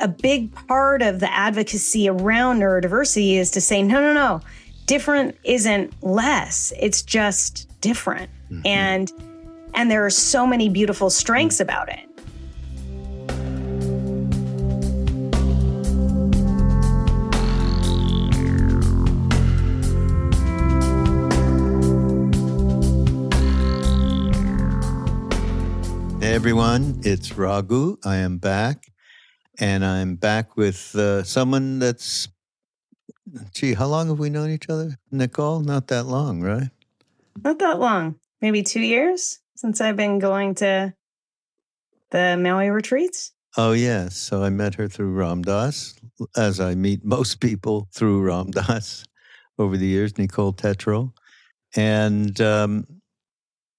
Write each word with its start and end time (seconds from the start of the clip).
a 0.00 0.08
big 0.08 0.54
part 0.68 1.02
of 1.02 1.20
the 1.20 1.32
advocacy 1.32 2.08
around 2.08 2.60
neurodiversity 2.60 3.34
is 3.34 3.50
to 3.52 3.60
say, 3.60 3.82
no, 3.82 4.00
no, 4.00 4.12
no, 4.12 4.40
different 4.86 5.36
isn't 5.44 5.92
less. 6.02 6.72
It's 6.78 7.02
just 7.02 7.68
different. 7.80 8.30
Mm-hmm. 8.50 8.66
And 8.66 9.12
and 9.74 9.90
there 9.90 10.04
are 10.04 10.10
so 10.10 10.46
many 10.46 10.68
beautiful 10.68 11.10
strengths 11.10 11.60
about 11.60 11.88
it. 11.88 12.00
Hey 26.20 26.34
everyone, 26.34 27.00
it's 27.04 27.36
Raghu. 27.36 27.98
I 28.04 28.16
am 28.16 28.38
back, 28.38 28.90
and 29.58 29.84
I'm 29.84 30.16
back 30.16 30.56
with 30.56 30.94
uh, 30.94 31.22
someone 31.24 31.78
that's. 31.78 32.28
Gee, 33.54 33.74
how 33.74 33.86
long 33.86 34.08
have 34.08 34.18
we 34.18 34.30
known 34.30 34.50
each 34.50 34.70
other, 34.70 34.96
Nicole? 35.10 35.60
Not 35.60 35.88
that 35.88 36.04
long, 36.04 36.40
right? 36.40 36.70
Not 37.44 37.58
that 37.58 37.78
long. 37.78 38.16
Maybe 38.40 38.62
two 38.62 38.80
years 38.80 39.40
since 39.54 39.80
I've 39.80 39.96
been 39.96 40.18
going 40.18 40.54
to 40.56 40.94
the 42.10 42.36
Maui 42.40 42.70
retreats. 42.70 43.32
Oh 43.56 43.72
yes, 43.72 44.16
so 44.16 44.42
I 44.42 44.50
met 44.50 44.74
her 44.74 44.88
through 44.88 45.12
Ram 45.12 45.42
Dass, 45.42 45.94
as 46.36 46.60
I 46.60 46.74
meet 46.74 47.04
most 47.04 47.40
people 47.40 47.88
through 47.92 48.22
Ram 48.22 48.50
Dass 48.50 49.04
over 49.58 49.76
the 49.76 49.86
years. 49.86 50.16
Nicole 50.16 50.52
Tetreault, 50.52 51.12
and 51.74 52.40
um, 52.40 52.86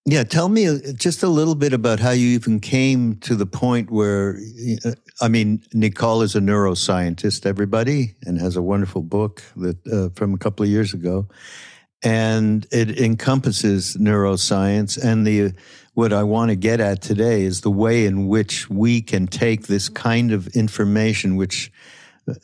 yeah, 0.06 0.24
tell 0.24 0.50
me 0.50 0.68
uh, 0.68 0.78
just 0.96 1.24
a 1.24 1.28
little 1.28 1.56
bit 1.56 1.74
about 1.74 2.00
how 2.00 2.12
you 2.12 2.30
even 2.30 2.60
came 2.60 3.18
to 3.18 3.36
the 3.36 3.46
point 3.46 3.92
where, 3.92 4.40
uh, 4.86 4.92
I 5.22 5.28
mean, 5.28 5.62
Nicole 5.74 6.22
is 6.22 6.36
a 6.36 6.40
neuroscientist, 6.40 7.46
everybody, 7.46 8.16
and 8.24 8.40
has 8.40 8.56
a 8.56 8.62
wonderful 8.62 9.02
book 9.02 9.44
that 9.58 9.78
uh, 9.88 10.10
from 10.16 10.34
a 10.34 10.38
couple 10.38 10.64
of 10.64 10.70
years 10.70 10.94
ago, 10.94 11.28
and 12.02 12.66
it 12.72 13.00
encompasses 13.00 13.98
neuroscience. 13.98 14.98
And 15.02 15.28
the 15.28 15.54
what 15.94 16.14
I 16.14 16.24
want 16.24 16.50
to 16.50 16.56
get 16.56 16.80
at 16.80 17.02
today 17.02 17.44
is 17.44 17.62
the 17.62 17.70
way 17.70 18.06
in 18.06 18.28
which 18.28 18.70
we 18.70 19.02
can 19.02 19.28
take 19.28 19.68
this 19.68 19.90
kind 19.90 20.32
of 20.32 20.48
information, 20.56 21.36
which 21.36 21.72
uh, 22.28 22.36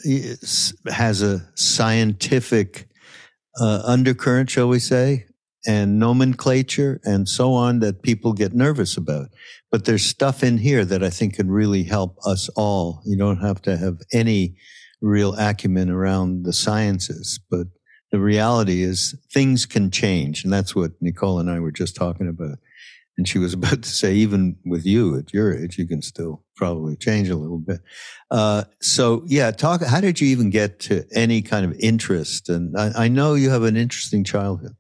has 0.92 1.22
a 1.22 1.48
scientific 1.56 2.90
uh, 3.60 3.82
undercurrent, 3.86 4.50
shall 4.50 4.68
we 4.68 4.80
say, 4.80 5.26
and 5.68 6.00
nomenclature 6.00 7.00
and 7.04 7.28
so 7.28 7.54
on 7.54 7.80
that 7.80 8.02
people 8.02 8.34
get 8.34 8.54
nervous 8.54 8.98
about. 8.98 9.30
But 9.72 9.86
there's 9.86 10.06
stuff 10.06 10.44
in 10.44 10.58
here 10.58 10.86
that 10.86 11.04
I 11.04 11.10
think 11.10 11.36
can 11.36 11.50
really 11.50 11.84
help 11.84 12.18
us 12.26 12.50
all. 12.56 13.02
You 13.06 13.18
don't 13.18 13.42
have 13.42 13.62
to 13.64 13.78
have 13.78 13.98
any 14.14 14.56
real 15.02 15.36
acumen 15.36 15.90
around 15.90 16.44
the 16.44 16.54
sciences, 16.54 17.40
but 17.50 17.68
the 18.12 18.20
reality 18.20 18.84
is 18.84 19.16
things 19.34 19.66
can 19.66 19.92
change. 19.92 20.44
And 20.44 20.54
that's 20.54 20.76
what 20.76 20.92
Nicole 21.02 21.40
and 21.40 21.50
I 21.50 21.60
were 21.60 21.72
just 21.72 21.96
talking 21.96 22.28
about. 22.28 22.58
And 23.18 23.28
she 23.28 23.40
was 23.40 23.54
about 23.60 23.84
to 23.84 23.90
say, 23.90 24.14
even 24.14 24.58
with 24.66 24.86
you 24.86 25.18
at 25.18 25.34
your 25.34 25.54
age, 25.54 25.78
you 25.78 25.88
can 25.88 26.02
still 26.02 26.44
probably 26.56 26.96
change 26.96 27.30
a 27.30 27.36
little 27.36 27.58
bit. 27.58 27.82
Uh, 28.32 28.64
so 28.82 29.24
yeah, 29.28 29.52
talk, 29.52 29.84
how 29.84 30.00
did 30.00 30.22
you 30.22 30.28
even 30.28 30.50
get 30.50 30.80
to 30.82 31.04
any 31.14 31.42
kind 31.42 31.66
of 31.66 31.78
interest? 31.80 32.50
And 32.50 32.78
I, 32.78 33.06
I 33.06 33.08
know 33.08 33.34
you 33.34 33.50
have 33.50 33.64
an 33.64 33.76
interesting 33.76 34.24
childhood 34.24 34.76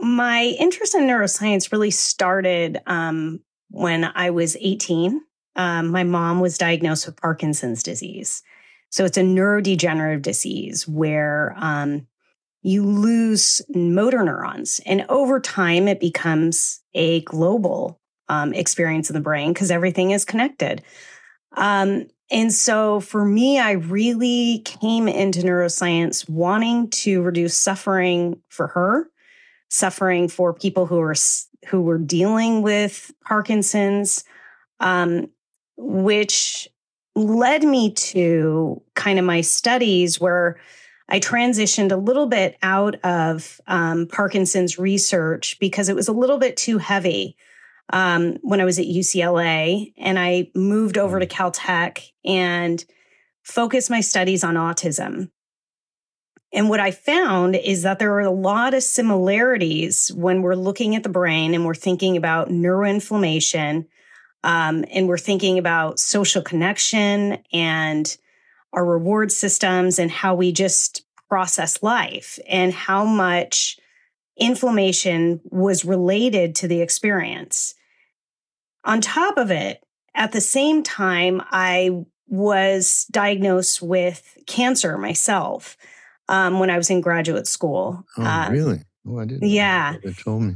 my 0.00 0.56
interest 0.58 0.94
in 0.94 1.02
neuroscience 1.02 1.72
really 1.72 1.90
started 1.90 2.80
um, 2.86 3.40
when 3.70 4.04
I 4.04 4.30
was 4.30 4.56
18. 4.60 5.20
Um, 5.56 5.88
my 5.88 6.04
mom 6.04 6.40
was 6.40 6.58
diagnosed 6.58 7.06
with 7.06 7.20
Parkinson's 7.20 7.82
disease. 7.82 8.42
So 8.90 9.04
it's 9.04 9.18
a 9.18 9.22
neurodegenerative 9.22 10.22
disease 10.22 10.88
where 10.88 11.54
um, 11.58 12.06
you 12.62 12.84
lose 12.84 13.62
motor 13.68 14.24
neurons. 14.24 14.80
And 14.84 15.06
over 15.08 15.40
time, 15.40 15.86
it 15.88 16.00
becomes 16.00 16.80
a 16.94 17.20
global 17.22 18.00
um, 18.28 18.52
experience 18.52 19.10
in 19.10 19.14
the 19.14 19.20
brain 19.20 19.52
because 19.52 19.70
everything 19.70 20.10
is 20.10 20.24
connected. 20.24 20.82
Um, 21.56 22.06
and 22.30 22.52
so 22.52 23.00
for 23.00 23.24
me, 23.24 23.58
I 23.58 23.72
really 23.72 24.62
came 24.64 25.08
into 25.08 25.40
neuroscience 25.40 26.28
wanting 26.28 26.90
to 26.90 27.22
reduce 27.22 27.56
suffering 27.56 28.40
for 28.48 28.68
her 28.68 29.10
suffering 29.70 30.28
for 30.28 30.52
people 30.52 30.84
who 30.86 30.96
were 30.96 31.14
who 31.68 31.80
were 31.80 31.98
dealing 31.98 32.62
with 32.62 33.12
Parkinson's, 33.24 34.24
um, 34.80 35.30
which 35.76 36.68
led 37.14 37.62
me 37.62 37.92
to 37.92 38.82
kind 38.94 39.18
of 39.18 39.24
my 39.24 39.40
studies 39.40 40.20
where 40.20 40.58
I 41.08 41.18
transitioned 41.18 41.92
a 41.92 41.96
little 41.96 42.26
bit 42.26 42.56
out 42.62 42.96
of 43.04 43.60
um, 43.66 44.06
Parkinson's 44.06 44.78
research 44.78 45.58
because 45.58 45.88
it 45.88 45.96
was 45.96 46.08
a 46.08 46.12
little 46.12 46.38
bit 46.38 46.56
too 46.56 46.78
heavy 46.78 47.36
um, 47.92 48.38
when 48.42 48.60
I 48.60 48.64
was 48.64 48.78
at 48.78 48.86
UCLA, 48.86 49.92
and 49.98 50.18
I 50.18 50.50
moved 50.54 50.96
over 50.96 51.18
to 51.18 51.26
mm-hmm. 51.26 51.42
Caltech 51.42 52.10
and 52.24 52.84
focused 53.42 53.90
my 53.90 54.00
studies 54.00 54.44
on 54.44 54.54
autism. 54.54 55.30
And 56.52 56.68
what 56.68 56.80
I 56.80 56.90
found 56.90 57.54
is 57.54 57.82
that 57.82 57.98
there 57.98 58.12
are 58.14 58.20
a 58.20 58.30
lot 58.30 58.74
of 58.74 58.82
similarities 58.82 60.10
when 60.14 60.42
we're 60.42 60.56
looking 60.56 60.96
at 60.96 61.02
the 61.02 61.08
brain 61.08 61.54
and 61.54 61.64
we're 61.64 61.74
thinking 61.74 62.16
about 62.16 62.48
neuroinflammation 62.48 63.86
um, 64.42 64.84
and 64.90 65.06
we're 65.06 65.18
thinking 65.18 65.58
about 65.58 66.00
social 66.00 66.42
connection 66.42 67.38
and 67.52 68.16
our 68.72 68.84
reward 68.84 69.30
systems 69.30 69.98
and 69.98 70.10
how 70.10 70.34
we 70.34 70.50
just 70.50 71.04
process 71.28 71.82
life 71.82 72.38
and 72.48 72.72
how 72.72 73.04
much 73.04 73.78
inflammation 74.36 75.40
was 75.44 75.84
related 75.84 76.56
to 76.56 76.66
the 76.66 76.80
experience. 76.80 77.74
On 78.84 79.00
top 79.00 79.36
of 79.36 79.50
it, 79.50 79.84
at 80.14 80.32
the 80.32 80.40
same 80.40 80.82
time, 80.82 81.42
I 81.50 82.04
was 82.26 83.06
diagnosed 83.10 83.82
with 83.82 84.38
cancer 84.46 84.96
myself 84.96 85.76
um, 86.30 86.60
when 86.60 86.70
I 86.70 86.78
was 86.78 86.88
in 86.88 87.00
graduate 87.00 87.48
school. 87.48 88.06
Oh, 88.16 88.22
uh, 88.22 88.48
really? 88.50 88.80
Oh, 89.06 89.18
I 89.18 89.24
didn't. 89.24 89.48
Yeah. 89.48 89.96
They 90.02 90.12
told 90.12 90.42
me. 90.42 90.54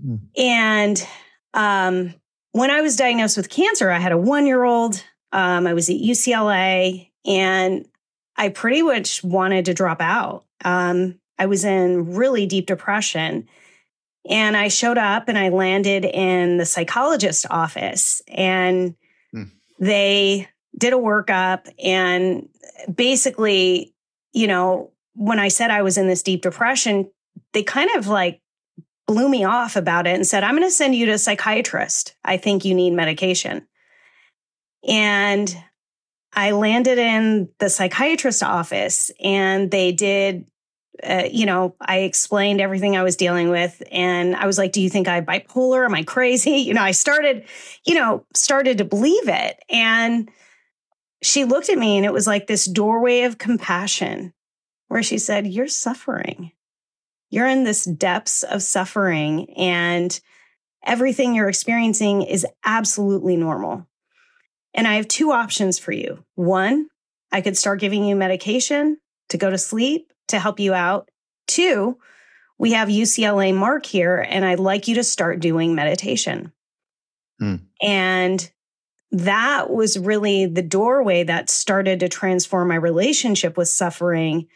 Hmm. 0.00 0.16
And 0.36 1.08
um, 1.54 2.14
when 2.50 2.70
I 2.70 2.80
was 2.80 2.96
diagnosed 2.96 3.36
with 3.36 3.48
cancer, 3.48 3.90
I 3.90 4.00
had 4.00 4.12
a 4.12 4.18
one 4.18 4.46
year 4.46 4.64
old. 4.64 5.02
Um, 5.30 5.66
I 5.66 5.74
was 5.74 5.88
at 5.88 5.96
UCLA 5.96 7.10
and 7.24 7.86
I 8.36 8.48
pretty 8.48 8.82
much 8.82 9.22
wanted 9.22 9.66
to 9.66 9.74
drop 9.74 10.00
out. 10.00 10.44
Um, 10.64 11.20
I 11.38 11.46
was 11.46 11.64
in 11.64 12.14
really 12.14 12.46
deep 12.46 12.66
depression. 12.66 13.48
And 14.28 14.56
I 14.56 14.68
showed 14.68 14.98
up 14.98 15.28
and 15.28 15.38
I 15.38 15.48
landed 15.48 16.04
in 16.04 16.56
the 16.56 16.66
psychologist's 16.66 17.46
office 17.48 18.22
and 18.28 18.94
hmm. 19.32 19.44
they 19.78 20.48
did 20.76 20.92
a 20.92 20.96
workup 20.96 21.68
and 21.82 22.48
basically, 22.92 23.94
you 24.32 24.46
know, 24.46 24.91
when 25.14 25.38
I 25.38 25.48
said 25.48 25.70
I 25.70 25.82
was 25.82 25.98
in 25.98 26.08
this 26.08 26.22
deep 26.22 26.42
depression, 26.42 27.10
they 27.52 27.62
kind 27.62 27.90
of 27.96 28.06
like 28.06 28.40
blew 29.06 29.28
me 29.28 29.44
off 29.44 29.76
about 29.76 30.06
it 30.06 30.14
and 30.14 30.26
said, 30.26 30.44
I'm 30.44 30.56
going 30.56 30.66
to 30.66 30.70
send 30.70 30.94
you 30.94 31.06
to 31.06 31.12
a 31.12 31.18
psychiatrist. 31.18 32.14
I 32.24 32.36
think 32.36 32.64
you 32.64 32.74
need 32.74 32.90
medication. 32.92 33.66
And 34.88 35.54
I 36.32 36.52
landed 36.52 36.98
in 36.98 37.48
the 37.58 37.68
psychiatrist 37.68 38.42
office 38.42 39.10
and 39.22 39.70
they 39.70 39.92
did, 39.92 40.46
uh, 41.02 41.24
you 41.30 41.46
know, 41.46 41.76
I 41.80 41.98
explained 41.98 42.60
everything 42.60 42.96
I 42.96 43.02
was 43.02 43.16
dealing 43.16 43.50
with. 43.50 43.82
And 43.92 44.34
I 44.34 44.46
was 44.46 44.56
like, 44.56 44.72
Do 44.72 44.80
you 44.80 44.88
think 44.88 45.08
I'm 45.08 45.26
bipolar? 45.26 45.84
Am 45.84 45.94
I 45.94 46.02
crazy? 46.04 46.50
You 46.62 46.74
know, 46.74 46.82
I 46.82 46.92
started, 46.92 47.44
you 47.84 47.94
know, 47.94 48.24
started 48.34 48.78
to 48.78 48.84
believe 48.84 49.28
it. 49.28 49.58
And 49.68 50.30
she 51.22 51.44
looked 51.44 51.68
at 51.68 51.78
me 51.78 51.96
and 51.96 52.06
it 52.06 52.12
was 52.12 52.26
like 52.26 52.46
this 52.46 52.64
doorway 52.64 53.22
of 53.22 53.38
compassion 53.38 54.32
where 54.92 55.02
she 55.02 55.16
said, 55.16 55.46
You're 55.46 55.68
suffering. 55.68 56.52
You're 57.30 57.46
in 57.46 57.64
this 57.64 57.86
depths 57.86 58.42
of 58.42 58.62
suffering, 58.62 59.50
and 59.54 60.20
everything 60.84 61.34
you're 61.34 61.48
experiencing 61.48 62.20
is 62.20 62.46
absolutely 62.62 63.38
normal. 63.38 63.86
And 64.74 64.86
I 64.86 64.96
have 64.96 65.08
two 65.08 65.32
options 65.32 65.78
for 65.78 65.92
you. 65.92 66.22
One, 66.34 66.88
I 67.32 67.40
could 67.40 67.56
start 67.56 67.80
giving 67.80 68.04
you 68.04 68.14
medication 68.14 68.98
to 69.30 69.38
go 69.38 69.48
to 69.48 69.56
sleep 69.56 70.12
to 70.28 70.38
help 70.38 70.60
you 70.60 70.74
out. 70.74 71.10
Two, 71.46 71.96
we 72.58 72.72
have 72.72 72.88
UCLA 72.88 73.54
MARC 73.54 73.86
here, 73.86 74.18
and 74.18 74.44
I'd 74.44 74.60
like 74.60 74.88
you 74.88 74.96
to 74.96 75.04
start 75.04 75.40
doing 75.40 75.74
meditation. 75.74 76.52
Hmm. 77.38 77.56
And 77.80 78.50
that 79.10 79.70
was 79.70 79.98
really 79.98 80.44
the 80.44 80.60
doorway 80.60 81.22
that 81.22 81.48
started 81.48 82.00
to 82.00 82.10
transform 82.10 82.68
my 82.68 82.74
relationship 82.74 83.56
with 83.56 83.68
suffering 83.68 84.48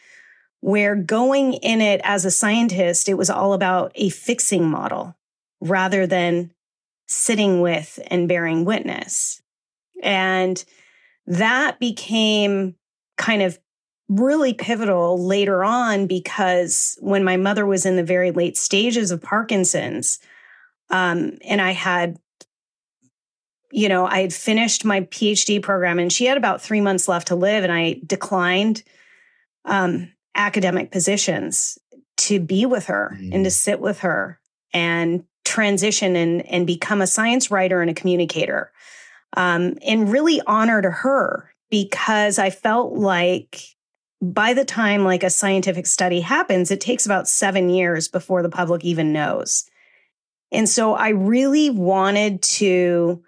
where 0.61 0.97
going 0.97 1.55
in 1.55 1.81
it 1.81 2.00
as 2.05 2.25
a 2.25 2.31
scientist, 2.31 3.08
it 3.08 3.14
was 3.14 3.31
all 3.31 3.53
about 3.53 3.93
a 3.94 4.08
fixing 4.08 4.69
model 4.69 5.17
rather 5.61 6.06
than 6.06 6.50
sitting 7.06 7.61
with 7.61 7.99
and 8.08 8.29
bearing 8.29 8.64
witness. 8.64 9.41
And 10.03 10.62
that 11.26 11.79
became 11.79 12.75
kind 13.17 13.43
of 13.43 13.58
really 14.08 14.55
pivotal 14.55 15.25
later 15.25 15.64
on 15.64 16.06
because 16.06 16.97
when 17.00 17.25
my 17.25 17.37
mother 17.37 17.67
was 17.67 17.87
in 17.87 17.97
the 17.97 18.05
very 18.05 18.31
late 18.31 18.56
stages 18.56 19.11
of 19.11 19.23
Parkinson's, 19.23 20.19
um, 20.91 21.38
and 21.44 21.61
I 21.61 21.73
had, 21.73 22.19
you 23.73 23.88
know, 23.88 24.06
I 24.06 24.20
had 24.20 24.32
finished 24.32 24.85
my 24.85 25.00
PhD 25.02 25.61
program 25.61 25.99
and 25.99 26.12
she 26.12 26.26
had 26.26 26.37
about 26.37 26.62
three 26.62 26.81
months 26.81 27.09
left 27.09 27.29
to 27.29 27.35
live, 27.37 27.64
and 27.64 27.73
I 27.73 28.00
declined 28.06 28.85
um, 29.64 30.12
academic 30.37 30.93
positions 30.93 31.79
to 32.17 32.41
be 32.41 32.67
with 32.67 32.87
her 32.87 33.17
mm. 33.19 33.35
and 33.35 33.44
to 33.44 33.50
mm. 33.50 33.55
sit 33.55 33.81
with 33.81 34.00
her 34.00 34.41
and 34.73 35.25
transition 35.44 36.17
and, 36.17 36.44
and 36.47 36.67
become 36.67 37.00
a 37.00 37.06
science 37.06 37.50
writer 37.50 37.81
and 37.81 37.91
a 37.91 37.94
communicator. 37.94 38.73
Um, 39.37 39.77
and 39.87 40.11
really 40.11 40.41
honor 40.47 40.81
to 40.81 40.91
her 40.91 41.53
because 41.71 42.38
I 42.38 42.50
felt 42.50 42.94
like 42.94 43.61
by 44.23 44.55
the 44.55 44.65
time 44.65 45.05
like 45.05 45.23
a 45.23 45.31
scientific 45.31 45.87
study 45.87 46.21
happens, 46.21 46.71
it 46.71 46.81
takes 46.81 47.06
about 47.06 47.29
seven 47.29 47.69
years 47.69 48.09
before 48.09 48.43
the 48.43 48.49
public 48.49 48.85
even 48.85 49.12
knows. 49.12 49.69
And 50.53 50.69
so 50.69 50.94
I 50.94 51.11
really 51.11 51.71
wanted 51.71 52.43
to 52.43 53.23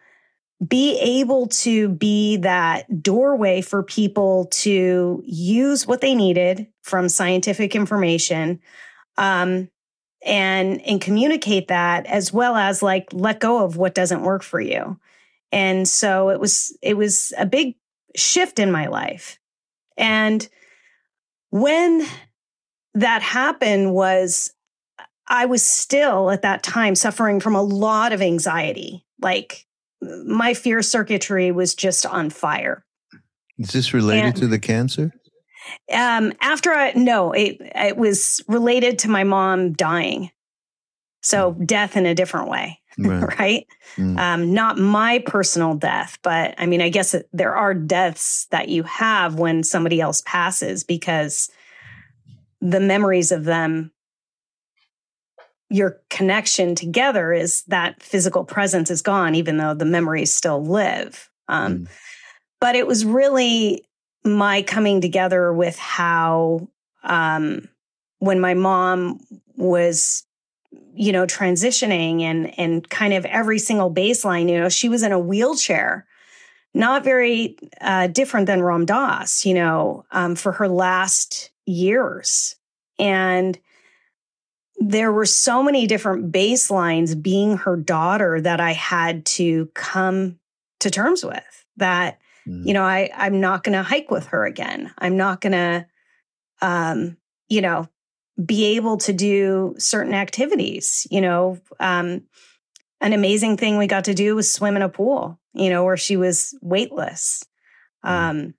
be 0.67 0.99
able 0.99 1.47
to 1.47 1.89
be 1.89 2.37
that 2.39 3.03
doorway 3.03 3.61
for 3.61 3.83
people 3.83 4.47
to 4.47 5.23
use 5.25 5.87
what 5.87 6.01
they 6.01 6.15
needed 6.15 6.67
from 6.83 7.09
scientific 7.09 7.77
information 7.77 8.61
um, 9.17 9.69
and 10.25 10.81
and 10.83 11.01
communicate 11.01 11.69
that 11.69 12.07
as 12.07 12.33
well 12.33 12.57
as 12.57 12.83
like 12.83 13.07
let 13.13 13.39
go 13.39 13.65
of 13.65 13.77
what 13.77 13.95
doesn't 13.95 14.23
work 14.23 14.43
for 14.43 14.61
you 14.61 14.99
and 15.53 15.87
so 15.87 16.31
it 16.31 16.41
was 16.41 16.77
it 16.83 16.97
was 16.97 17.33
a 17.39 17.47
big 17.47 17.77
shift 18.17 18.59
in 18.59 18.73
my 18.73 18.89
life 18.89 19.39
and 19.97 20.49
when 21.51 22.05
that 22.95 23.23
happened 23.23 23.93
was 23.93 24.53
I 25.29 25.47
was 25.47 25.65
still 25.65 26.31
at 26.31 26.43
that 26.43 26.63
time 26.63 26.95
suffering 26.95 27.41
from 27.41 27.55
a 27.55 27.63
lot 27.63 28.13
of 28.13 28.23
anxiety. 28.23 29.05
Like 29.21 29.67
my 30.01 30.55
fear 30.55 30.83
circuitry 30.83 31.51
was 31.51 31.75
just 31.75 32.07
on 32.07 32.31
fire. 32.31 32.85
Is 33.59 33.73
this 33.73 33.93
related 33.93 34.27
and, 34.27 34.37
to 34.37 34.47
the 34.47 34.59
cancer? 34.59 35.13
Um, 35.93 36.33
after 36.41 36.71
I 36.71 36.93
no, 36.93 37.33
it 37.33 37.59
it 37.61 37.97
was 37.97 38.43
related 38.49 39.01
to 39.01 39.11
my 39.11 39.25
mom 39.25 39.73
dying. 39.73 40.31
So 41.23 41.53
hmm. 41.53 41.65
death 41.65 41.97
in 41.97 42.07
a 42.07 42.15
different 42.15 42.49
way, 42.49 42.81
right? 42.99 43.39
right? 43.39 43.67
Mm. 43.97 44.19
Um, 44.19 44.55
not 44.55 44.79
my 44.79 45.19
personal 45.27 45.75
death, 45.75 46.19
but 46.23 46.55
I 46.59 46.67
mean, 46.67 46.81
I 46.81 46.89
guess 46.89 47.15
there 47.33 47.57
are 47.57 47.75
deaths 47.75 48.47
that 48.51 48.69
you 48.69 48.85
have 48.85 49.35
when 49.35 49.65
somebody 49.65 50.01
else 50.01 50.23
passes 50.25 50.85
because 50.85 51.51
the 52.61 52.81
memories 52.81 53.33
of 53.33 53.45
them 53.45 53.93
your 55.71 56.01
connection 56.09 56.75
together 56.75 57.33
is 57.33 57.63
that 57.65 58.03
physical 58.03 58.45
presence 58.45 58.91
is 58.91 59.03
gone, 59.03 59.35
even 59.35 59.59
though 59.59 59.75
the 59.75 59.85
memories 59.85 60.33
still 60.33 60.65
live. 60.65 61.31
Um, 61.49 61.79
mm. 61.79 61.89
But 62.61 62.75
it 62.75 62.87
was 62.87 63.05
really 63.05 63.85
my 64.25 64.63
coming 64.63 65.01
together 65.01 65.53
with 65.53 65.79
how, 65.79 66.69
um, 67.05 67.69
when 68.19 68.41
my 68.41 68.55
mom 68.55 69.21
was, 69.57 70.25
you 70.95 71.13
know, 71.13 71.25
transitioning 71.25 72.23
and 72.23 72.59
and 72.59 72.89
kind 72.89 73.15
of 73.15 73.25
every 73.27 73.59
single 73.59 73.93
baseline, 73.93 74.51
you 74.51 74.59
know, 74.59 74.69
she 74.69 74.89
was 74.89 75.03
in 75.03 75.13
a 75.13 75.19
wheelchair, 75.19 76.07
not 76.75 77.05
very 77.05 77.57
uh, 77.81 78.09
different 78.09 78.47
than 78.47 78.63
Ram 78.63 78.85
Dass, 78.87 79.47
you 79.47 79.55
know, 79.55 80.05
um, 80.11 80.35
for 80.35 80.53
her 80.53 80.69
last 80.69 81.51
years, 81.67 82.57
and 82.99 83.59
there 84.79 85.13
were 85.13 85.27
so 85.27 85.63
many 85.63 85.87
different 85.87 86.33
baselines 86.33 87.21
being 87.21 87.57
her 87.59 87.77
daughter 87.77 88.41
that 88.41 88.61
I 88.61 88.73
had 88.73 89.27
to 89.27 89.67
come 89.75 90.39
to 90.81 90.91
terms 90.91 91.25
with 91.25 91.67
that 91.77 92.19
mm. 92.47 92.65
you 92.65 92.73
know 92.73 92.85
I 92.85 93.11
I'm 93.15 93.41
not 93.41 93.65
going 93.65 93.77
to 93.77 93.83
hike 93.83 94.11
with 94.11 94.27
her 94.29 94.45
again. 94.45 94.93
I'm 94.99 95.17
not 95.17 95.41
going 95.41 95.53
to 95.53 95.87
um 96.63 97.17
you 97.49 97.61
know 97.61 97.89
be 98.45 98.77
able 98.77 98.99
to 98.99 99.13
do 99.13 99.75
certain 99.79 100.15
activities, 100.15 101.07
you 101.11 101.21
know, 101.21 101.59
um 101.81 102.23
an 103.01 103.13
amazing 103.13 103.57
thing 103.57 103.79
we 103.79 103.87
got 103.87 104.05
to 104.05 104.15
do 104.15 104.37
was 104.37 104.53
swim 104.53 104.77
in 104.77 104.83
a 104.83 104.89
pool, 104.89 105.39
you 105.55 105.71
know, 105.71 105.85
where 105.85 105.97
she 105.97 106.17
was 106.17 106.57
weightless. 106.63 107.45
Mm. 108.05 108.11
Um 108.11 108.55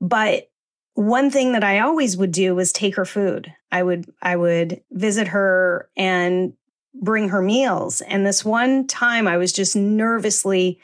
but 0.00 0.48
one 0.94 1.30
thing 1.30 1.52
that 1.52 1.64
I 1.64 1.80
always 1.80 2.16
would 2.16 2.32
do 2.32 2.54
was 2.54 2.72
take 2.72 2.96
her 2.96 3.04
food. 3.04 3.52
I 3.70 3.82
would 3.82 4.12
I 4.20 4.36
would 4.36 4.82
visit 4.90 5.28
her 5.28 5.88
and 5.96 6.52
bring 6.94 7.30
her 7.30 7.40
meals. 7.40 8.02
And 8.02 8.26
this 8.26 8.44
one 8.44 8.86
time 8.86 9.26
I 9.26 9.38
was 9.38 9.52
just 9.52 9.74
nervously, 9.74 10.78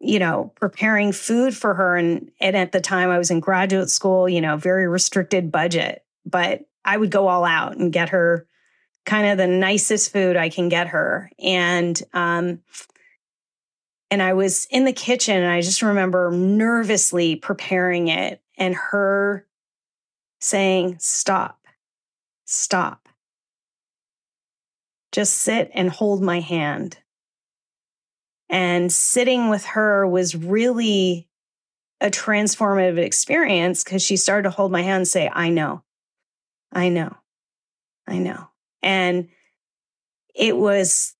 you 0.00 0.18
know, 0.18 0.52
preparing 0.54 1.12
food 1.12 1.54
for 1.54 1.74
her 1.74 1.96
and 1.96 2.30
and 2.40 2.56
at 2.56 2.72
the 2.72 2.80
time 2.80 3.10
I 3.10 3.18
was 3.18 3.30
in 3.30 3.40
graduate 3.40 3.90
school, 3.90 4.28
you 4.28 4.40
know, 4.40 4.56
very 4.56 4.88
restricted 4.88 5.52
budget, 5.52 6.04
but 6.24 6.62
I 6.84 6.96
would 6.96 7.10
go 7.10 7.28
all 7.28 7.44
out 7.44 7.76
and 7.76 7.92
get 7.92 8.10
her 8.10 8.46
kind 9.04 9.26
of 9.26 9.36
the 9.36 9.46
nicest 9.46 10.12
food 10.12 10.36
I 10.36 10.48
can 10.48 10.70
get 10.70 10.88
her. 10.88 11.30
And 11.38 12.00
um 12.14 12.60
and 14.10 14.22
I 14.22 14.32
was 14.32 14.66
in 14.70 14.86
the 14.86 14.92
kitchen 14.92 15.36
and 15.36 15.50
I 15.50 15.60
just 15.60 15.82
remember 15.82 16.30
nervously 16.30 17.36
preparing 17.36 18.08
it 18.08 18.40
and 18.56 18.74
her 18.74 19.46
saying, 20.40 20.96
Stop, 20.98 21.66
stop. 22.44 23.08
Just 25.12 25.36
sit 25.36 25.70
and 25.74 25.90
hold 25.90 26.22
my 26.22 26.40
hand. 26.40 26.98
And 28.50 28.92
sitting 28.92 29.48
with 29.48 29.64
her 29.64 30.06
was 30.06 30.36
really 30.36 31.28
a 32.00 32.10
transformative 32.10 32.98
experience 32.98 33.82
because 33.82 34.02
she 34.02 34.16
started 34.16 34.42
to 34.44 34.50
hold 34.50 34.70
my 34.70 34.82
hand 34.82 34.98
and 34.98 35.08
say, 35.08 35.30
I 35.32 35.48
know, 35.48 35.82
I 36.72 36.88
know, 36.88 37.16
I 38.06 38.18
know. 38.18 38.48
And 38.82 39.28
it 40.34 40.56
was 40.56 41.14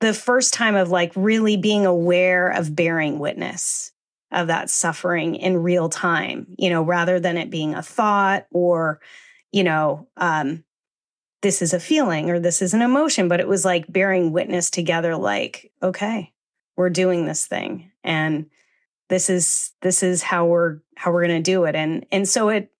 the 0.00 0.12
first 0.12 0.52
time 0.52 0.74
of 0.74 0.90
like 0.90 1.12
really 1.16 1.56
being 1.56 1.86
aware 1.86 2.50
of 2.50 2.76
bearing 2.76 3.18
witness 3.18 3.92
of 4.30 4.48
that 4.48 4.70
suffering 4.70 5.36
in 5.36 5.62
real 5.62 5.88
time, 5.88 6.54
you 6.58 6.70
know, 6.70 6.82
rather 6.82 7.18
than 7.18 7.36
it 7.36 7.50
being 7.50 7.74
a 7.74 7.82
thought 7.82 8.46
or, 8.50 9.00
you 9.52 9.64
know, 9.64 10.08
um, 10.16 10.64
this 11.40 11.62
is 11.62 11.72
a 11.72 11.80
feeling 11.80 12.30
or 12.30 12.38
this 12.38 12.60
is 12.60 12.74
an 12.74 12.82
emotion, 12.82 13.28
but 13.28 13.40
it 13.40 13.48
was 13.48 13.64
like 13.64 13.90
bearing 13.90 14.32
witness 14.32 14.70
together, 14.70 15.16
like, 15.16 15.72
okay, 15.82 16.32
we're 16.76 16.90
doing 16.90 17.26
this 17.26 17.46
thing. 17.46 17.90
And 18.04 18.46
this 19.08 19.30
is 19.30 19.72
this 19.80 20.02
is 20.02 20.22
how 20.22 20.46
we're 20.46 20.80
how 20.96 21.12
we're 21.12 21.22
gonna 21.22 21.40
do 21.40 21.64
it. 21.64 21.74
And 21.74 22.06
and 22.12 22.28
so 22.28 22.48
it 22.48 22.70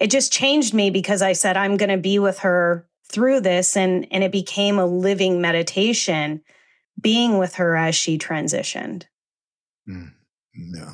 it 0.00 0.10
just 0.10 0.32
changed 0.32 0.72
me 0.72 0.90
because 0.90 1.22
I 1.22 1.32
said 1.32 1.56
I'm 1.56 1.76
gonna 1.76 1.98
be 1.98 2.18
with 2.18 2.40
her 2.40 2.88
through 3.10 3.40
this 3.40 3.76
and 3.76 4.06
and 4.10 4.24
it 4.24 4.32
became 4.32 4.78
a 4.78 4.86
living 4.86 5.40
meditation 5.40 6.42
being 7.00 7.38
with 7.38 7.56
her 7.56 7.76
as 7.76 7.94
she 7.94 8.18
transitioned. 8.18 9.04
Mm. 9.88 10.12
No. 10.56 10.92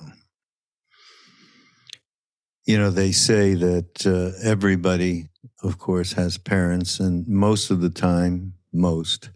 You 2.67 2.79
know, 2.79 2.91
they 2.91 3.13
say 3.13 3.55
that 3.55 4.07
uh, 4.07 4.39
everybody, 4.47 5.29
of 5.63 5.79
course, 5.79 6.13
has 6.13 6.39
parents, 6.39 7.01
and 7.01 7.27
most 7.27 7.71
of 7.71 7.81
the 7.81 7.91
time, 7.91 8.55
most, 8.73 9.31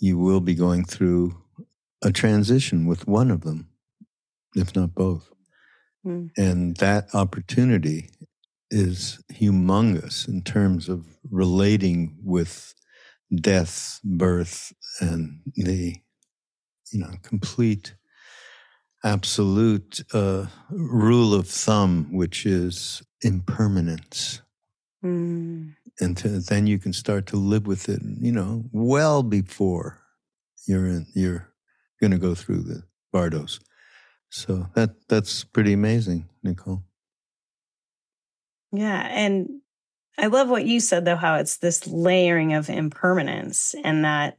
you 0.00 0.18
will 0.18 0.40
be 0.40 0.54
going 0.54 0.84
through 0.84 1.36
a 2.02 2.10
transition 2.10 2.86
with 2.86 3.06
one 3.06 3.30
of 3.30 3.42
them, 3.42 3.68
if 4.56 4.74
not 4.74 4.94
both. 4.94 5.30
Mm. 6.04 6.30
And 6.36 6.76
that 6.78 7.14
opportunity 7.14 8.10
is 8.70 9.22
humongous 9.32 10.26
in 10.26 10.42
terms 10.42 10.88
of 10.88 11.06
relating 11.30 12.16
with 12.22 12.74
death, 13.32 14.00
birth, 14.02 14.72
and 15.00 15.40
the, 15.54 15.96
you 16.90 16.98
know, 16.98 17.12
complete 17.22 17.94
absolute 19.04 20.00
uh, 20.12 20.46
rule 20.70 21.34
of 21.34 21.48
thumb, 21.48 22.08
which 22.12 22.46
is 22.46 23.02
impermanence. 23.22 24.42
Mm. 25.04 25.74
And 26.00 26.16
to, 26.18 26.28
then 26.38 26.66
you 26.66 26.78
can 26.78 26.92
start 26.92 27.26
to 27.26 27.36
live 27.36 27.66
with 27.66 27.88
it, 27.88 28.00
you 28.20 28.32
know, 28.32 28.64
well 28.72 29.22
before 29.22 29.98
you're 30.66 30.86
in, 30.86 31.06
you're 31.14 31.52
going 32.00 32.12
to 32.12 32.18
go 32.18 32.34
through 32.34 32.62
the 32.62 32.82
Bardos. 33.12 33.60
So 34.30 34.68
that 34.74 34.90
that's 35.08 35.44
pretty 35.44 35.74
amazing, 35.74 36.28
Nicole. 36.42 36.82
Yeah, 38.72 39.06
and 39.10 39.60
I 40.18 40.28
love 40.28 40.48
what 40.48 40.64
you 40.64 40.80
said 40.80 41.04
though, 41.04 41.16
how 41.16 41.36
it's 41.36 41.58
this 41.58 41.86
layering 41.86 42.54
of 42.54 42.70
impermanence, 42.70 43.74
and 43.84 44.04
that 44.04 44.38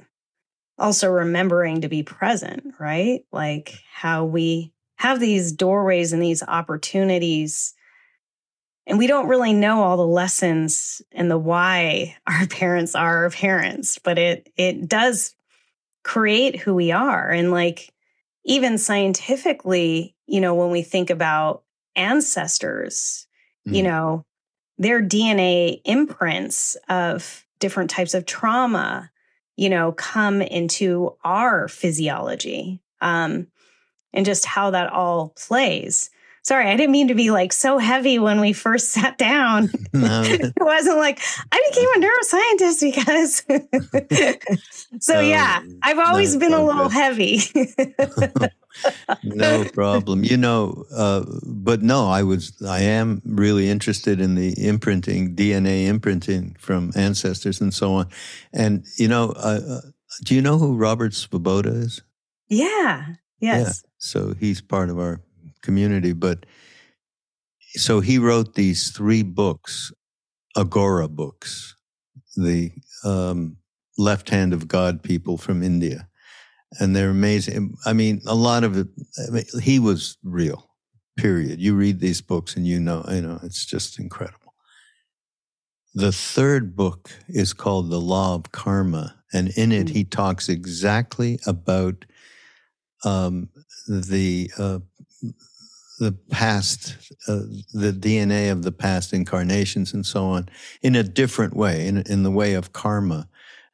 also 0.84 1.10
remembering 1.10 1.82
to 1.82 1.88
be 1.88 2.04
present, 2.04 2.76
right? 2.78 3.22
Like 3.32 3.74
how 3.90 4.26
we 4.26 4.74
have 4.98 5.22
these 5.22 5.54
doorways 5.54 6.12
and 6.12 6.22
these 6.22 6.44
opportunities. 6.44 7.74
And 8.86 8.98
we 8.98 9.08
don't 9.08 9.30
really 9.30 9.54
know 9.54 9.82
all 9.82 9.96
the 9.96 10.06
lessons 10.06 11.02
and 11.14 11.32
the 11.32 11.38
why 11.38 12.18
our 12.28 12.46
parents 12.48 12.96
are 12.96 13.24
our 13.24 13.30
parents, 13.30 13.98
but 13.98 14.20
it 14.20 14.50
it 14.58 14.90
does 14.90 15.34
create 16.04 16.60
who 16.60 16.76
we 16.76 16.92
are. 16.92 17.30
And 17.30 17.50
like 17.50 17.94
even 18.44 18.78
scientifically, 18.78 20.18
you 20.28 20.42
know, 20.42 20.54
when 20.54 20.70
we 20.70 20.82
think 20.82 21.10
about 21.10 21.64
ancestors, 21.96 23.26
mm. 23.66 23.74
you 23.78 23.84
know, 23.84 24.26
their 24.78 25.02
DNA 25.02 25.80
imprints 25.86 26.76
of 26.90 27.46
different 27.60 27.90
types 27.90 28.14
of 28.14 28.26
trauma, 28.26 29.10
you 29.56 29.70
know, 29.70 29.92
come 29.92 30.42
into 30.42 31.16
our 31.24 31.68
physiology 31.68 32.80
um, 33.02 33.48
and 34.14 34.26
just 34.26 34.46
how 34.46 34.72
that 34.72 34.92
all 34.92 35.30
plays. 35.30 36.10
Sorry, 36.44 36.70
I 36.70 36.76
didn't 36.76 36.92
mean 36.92 37.08
to 37.08 37.16
be 37.16 37.32
like 37.32 37.54
so 37.54 37.78
heavy 37.78 38.20
when 38.20 38.42
we 38.42 38.52
first 38.52 38.90
sat 38.92 39.18
down. 39.18 39.70
No. 39.94 40.24
it 40.26 40.54
wasn't 40.60 40.98
like 40.98 41.22
I 41.52 41.70
became 41.70 41.88
a 41.96 42.00
neuroscientist 42.04 42.82
because. 42.82 43.44
so 45.00 45.20
yeah, 45.20 45.62
I've 45.82 46.00
always 46.00 46.36
been 46.36 46.52
a 46.52 46.64
little 46.64 46.90
heavy. 46.90 47.42
no 49.24 49.64
problem. 49.66 50.24
You 50.24 50.38
know, 50.38 50.84
uh, 50.94 51.24
but 51.46 51.84
no, 51.84 52.08
I 52.08 52.24
was, 52.24 52.60
I 52.68 52.82
am 52.82 53.22
really 53.24 53.70
interested 53.70 54.20
in 54.20 54.36
the 54.36 54.54
imprinting, 54.58 55.36
DNA 55.36 55.86
imprinting 55.86 56.56
from 56.60 56.92
ancestors 56.96 57.62
and 57.62 57.74
so 57.74 57.94
on. 57.94 58.10
And 58.52 58.84
you 58.98 59.08
know, 59.08 59.30
uh, 59.38 59.60
uh, 59.68 59.82
do 60.26 60.34
you 60.36 60.42
know 60.42 60.58
who 60.58 60.76
Robert 60.76 61.12
Svoboda 61.12 61.68
is? 61.68 62.02
Yeah. 62.50 63.06
Yes. 63.40 63.84
Yeah. 63.84 63.90
So 64.00 64.34
he's 64.34 64.60
part 64.60 64.90
of 64.90 65.00
our 65.00 65.22
community, 65.64 66.14
but 66.14 66.46
so 67.76 68.00
he 68.00 68.20
wrote 68.20 68.54
these 68.54 68.92
three 68.92 69.24
books, 69.24 69.92
Aghora 70.56 71.10
books, 71.10 71.76
the 72.36 72.72
um, 73.04 73.58
left 73.98 74.30
hand 74.30 74.54
of 74.54 74.68
God 74.68 75.02
people 75.02 75.38
from 75.38 75.64
India 75.64 76.08
and 76.80 76.96
they're 76.96 77.10
amazing. 77.10 77.76
I 77.86 77.94
mean, 77.94 78.22
a 78.26 78.36
lot 78.36 78.64
of 78.64 78.78
it. 78.78 78.88
I 79.28 79.32
mean, 79.32 79.46
he 79.62 79.80
was 79.80 80.18
real. 80.24 80.70
Period. 81.16 81.62
You 81.62 81.76
read 81.76 82.00
these 82.00 82.22
books 82.22 82.56
and 82.56 82.66
you 82.66 82.80
know, 82.80 83.06
you 83.10 83.22
know, 83.22 83.40
it's 83.44 83.66
just 83.66 84.00
incredible. 84.00 84.56
The 85.94 86.12
third 86.12 86.76
book 86.76 87.12
is 87.28 87.54
called 87.54 87.92
The 87.92 88.02
Law 88.02 88.34
of 88.34 88.52
Karma, 88.52 89.16
and 89.32 89.50
in 89.50 89.72
it 89.72 89.90
he 89.90 90.06
talks 90.06 90.50
exactly 90.50 91.40
about 91.46 92.06
um, 93.06 93.50
the 93.88 94.50
uh, 94.58 94.80
the 96.04 96.12
past, 96.12 96.96
uh, 97.28 97.42
the 97.74 97.92
DNA 97.92 98.52
of 98.52 98.64
the 98.64 98.72
past 98.72 99.14
incarnations, 99.14 99.94
and 99.94 100.06
so 100.06 100.26
on, 100.26 100.50
in 100.82 100.96
a 100.96 101.04
different 101.04 101.56
way, 101.56 101.88
in 101.88 101.98
in 101.98 102.24
the 102.24 102.32
way 102.32 102.54
of 102.54 102.74
karma 102.74 103.28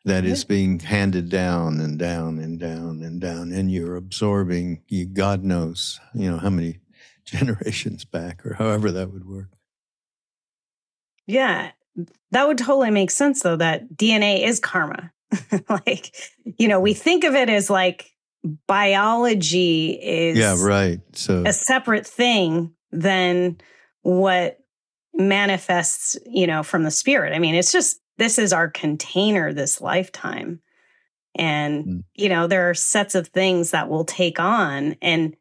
that 0.06 0.26
is 0.26 0.44
being 0.46 0.80
handed 0.80 1.30
down 1.30 1.80
and 1.80 2.00
down 2.00 2.40
and 2.40 2.60
down 2.60 3.02
and 3.04 3.20
down 3.20 3.52
and 3.52 3.72
you're 3.72 3.96
absorbing 3.96 4.82
you 4.88 5.06
god 5.06 5.44
knows 5.44 6.00
you 6.14 6.30
know 6.30 6.38
how 6.38 6.50
many 6.50 6.80
generations 7.26 8.06
back 8.06 8.46
or 8.46 8.56
however 8.56 8.92
that 8.92 9.12
would 9.12 9.28
work. 9.28 9.50
Yeah 11.28 11.72
that 12.32 12.48
would 12.48 12.58
totally 12.58 12.92
make 12.92 13.12
sense 13.12 13.44
though 13.44 13.58
that 13.58 13.90
dna 13.90 14.46
is 14.46 14.60
karma. 14.60 15.12
Like 15.70 16.16
you 16.58 16.68
know 16.68 16.80
we 16.80 16.94
think 16.94 17.24
of 17.24 17.36
it 17.36 17.50
as 17.50 17.70
like 17.70 18.12
biology 18.68 20.00
is 20.02 20.38
yeah 20.38 20.56
right 20.60 21.00
so 21.14 21.44
a 21.46 21.54
separate 21.54 22.08
thing 22.08 22.74
than 22.92 23.58
what 24.02 24.58
manifests 25.14 26.18
you 26.26 26.48
know 26.48 26.64
from 26.64 26.84
the 26.84 26.92
spirit 26.92 27.34
i 27.34 27.40
mean 27.40 27.54
it's 27.54 27.72
just 27.72 28.00
this 28.20 28.38
is 28.38 28.54
our 28.54 28.70
container 28.70 29.52
this 29.52 29.82
lifetime. 29.82 30.62
And, 31.36 31.86
mm. 31.86 32.04
you 32.14 32.30
know, 32.30 32.46
there 32.48 32.70
are 32.70 32.76
sets 32.76 33.16
of 33.16 33.30
things 33.30 33.72
that 33.72 33.90
we'll 33.90 34.06
take 34.06 34.40
on. 34.40 34.98
And, 35.02 35.36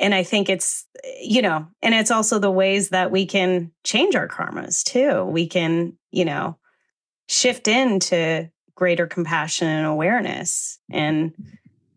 and 0.00 0.14
I 0.14 0.22
think 0.22 0.48
it's, 0.48 0.86
you 1.20 1.42
know, 1.42 1.68
and 1.82 1.94
it's 1.94 2.10
also 2.10 2.38
the 2.38 2.50
ways 2.50 2.88
that 2.88 3.10
we 3.10 3.26
can 3.26 3.70
change 3.84 4.16
our 4.16 4.26
karmas 4.26 4.82
too. 4.82 5.24
We 5.24 5.46
can, 5.46 5.98
you 6.10 6.24
know, 6.24 6.56
shift 7.28 7.68
into 7.68 8.50
greater 8.74 9.06
compassion 9.06 9.68
and 9.68 9.86
awareness 9.86 10.80
and, 10.90 11.34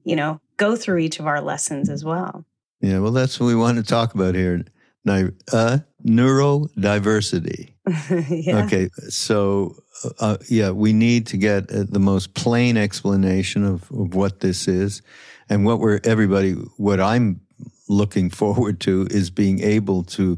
you 0.07 0.15
know, 0.15 0.39
go 0.55 0.77
through 0.77 0.99
each 0.99 1.19
of 1.19 1.27
our 1.27 1.41
lessons 1.41 1.89
as 1.89 2.05
well. 2.05 2.45
Yeah, 2.79 2.99
well, 2.99 3.11
that's 3.11 3.39
what 3.39 3.47
we 3.47 3.55
want 3.55 3.77
to 3.77 3.83
talk 3.83 4.15
about 4.15 4.35
here. 4.35 4.63
Uh, 5.05 5.79
neurodiversity. 6.05 7.71
yeah. 8.45 8.63
Okay, 8.65 8.89
so 9.09 9.75
uh, 10.19 10.37
yeah, 10.49 10.71
we 10.71 10.93
need 10.93 11.27
to 11.27 11.37
get 11.37 11.71
uh, 11.71 11.83
the 11.87 11.99
most 11.99 12.33
plain 12.33 12.77
explanation 12.77 13.65
of, 13.65 13.91
of 13.91 14.15
what 14.15 14.39
this 14.39 14.67
is, 14.67 15.01
and 15.49 15.65
what 15.65 15.79
we're 15.79 15.99
everybody. 16.03 16.53
What 16.77 17.01
I'm 17.01 17.41
looking 17.89 18.29
forward 18.41 18.79
to 18.81 19.07
is 19.11 19.29
being 19.29 19.61
able 19.61 20.03
to 20.03 20.37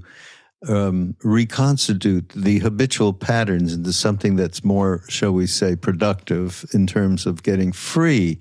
um, 0.67 1.15
reconstitute 1.23 2.29
the 2.35 2.59
habitual 2.59 3.13
patterns 3.13 3.73
into 3.73 3.93
something 3.93 4.35
that's 4.35 4.63
more, 4.63 5.03
shall 5.09 5.31
we 5.31 5.47
say, 5.47 5.75
productive 5.75 6.65
in 6.73 6.87
terms 6.87 7.25
of 7.25 7.43
getting 7.43 7.71
free 7.71 8.39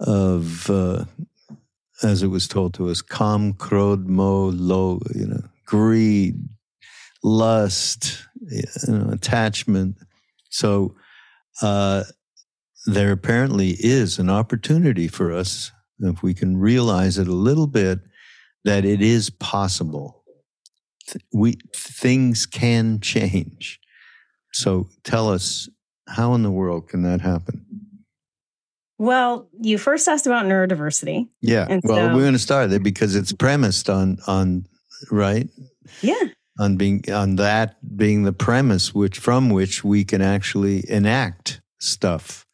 of, 0.00 0.68
uh, 0.70 1.04
as 2.02 2.22
it 2.22 2.28
was 2.28 2.48
told 2.48 2.74
to 2.74 2.88
us, 2.88 3.02
kam, 3.02 3.52
krod, 3.54 4.06
mo, 4.06 4.46
lo, 4.46 5.00
you 5.14 5.26
know, 5.26 5.42
greed, 5.66 6.36
lust, 7.22 8.26
you 8.50 8.62
know, 8.88 9.10
attachment. 9.12 9.96
So 10.48 10.94
uh, 11.62 12.04
there 12.86 13.12
apparently 13.12 13.76
is 13.78 14.18
an 14.18 14.30
opportunity 14.30 15.06
for 15.06 15.32
us, 15.32 15.70
if 16.00 16.22
we 16.22 16.32
can 16.32 16.56
realize 16.56 17.18
it 17.18 17.28
a 17.28 17.32
little 17.32 17.66
bit, 17.66 18.00
that 18.64 18.84
it 18.84 19.02
is 19.02 19.30
possible. 19.30 20.24
We 21.32 21.58
things 21.74 22.46
can 22.46 23.00
change. 23.00 23.78
So 24.52 24.88
tell 25.04 25.28
us, 25.28 25.68
how 26.08 26.34
in 26.34 26.42
the 26.42 26.50
world 26.50 26.88
can 26.88 27.02
that 27.02 27.20
happen? 27.20 27.66
Well, 29.00 29.48
you 29.58 29.78
first 29.78 30.06
asked 30.08 30.26
about 30.26 30.44
neurodiversity. 30.44 31.26
Yeah. 31.40 31.78
well, 31.84 32.08
so, 32.10 32.14
we're 32.14 32.20
going 32.20 32.34
to 32.34 32.38
start 32.38 32.68
there 32.68 32.78
because 32.78 33.16
it's 33.16 33.32
premised 33.32 33.88
on 33.88 34.18
on 34.26 34.66
right. 35.10 35.48
Yeah 36.02 36.28
on 36.60 36.76
being 36.76 37.02
on 37.10 37.36
that 37.36 37.76
being 37.96 38.22
the 38.24 38.32
premise 38.32 38.94
which 38.94 39.18
from 39.18 39.48
which 39.48 39.82
we 39.82 40.04
can 40.04 40.20
actually 40.20 40.88
enact 40.90 41.60
stuff 41.80 42.46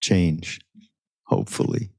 change 0.00 0.60
hopefully 1.26 1.90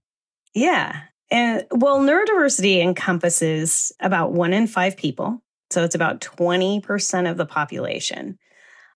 yeah 0.56 1.02
and 1.30 1.66
well 1.72 2.00
neurodiversity 2.00 2.82
encompasses 2.82 3.92
about 4.00 4.32
one 4.32 4.54
in 4.54 4.66
five 4.66 4.96
people 4.96 5.44
so 5.72 5.84
it's 5.84 5.94
about 5.94 6.22
20% 6.22 7.30
of 7.30 7.38
the 7.38 7.46
population 7.46 8.40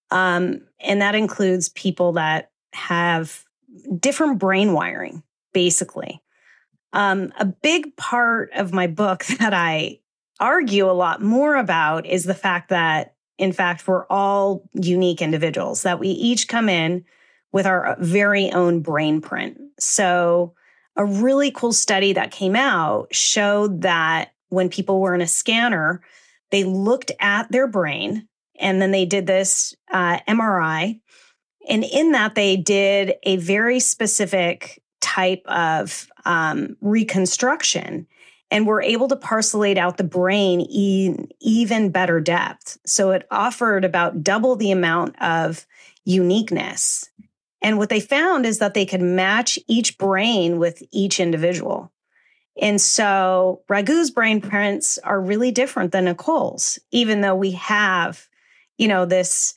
um, 0.09 0.61
and 0.79 1.01
that 1.01 1.13
includes 1.13 1.69
people 1.69 2.13
that 2.13 2.51
have 2.73 3.42
different 4.00 4.39
brain 4.39 4.74
wiring 4.74 5.24
basically 5.53 6.22
um, 6.94 7.34
a 7.39 7.46
big 7.46 7.96
part 7.98 8.51
of 8.53 8.74
my 8.74 8.88
book 8.88 9.25
that 9.39 9.53
i 9.53 10.00
argue 10.39 10.89
a 10.89 10.92
lot 10.92 11.22
more 11.22 11.56
about 11.56 12.06
is 12.06 12.24
the 12.24 12.34
fact 12.34 12.70
that, 12.70 13.15
in 13.38 13.53
fact, 13.53 13.88
we're 13.88 14.06
all 14.08 14.63
unique 14.74 15.22
individuals, 15.22 15.84
that 15.84 16.00
we 16.00 16.10
each 16.10 16.48
come 16.48 16.70
in 16.70 17.06
with 17.51 17.65
our 17.65 17.96
very 18.00 18.51
own 18.51 18.82
brain 18.82 19.22
print. 19.22 19.60
So, 19.80 20.53
a 20.96 21.06
really 21.06 21.50
cool 21.50 21.74
study 21.74 22.13
that 22.13 22.32
came 22.32 22.56
out 22.56 23.13
showed 23.15 23.82
that 23.82 24.34
when 24.50 24.70
people 24.70 25.00
were 25.00 25.15
in 25.15 25.22
a 25.22 25.27
scanner, 25.27 26.01
they 26.51 26.63
looked 26.63 27.12
at 27.20 27.51
their 27.51 27.68
brain 27.68 28.27
and 28.60 28.80
then 28.80 28.92
they 28.92 29.06
did 29.06 29.25
this 29.25 29.74
uh, 29.92 30.20
MRI. 30.27 31.01
And 31.67 31.84
in 31.84 32.12
that, 32.12 32.36
they 32.36 32.58
did 32.58 33.15
a 33.24 33.38
very 33.38 33.79
specific 33.79 34.82
type 35.01 35.43
of 35.48 36.10
um, 36.25 36.77
reconstruction 36.82 38.08
and 38.53 38.67
we're 38.67 38.84
able 38.84 39.08
to 39.08 39.15
parcelate 39.15 39.79
out 39.79 39.98
the 39.98 40.03
brain 40.03 40.62
in 40.62 41.27
even 41.41 41.89
better 41.89 42.22
depth. 42.22 42.77
So 42.86 43.10
it 43.10 43.25
offered 43.32 43.84
about 43.84 44.24
double 44.24 44.55
the 44.55 44.70
amount 44.70 45.20
of 45.20 45.65
uniqueness. 46.05 47.10
And 47.63 47.79
what 47.79 47.89
they 47.89 48.00
found 48.00 48.46
is 48.46 48.60
that 48.60 48.75
they 48.75 48.86
could 48.86 49.01
match 49.01 49.58
each 49.67 49.98
brain 49.98 50.60
with 50.60 50.84
each 50.91 51.20
individual. 51.20 51.91
And 52.62 52.79
so 52.79 53.63
Raghu's 53.67 54.12
brain 54.12 54.39
prints 54.39 55.00
are 55.00 55.20
really 55.20 55.50
different 55.50 55.91
than 55.91 56.05
Nicole's, 56.05 56.77
even 56.91 57.22
though 57.22 57.36
we 57.36 57.51
have, 57.53 58.27
you 58.77 58.88
know, 58.88 59.05
this 59.05 59.55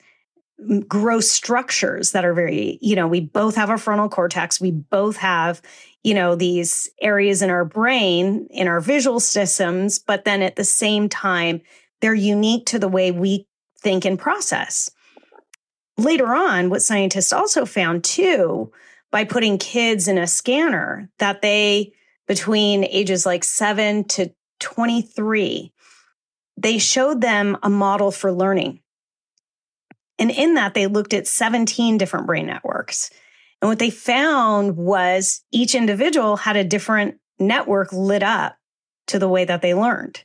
gross 0.88 1.30
structures 1.30 2.12
that 2.12 2.24
are 2.24 2.34
very, 2.34 2.78
you 2.80 2.96
know, 2.96 3.06
we 3.06 3.20
both 3.20 3.56
have 3.56 3.70
a 3.70 3.78
frontal 3.78 4.08
cortex. 4.08 4.60
We 4.60 4.70
both 4.70 5.16
have, 5.18 5.60
you 6.02 6.14
know, 6.14 6.34
these 6.34 6.88
areas 7.00 7.42
in 7.42 7.50
our 7.50 7.64
brain, 7.64 8.46
in 8.50 8.66
our 8.66 8.80
visual 8.80 9.20
systems, 9.20 9.98
but 9.98 10.24
then 10.24 10.42
at 10.42 10.56
the 10.56 10.64
same 10.64 11.08
time, 11.08 11.60
they're 12.00 12.14
unique 12.14 12.66
to 12.66 12.78
the 12.78 12.88
way 12.88 13.10
we 13.10 13.46
think 13.80 14.04
and 14.04 14.18
process. 14.18 14.90
Later 15.98 16.34
on, 16.34 16.70
what 16.70 16.82
scientists 16.82 17.32
also 17.32 17.64
found 17.64 18.04
too, 18.04 18.72
by 19.10 19.24
putting 19.24 19.58
kids 19.58 20.08
in 20.08 20.18
a 20.18 20.26
scanner, 20.26 21.10
that 21.18 21.42
they, 21.42 21.92
between 22.26 22.84
ages 22.84 23.24
like 23.24 23.44
seven 23.44 24.04
to 24.04 24.32
23, 24.60 25.72
they 26.56 26.78
showed 26.78 27.20
them 27.20 27.56
a 27.62 27.70
model 27.70 28.10
for 28.10 28.32
learning. 28.32 28.80
And 30.18 30.30
in 30.30 30.54
that, 30.54 30.74
they 30.74 30.86
looked 30.86 31.14
at 31.14 31.26
17 31.26 31.98
different 31.98 32.26
brain 32.26 32.46
networks. 32.46 33.10
And 33.60 33.68
what 33.68 33.78
they 33.78 33.90
found 33.90 34.76
was 34.76 35.42
each 35.50 35.74
individual 35.74 36.36
had 36.36 36.56
a 36.56 36.64
different 36.64 37.18
network 37.38 37.92
lit 37.92 38.22
up 38.22 38.56
to 39.08 39.18
the 39.18 39.28
way 39.28 39.44
that 39.44 39.62
they 39.62 39.74
learned. 39.74 40.22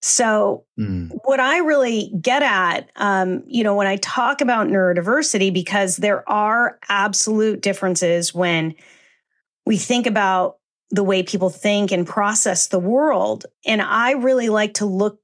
So, 0.00 0.64
mm. 0.78 1.10
what 1.24 1.40
I 1.40 1.58
really 1.58 2.12
get 2.20 2.42
at, 2.42 2.88
um, 2.96 3.42
you 3.46 3.64
know, 3.64 3.74
when 3.74 3.88
I 3.88 3.96
talk 3.96 4.40
about 4.40 4.68
neurodiversity, 4.68 5.52
because 5.52 5.96
there 5.96 6.28
are 6.30 6.78
absolute 6.88 7.62
differences 7.62 8.32
when 8.32 8.74
we 9.66 9.76
think 9.76 10.06
about 10.06 10.58
the 10.90 11.02
way 11.02 11.22
people 11.22 11.50
think 11.50 11.90
and 11.90 12.06
process 12.06 12.68
the 12.68 12.78
world. 12.78 13.44
And 13.66 13.82
I 13.82 14.12
really 14.12 14.48
like 14.48 14.74
to 14.74 14.86
look 14.86 15.18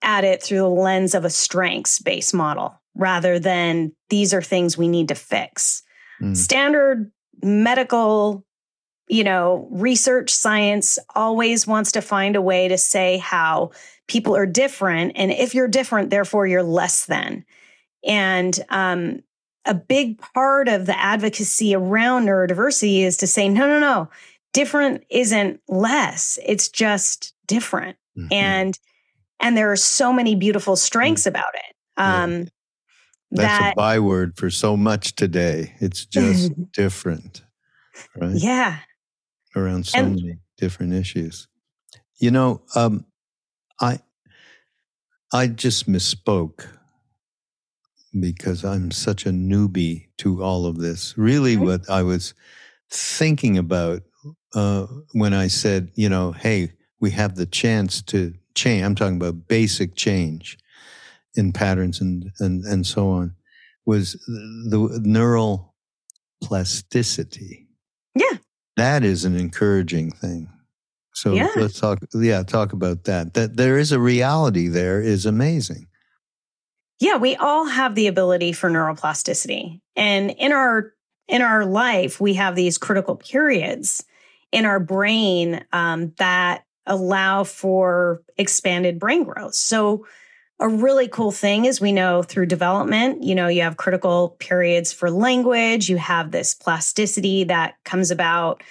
at 0.00 0.24
it 0.24 0.42
through 0.42 0.58
the 0.58 0.68
lens 0.68 1.14
of 1.14 1.24
a 1.24 1.30
strengths 1.30 1.98
based 1.98 2.32
model 2.32 2.79
rather 3.00 3.38
than 3.38 3.92
these 4.10 4.32
are 4.34 4.42
things 4.42 4.76
we 4.76 4.86
need 4.86 5.08
to 5.08 5.14
fix. 5.14 5.82
Mm. 6.20 6.36
Standard 6.36 7.10
medical, 7.42 8.44
you 9.08 9.24
know, 9.24 9.66
research 9.70 10.30
science 10.30 10.98
always 11.16 11.66
wants 11.66 11.92
to 11.92 12.02
find 12.02 12.36
a 12.36 12.42
way 12.42 12.68
to 12.68 12.76
say 12.78 13.16
how 13.16 13.70
people 14.06 14.36
are 14.36 14.46
different. 14.46 15.12
And 15.16 15.32
if 15.32 15.54
you're 15.54 15.66
different, 15.66 16.10
therefore 16.10 16.46
you're 16.46 16.62
less 16.62 17.06
than. 17.06 17.44
And 18.06 18.58
um, 18.68 19.22
a 19.64 19.74
big 19.74 20.18
part 20.18 20.68
of 20.68 20.86
the 20.86 20.98
advocacy 20.98 21.74
around 21.74 22.26
neurodiversity 22.26 23.00
is 23.00 23.16
to 23.18 23.26
say, 23.26 23.48
no, 23.48 23.66
no, 23.66 23.80
no, 23.80 24.10
different 24.52 25.04
isn't 25.10 25.60
less. 25.68 26.38
It's 26.44 26.68
just 26.68 27.34
different. 27.46 27.96
Mm-hmm. 28.18 28.32
And 28.32 28.78
and 29.42 29.56
there 29.56 29.72
are 29.72 29.76
so 29.76 30.12
many 30.12 30.34
beautiful 30.34 30.76
strengths 30.76 31.22
mm-hmm. 31.22 31.30
about 31.30 31.54
it. 31.54 31.76
Um, 31.96 32.32
yeah. 32.32 32.44
That's 33.30 33.58
that, 33.58 33.72
a 33.72 33.76
byword 33.76 34.36
for 34.36 34.50
so 34.50 34.76
much 34.76 35.14
today. 35.14 35.74
It's 35.80 36.04
just 36.04 36.52
different, 36.72 37.42
right? 38.16 38.34
Yeah. 38.34 38.78
Around 39.54 39.86
so 39.86 39.98
and, 39.98 40.16
many 40.16 40.38
different 40.58 40.94
issues. 40.94 41.48
You 42.18 42.30
know, 42.30 42.62
um, 42.74 43.06
I 43.80 44.00
I 45.32 45.46
just 45.46 45.88
misspoke 45.88 46.66
because 48.18 48.64
I'm 48.64 48.90
such 48.90 49.26
a 49.26 49.30
newbie 49.30 50.08
to 50.18 50.42
all 50.42 50.66
of 50.66 50.78
this. 50.78 51.16
Really, 51.16 51.56
what 51.56 51.88
I 51.88 52.02
was 52.02 52.34
thinking 52.90 53.56
about 53.56 54.02
uh, 54.54 54.86
when 55.12 55.32
I 55.32 55.46
said, 55.46 55.90
you 55.94 56.08
know, 56.08 56.32
hey, 56.32 56.72
we 57.00 57.12
have 57.12 57.36
the 57.36 57.46
chance 57.46 58.02
to 58.02 58.34
change. 58.54 58.84
I'm 58.84 58.94
talking 58.96 59.16
about 59.16 59.46
basic 59.46 59.94
change 59.94 60.58
in 61.40 61.52
patterns 61.52 62.00
and 62.00 62.30
and 62.38 62.64
and 62.64 62.86
so 62.86 63.10
on. 63.10 63.34
Was 63.86 64.12
the 64.26 65.00
neural 65.02 65.74
plasticity? 66.42 67.66
Yeah, 68.14 68.36
that 68.76 69.02
is 69.02 69.24
an 69.24 69.36
encouraging 69.36 70.12
thing. 70.12 70.48
So 71.14 71.34
yeah. 71.34 71.48
let's 71.56 71.80
talk. 71.80 71.98
Yeah, 72.14 72.42
talk 72.44 72.72
about 72.72 73.04
that. 73.04 73.34
That 73.34 73.56
there 73.56 73.78
is 73.78 73.90
a 73.90 73.98
reality 73.98 74.68
there 74.68 75.00
is 75.00 75.26
amazing. 75.26 75.86
Yeah, 77.00 77.16
we 77.16 77.34
all 77.36 77.64
have 77.66 77.94
the 77.94 78.06
ability 78.06 78.52
for 78.52 78.70
neuroplasticity, 78.70 79.80
and 79.96 80.30
in 80.30 80.52
our 80.52 80.92
in 81.28 81.42
our 81.42 81.64
life, 81.64 82.20
we 82.20 82.34
have 82.34 82.54
these 82.54 82.76
critical 82.76 83.16
periods 83.16 84.04
in 84.52 84.66
our 84.66 84.80
brain 84.80 85.64
um, 85.72 86.12
that 86.18 86.64
allow 86.86 87.44
for 87.44 88.22
expanded 88.36 88.98
brain 88.98 89.22
growth. 89.24 89.54
So, 89.54 90.06
a 90.60 90.68
really 90.68 91.08
cool 91.08 91.32
thing 91.32 91.64
is 91.64 91.80
we 91.80 91.90
know 91.90 92.22
through 92.22 92.46
development, 92.46 93.22
you 93.22 93.34
know, 93.34 93.48
you 93.48 93.62
have 93.62 93.78
critical 93.78 94.36
periods 94.38 94.92
for 94.92 95.10
language, 95.10 95.88
you 95.88 95.96
have 95.96 96.30
this 96.30 96.54
plasticity 96.54 97.44
that 97.44 97.76
comes 97.84 98.10
about 98.10 98.62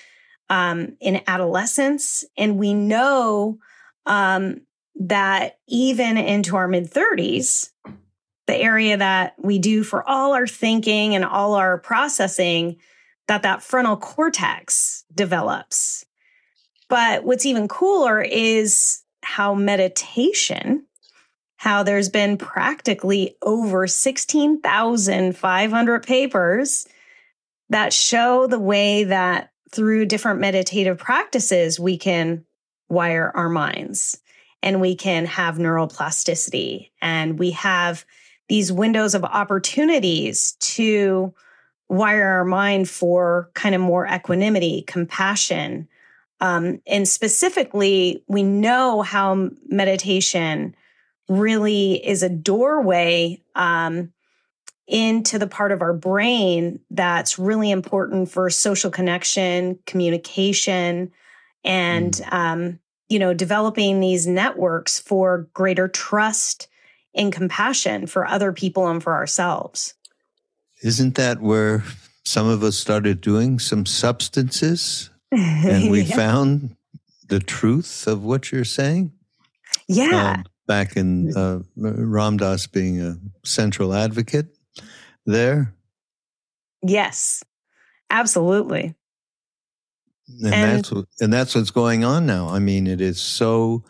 um, 0.50 0.96
in 1.02 1.22
adolescence. 1.26 2.24
And 2.38 2.58
we 2.60 2.76
know 2.76 3.58
um, 4.06 4.62
that 5.00 5.58
even 5.68 6.18
into 6.18 6.56
our 6.56 6.68
mid 6.68 6.92
30s, 6.92 7.72
the 8.46 8.56
area 8.56 8.98
that 8.98 9.34
we 9.40 9.58
do 9.60 9.84
for 9.84 10.08
all 10.08 10.34
our 10.34 10.48
thinking 10.48 11.16
and 11.16 11.26
all 11.26 11.56
our 11.56 11.80
processing 11.80 12.78
that 13.28 13.44
that 13.44 13.62
frontal 13.62 13.98
cortex 13.98 15.06
develops. 15.14 16.06
But 16.88 17.24
what's 17.24 17.46
even 17.46 17.68
cooler 17.68 18.22
is 18.22 19.04
how 19.24 19.54
meditation, 19.54 20.86
how 21.60 21.84
there's 21.84 22.08
been 22.08 22.38
practically 22.38 23.36
over 23.42 23.86
16,500 23.86 26.04
papers 26.04 26.88
that 27.68 27.92
show 27.92 28.48
the 28.48 28.58
way 28.58 29.04
that 29.04 29.52
through 29.70 30.06
different 30.06 30.40
meditative 30.40 30.98
practices, 30.98 31.78
we 31.78 31.98
can 31.98 32.46
wire 32.88 33.34
our 33.36 33.50
minds 33.50 34.22
and 34.64 34.80
we 34.80 34.96
can 34.96 35.26
have 35.26 35.58
neuroplasticity 35.58 36.92
and 37.02 37.38
we 37.38 37.52
have 37.52 38.06
these 38.48 38.72
windows 38.72 39.14
of 39.14 39.26
opportunities 39.26 40.54
to 40.62 41.34
wire 41.90 42.38
our 42.38 42.46
mind 42.46 42.90
for 42.90 43.52
kind 43.54 43.76
of 43.76 43.82
more 43.82 44.08
equanimity, 44.08 44.84
compassion. 44.84 45.90
Um, 46.40 46.82
and 46.88 47.06
specifically, 47.06 48.24
we 48.30 48.44
know 48.44 49.02
how 49.02 49.50
meditation 49.68 50.74
really 51.30 52.06
is 52.06 52.24
a 52.24 52.30
doorway 52.30 53.42
um, 53.56 54.12
into 54.88 55.38
the 55.38 55.48
part 55.48 55.72
of 55.72 55.82
our 55.82 55.94
brain 55.94 56.80
that's 56.90 57.38
really 57.38 57.70
important 57.70 58.30
for 58.30 58.50
social 58.50 58.90
connection, 58.90 59.78
communication, 59.86 61.12
and 61.64 62.14
mm. 62.14 62.34
um, 62.34 62.80
you 63.08 63.20
know, 63.20 63.34
developing 63.34 64.00
these 64.00 64.28
networks 64.28 65.00
for 65.00 65.48
greater 65.54 65.88
trust 65.88 66.68
and 67.16 67.34
compassion 67.34 68.08
for 68.08 68.26
other 68.26 68.54
people 68.54 68.88
and 68.88 69.02
for 69.02 69.14
ourselves. 69.14 69.96
Isn't 70.84 71.16
that 71.16 71.42
where 71.42 71.84
some 72.24 72.48
of 72.48 72.64
us 72.64 72.78
started 72.78 73.20
doing 73.20 73.60
some 73.60 73.86
substances 73.86 75.10
and 75.32 75.90
we 75.92 76.02
yeah. 76.04 76.16
found 76.16 76.76
the 77.28 77.40
truth 77.40 78.08
of 78.08 78.24
what 78.24 78.52
you're 78.52 78.64
saying? 78.64 79.12
Yeah. 79.88 80.36
Um, 80.38 80.46
back 80.70 80.96
in 80.96 81.36
uh, 81.36 81.60
Ram 81.76 82.38
Dass 82.38 82.68
being 82.68 83.02
a 83.02 83.18
central 83.44 83.92
advocate 83.92 84.56
there. 85.26 85.74
Yes, 86.84 87.44
absolutely. 88.12 88.94
And, 90.44 90.54
and 90.54 90.78
that's 90.78 90.92
what, 90.92 91.06
and 91.20 91.34
that's 91.34 91.56
what's 91.56 91.72
going 91.72 92.06
on 92.06 92.28
now. 92.28 92.50
I 92.50 92.60
mean, 92.60 92.86
it 92.86 93.02
is 93.02 93.20
so. 93.20 93.84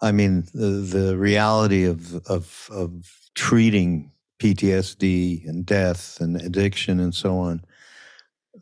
I 0.00 0.12
mean, 0.12 0.46
the, 0.54 0.66
the 0.66 1.18
reality 1.18 1.84
of 1.84 2.14
of 2.28 2.68
of 2.70 2.92
treating 3.34 4.12
PTSD 4.38 5.48
and 5.48 5.66
death 5.66 6.18
and 6.20 6.36
addiction 6.40 7.00
and 7.00 7.14
so 7.14 7.36
on 7.38 7.64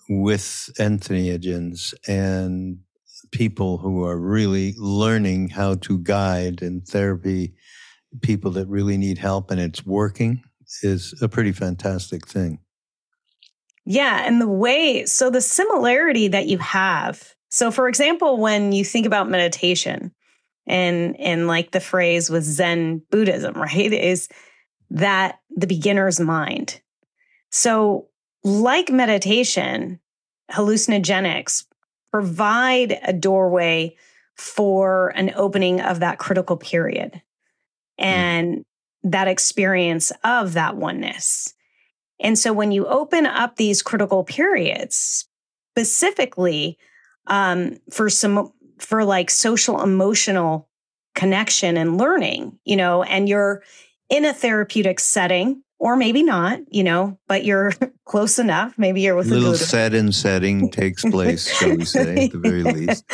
with 0.09 0.71
entheogens 0.79 1.93
and 2.09 2.79
people 3.35 3.79
who 3.79 4.05
are 4.05 4.17
really 4.17 4.75
learning 4.79 5.49
how 5.49 5.75
to 5.75 5.99
guide 5.99 6.63
and 6.63 6.87
therapy 6.87 7.53
people 8.23 8.53
that 8.53 8.69
really 8.69 8.97
need 8.97 9.19
help 9.19 9.51
and 9.51 9.61
it's 9.61 9.85
working 9.85 10.41
is 10.83 11.13
a 11.21 11.29
pretty 11.29 11.51
fantastic 11.51 12.29
thing. 12.29 12.61
Yeah. 13.85 14.23
And 14.25 14.41
the 14.41 14.49
way, 14.49 15.05
so 15.05 15.31
the 15.31 15.41
similarity 15.41 16.29
that 16.29 16.47
you 16.47 16.59
have. 16.59 17.35
So, 17.49 17.73
for 17.73 17.89
example, 17.89 18.39
when 18.39 18.71
you 18.71 18.85
think 18.85 19.05
about 19.05 19.29
meditation 19.29 20.13
and, 20.67 21.19
and 21.19 21.49
like 21.49 21.73
the 21.73 21.81
phrase 21.81 22.31
with 22.31 22.45
Zen 22.45 23.03
Buddhism, 23.11 23.55
right, 23.61 23.93
is 23.93 24.29
that 24.91 25.41
the 25.51 25.67
beginner's 25.67 26.21
mind. 26.21 26.81
So, 27.51 28.07
like 28.45 28.91
meditation, 28.91 29.99
hallucinogenics 30.53 31.65
provide 32.15 32.97
a 33.03 33.13
doorway 33.13 33.97
for 34.37 35.09
an 35.17 35.33
opening 35.35 35.81
of 35.81 35.99
that 35.99 36.17
critical 36.17 36.57
period 36.57 37.21
hmm. 37.99 38.05
and 38.05 38.59
mm. 38.59 38.65
that 39.03 39.27
experience 39.27 40.13
of 40.23 40.53
that 40.53 40.77
oneness. 40.77 41.55
And 42.21 42.39
so 42.39 42.53
when 42.53 42.71
you 42.71 42.87
open 42.87 43.27
up 43.27 43.57
these 43.57 43.83
critical 43.83 44.23
periods, 44.23 45.29
specifically 45.73 46.79
um, 47.27 47.79
for 47.91 48.09
some, 48.09 48.53
for 48.79 49.05
like 49.05 49.29
social 49.29 49.83
emotional 49.83 50.69
connection 51.17 51.77
and 51.77 51.99
learning, 51.99 52.61
you 52.65 52.77
know, 52.77 53.03
and 53.03 53.29
you're 53.29 53.65
in 54.09 54.25
a 54.25 54.33
therapeutic 54.33 55.01
setting, 55.01 55.64
or 55.85 55.97
maybe 55.97 56.23
not, 56.23 56.61
you 56.71 56.83
know, 56.83 57.19
but 57.29 57.45
you're 57.45 57.71
close 58.07 58.39
enough. 58.39 58.79
Maybe 58.79 59.03
you're 59.03 59.15
with 59.15 59.31
a 59.31 59.35
little 59.35 59.55
set 59.55 59.93
and 59.93 60.15
setting 60.15 60.71
takes 60.71 61.03
place, 61.05 61.55
shall 61.55 61.77
we 61.77 61.85
say, 61.85 62.25
at 62.25 62.33
the 62.33 62.39
very 62.39 62.63
least. 62.63 63.05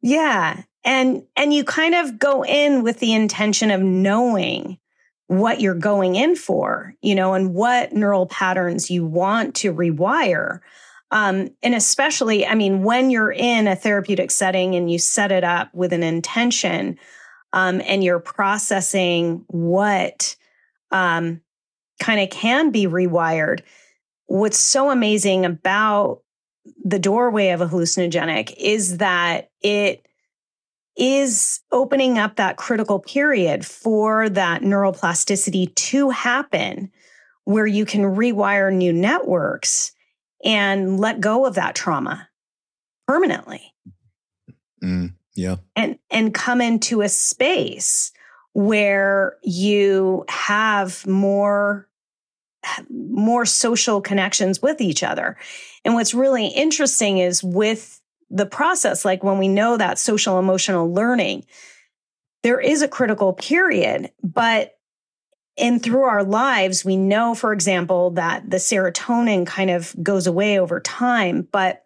Yeah. 0.00 0.62
And 0.84 1.24
and 1.36 1.52
you 1.52 1.64
kind 1.64 1.94
of 1.94 2.18
go 2.18 2.42
in 2.42 2.82
with 2.82 2.98
the 3.00 3.12
intention 3.12 3.70
of 3.70 3.82
knowing 3.82 4.78
what 5.26 5.60
you're 5.60 5.74
going 5.74 6.14
in 6.14 6.34
for, 6.34 6.94
you 7.02 7.14
know, 7.14 7.34
and 7.34 7.52
what 7.52 7.92
neural 7.92 8.24
patterns 8.26 8.90
you 8.90 9.04
want 9.04 9.54
to 9.56 9.74
rewire. 9.74 10.60
Um, 11.10 11.50
and 11.62 11.74
especially, 11.74 12.46
I 12.46 12.54
mean, 12.54 12.82
when 12.82 13.10
you're 13.10 13.32
in 13.32 13.68
a 13.68 13.76
therapeutic 13.76 14.30
setting 14.30 14.74
and 14.74 14.90
you 14.90 14.98
set 14.98 15.30
it 15.30 15.44
up 15.44 15.74
with 15.74 15.92
an 15.92 16.02
intention 16.02 16.98
um, 17.52 17.82
and 17.84 18.02
you're 18.02 18.18
processing 18.18 19.44
what 19.48 20.36
um, 20.90 21.42
kind 22.04 22.20
of 22.20 22.28
can 22.28 22.70
be 22.70 22.86
rewired, 22.86 23.60
what's 24.26 24.58
so 24.58 24.90
amazing 24.90 25.46
about 25.46 26.20
the 26.84 26.98
doorway 26.98 27.48
of 27.48 27.62
a 27.62 27.66
hallucinogenic 27.66 28.54
is 28.58 28.98
that 28.98 29.50
it 29.62 30.06
is 30.98 31.60
opening 31.72 32.18
up 32.18 32.36
that 32.36 32.58
critical 32.58 32.98
period 33.00 33.64
for 33.64 34.28
that 34.28 34.60
neuroplasticity 34.60 35.74
to 35.74 36.10
happen 36.10 36.90
where 37.44 37.66
you 37.66 37.86
can 37.86 38.02
rewire 38.02 38.72
new 38.72 38.92
networks 38.92 39.92
and 40.44 41.00
let 41.00 41.20
go 41.20 41.46
of 41.46 41.54
that 41.54 41.74
trauma 41.74 42.28
permanently. 43.08 43.72
Mm, 44.82 45.14
yeah. 45.34 45.56
And 45.74 45.98
and 46.10 46.34
come 46.34 46.60
into 46.60 47.00
a 47.00 47.08
space 47.08 48.12
where 48.52 49.36
you 49.42 50.26
have 50.28 51.06
more 51.06 51.88
more 52.90 53.44
social 53.44 54.00
connections 54.00 54.60
with 54.62 54.80
each 54.80 55.02
other. 55.02 55.36
And 55.84 55.94
what's 55.94 56.14
really 56.14 56.46
interesting 56.46 57.18
is 57.18 57.42
with 57.42 58.00
the 58.30 58.46
process, 58.46 59.04
like 59.04 59.22
when 59.22 59.38
we 59.38 59.48
know 59.48 59.76
that 59.76 59.98
social 59.98 60.38
emotional 60.38 60.92
learning, 60.92 61.44
there 62.42 62.60
is 62.60 62.82
a 62.82 62.88
critical 62.88 63.32
period, 63.32 64.10
but 64.22 64.72
and 65.56 65.80
through 65.80 66.02
our 66.02 66.24
lives, 66.24 66.84
we 66.84 66.96
know, 66.96 67.34
for 67.34 67.52
example, 67.52 68.10
that 68.10 68.50
the 68.50 68.56
serotonin 68.56 69.46
kind 69.46 69.70
of 69.70 69.94
goes 70.02 70.26
away 70.26 70.58
over 70.58 70.80
time, 70.80 71.46
but 71.52 71.84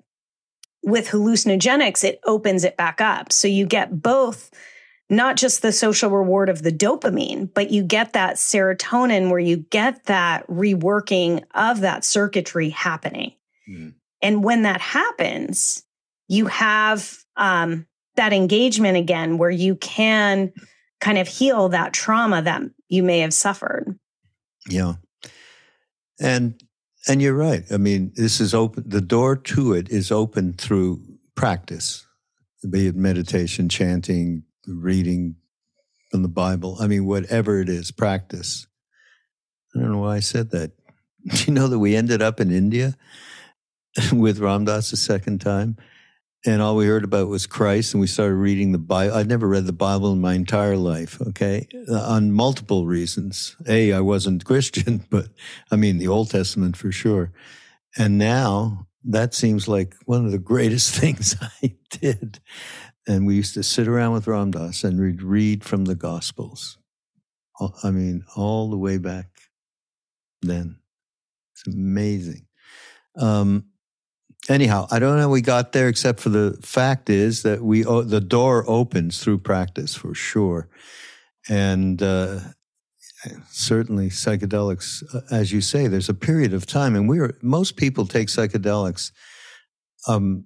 with 0.83 1.09
hallucinogenics, 1.09 2.03
it 2.03 2.19
opens 2.25 2.64
it 2.64 2.77
back 2.77 3.01
up. 3.01 3.31
So 3.31 3.47
you 3.47 3.67
get 3.67 4.01
both, 4.03 4.51
not 5.11 5.37
just 5.37 5.62
the 5.62 5.73
social 5.73 6.11
reward 6.11 6.49
of 6.49 6.62
the 6.62 6.73
dopamine, 6.73 7.49
but 7.53 7.71
you 7.71 7.83
get 7.83 8.12
that 8.12 8.37
serotonin 8.37 9.31
where 9.31 9.40
you 9.40 9.57
get 9.57 10.05
that 10.05 10.47
reworking 10.49 11.42
of 11.55 11.81
that 11.81 12.05
circuitry 12.05 12.68
happening. 12.68 13.33
Mm. 13.68 13.94
And 14.21 14.44
when 14.44 14.62
that 14.62 14.81
happens, 14.81 15.85
you 16.29 16.47
have 16.47 17.18
um, 17.37 17.87
that 18.16 18.33
engagement 18.33 18.97
again 18.97 19.38
where 19.38 19.51
you 19.51 19.77
can 19.77 20.53
kind 21.01 21.18
of 21.18 21.29
heal 21.29 21.71
that 21.71 21.92
trauma 21.92 22.42
that 22.42 22.62
you 22.88 23.03
may 23.03 23.21
have 23.21 23.33
suffered. 23.33 23.99
Yeah. 24.68 24.94
And 26.21 26.61
and 27.07 27.23
you're 27.23 27.35
right. 27.35 27.64
I 27.73 27.77
mean, 27.79 28.12
this 28.16 28.40
is 28.40 28.53
open 28.53 28.85
the 28.87 29.01
door 29.01 29.37
to 29.37 29.73
it 29.73 29.88
is 29.88 30.11
open 30.11 30.53
through 30.53 31.01
practice, 31.37 32.05
be 32.68 32.88
it 32.88 32.97
meditation, 32.97 33.68
chanting, 33.68 34.42
reading 34.68 35.37
from 36.11 36.22
the 36.22 36.28
Bible. 36.28 36.76
I 36.81 36.87
mean, 36.87 37.07
whatever 37.07 37.61
it 37.61 37.68
is, 37.68 37.90
practice. 37.90 38.66
I 39.74 39.81
don't 39.81 39.92
know 39.92 40.00
why 40.00 40.16
I 40.16 40.20
said 40.20 40.50
that. 40.50 40.72
Do 41.26 41.44
you 41.46 41.52
know 41.52 41.68
that 41.68 41.78
we 41.78 41.96
ended 41.96 42.22
up 42.22 42.40
in 42.40 42.50
India 42.50 42.96
with 44.12 44.38
Ram 44.38 44.64
Dass 44.64 44.92
a 44.92 44.96
second 44.96 45.40
time? 45.40 45.76
and 46.46 46.62
all 46.62 46.76
we 46.76 46.87
heard 46.87 47.04
about 47.04 47.28
was 47.28 47.46
Christ, 47.46 47.94
and 47.94 48.00
we 48.00 48.07
started 48.07 48.37
reading 48.37 48.72
the 48.72 48.78
Bible. 48.78 49.16
I'd 49.16 49.28
never 49.28 49.48
read 49.48 49.66
the 49.66 49.72
Bible 49.72 50.12
in 50.12 50.20
my 50.20 50.35
entire 50.35 50.76
life, 50.76 51.20
okay, 51.20 51.66
uh, 51.88 52.00
on 52.00 52.33
multiple 52.33 52.87
reasons. 52.87 53.57
A, 53.66 53.92
I 53.92 54.00
wasn't 54.00 54.44
Christian, 54.46 55.04
but 55.11 55.28
I 55.70 55.76
mean, 55.76 55.98
the 55.98 56.09
Old 56.09 56.31
Testament 56.31 56.76
for 56.76 56.92
sure. 56.92 57.33
And 57.96 58.18
now 58.18 58.87
that 59.04 59.35
seems 59.35 59.66
like 59.66 59.94
one 60.04 60.24
of 60.24 60.33
the 60.33 60.38
greatest 60.38 60.94
things 60.94 61.35
I 61.62 61.74
did. 61.90 62.40
And 63.09 63.27
we 63.27 63.35
used 63.35 63.55
to 63.55 63.62
sit 63.62 63.88
around 63.88 64.12
with 64.12 64.29
Ram 64.29 64.53
Dass 64.53 64.85
and 64.85 65.01
we'd 65.01 65.23
read 65.23 65.64
from 65.64 65.87
the 65.87 65.97
Gospels. 65.97 66.79
I 67.83 67.90
mean, 67.90 68.25
all 68.37 68.71
the 68.71 68.77
way 68.77 68.99
back 68.99 69.27
then. 70.42 70.79
It's 71.53 71.75
amazing. 71.75 72.47
Um, 73.16 73.64
anyhow, 74.49 74.87
I 74.90 74.99
don't 74.99 75.16
know 75.16 75.23
how 75.23 75.29
we 75.31 75.40
got 75.40 75.73
there, 75.73 75.88
except 75.88 76.21
for 76.21 76.29
the 76.29 76.59
fact 76.62 77.11
is 77.11 77.42
that 77.42 77.62
we 77.62 77.83
the 77.83 78.25
door 78.25 78.64
opens 78.68 79.23
through 79.23 79.38
practice 79.38 79.94
for 79.94 80.14
sure, 80.14 80.68
and 81.49 82.01
uh, 82.01 82.40
certainly 83.51 84.09
psychedelics, 84.09 85.03
uh, 85.14 85.23
as 85.31 85.51
you 85.51 85.61
say, 85.61 85.88
there's 85.88 86.09
a 86.09 86.14
period 86.14 86.55
of 86.55 86.66
time, 86.66 86.94
and 86.94 87.09
we're 87.09 87.37
most 87.42 87.77
people 87.77 88.07
take 88.07 88.29
psychedelics 88.29 89.11
um, 90.07 90.44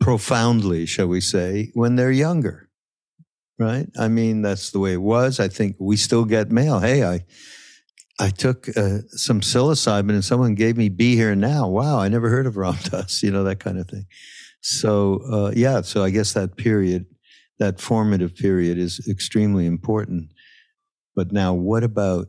profoundly, 0.00 0.86
shall 0.86 1.08
we 1.08 1.20
say, 1.20 1.70
when 1.74 1.96
they're 1.96 2.12
younger, 2.12 2.68
right? 3.58 3.86
I 3.98 4.08
mean, 4.08 4.42
that's 4.42 4.70
the 4.70 4.78
way 4.78 4.92
it 4.94 5.02
was. 5.02 5.40
I 5.40 5.48
think 5.48 5.76
we 5.78 5.96
still 5.96 6.24
get 6.24 6.50
mail. 6.50 6.80
Hey, 6.80 7.04
I 7.04 7.24
I 8.20 8.30
took 8.30 8.68
uh, 8.76 8.98
some 9.08 9.40
psilocybin 9.40 10.10
and 10.10 10.24
someone 10.24 10.54
gave 10.54 10.76
me 10.76 10.88
Be 10.88 11.16
Here 11.16 11.34
Now. 11.34 11.68
Wow, 11.68 11.98
I 11.98 12.08
never 12.08 12.28
heard 12.28 12.46
of 12.46 12.56
Ram 12.56 12.76
Dass, 12.84 13.22
you 13.24 13.30
know, 13.30 13.44
that 13.44 13.60
kind 13.60 13.78
of 13.78 13.88
thing. 13.88 14.06
So, 14.60 15.20
uh, 15.30 15.52
yeah, 15.54 15.80
so 15.80 16.04
I 16.04 16.10
guess 16.10 16.32
that 16.32 16.56
period, 16.56 17.06
that 17.58 17.80
formative 17.80 18.34
period 18.36 18.78
is 18.78 19.04
extremely 19.10 19.66
important. 19.66 20.30
But 21.16 21.32
now, 21.32 21.54
what 21.54 21.82
about 21.82 22.26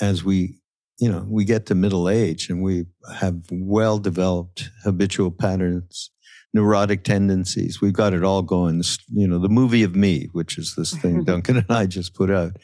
as 0.00 0.24
we, 0.24 0.58
you 0.98 1.10
know, 1.10 1.26
we 1.28 1.44
get 1.44 1.66
to 1.66 1.74
middle 1.74 2.08
age 2.08 2.48
and 2.48 2.62
we 2.62 2.86
have 3.14 3.42
well 3.50 3.98
developed 3.98 4.70
habitual 4.84 5.30
patterns, 5.30 6.10
neurotic 6.54 7.04
tendencies? 7.04 7.80
We've 7.80 7.92
got 7.92 8.14
it 8.14 8.24
all 8.24 8.42
going. 8.42 8.82
You 9.12 9.28
know, 9.28 9.38
the 9.38 9.48
movie 9.48 9.82
of 9.82 9.94
me, 9.94 10.28
which 10.32 10.58
is 10.58 10.74
this 10.76 10.96
thing 10.96 11.24
Duncan 11.24 11.58
and 11.58 11.70
I 11.70 11.86
just 11.86 12.14
put 12.14 12.30
out 12.30 12.56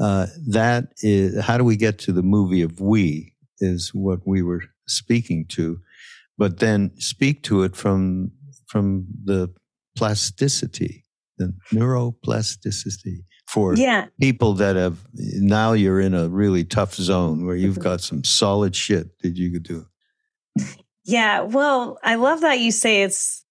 uh, 0.00 0.26
that 0.46 0.92
is 1.02 1.40
how 1.42 1.58
do 1.58 1.64
we 1.64 1.76
get 1.76 1.98
to 1.98 2.12
the 2.12 2.22
movie 2.22 2.62
of 2.62 2.80
we 2.80 3.34
is 3.60 3.90
what 3.92 4.20
we 4.26 4.42
were 4.42 4.62
speaking 4.86 5.44
to, 5.48 5.80
but 6.36 6.58
then 6.58 6.92
speak 6.98 7.42
to 7.44 7.62
it 7.62 7.74
from 7.74 8.32
from 8.66 9.06
the 9.24 9.52
plasticity, 9.96 11.04
the 11.38 11.52
neuroplasticity 11.72 13.24
for 13.48 13.74
yeah. 13.74 14.06
people 14.20 14.52
that 14.54 14.76
have 14.76 14.98
now 15.14 15.72
you're 15.72 16.00
in 16.00 16.14
a 16.14 16.28
really 16.28 16.64
tough 16.64 16.94
zone 16.94 17.46
where 17.46 17.56
you've 17.56 17.78
got 17.78 18.00
some 18.00 18.22
solid 18.22 18.76
shit 18.76 19.18
that 19.20 19.36
you 19.36 19.50
could 19.50 19.62
do. 19.62 19.86
Yeah, 21.08 21.40
well, 21.40 21.98
I 22.02 22.16
love 22.16 22.42
that 22.42 22.60
you 22.60 22.70
say 22.70 23.00
it's 23.02 23.42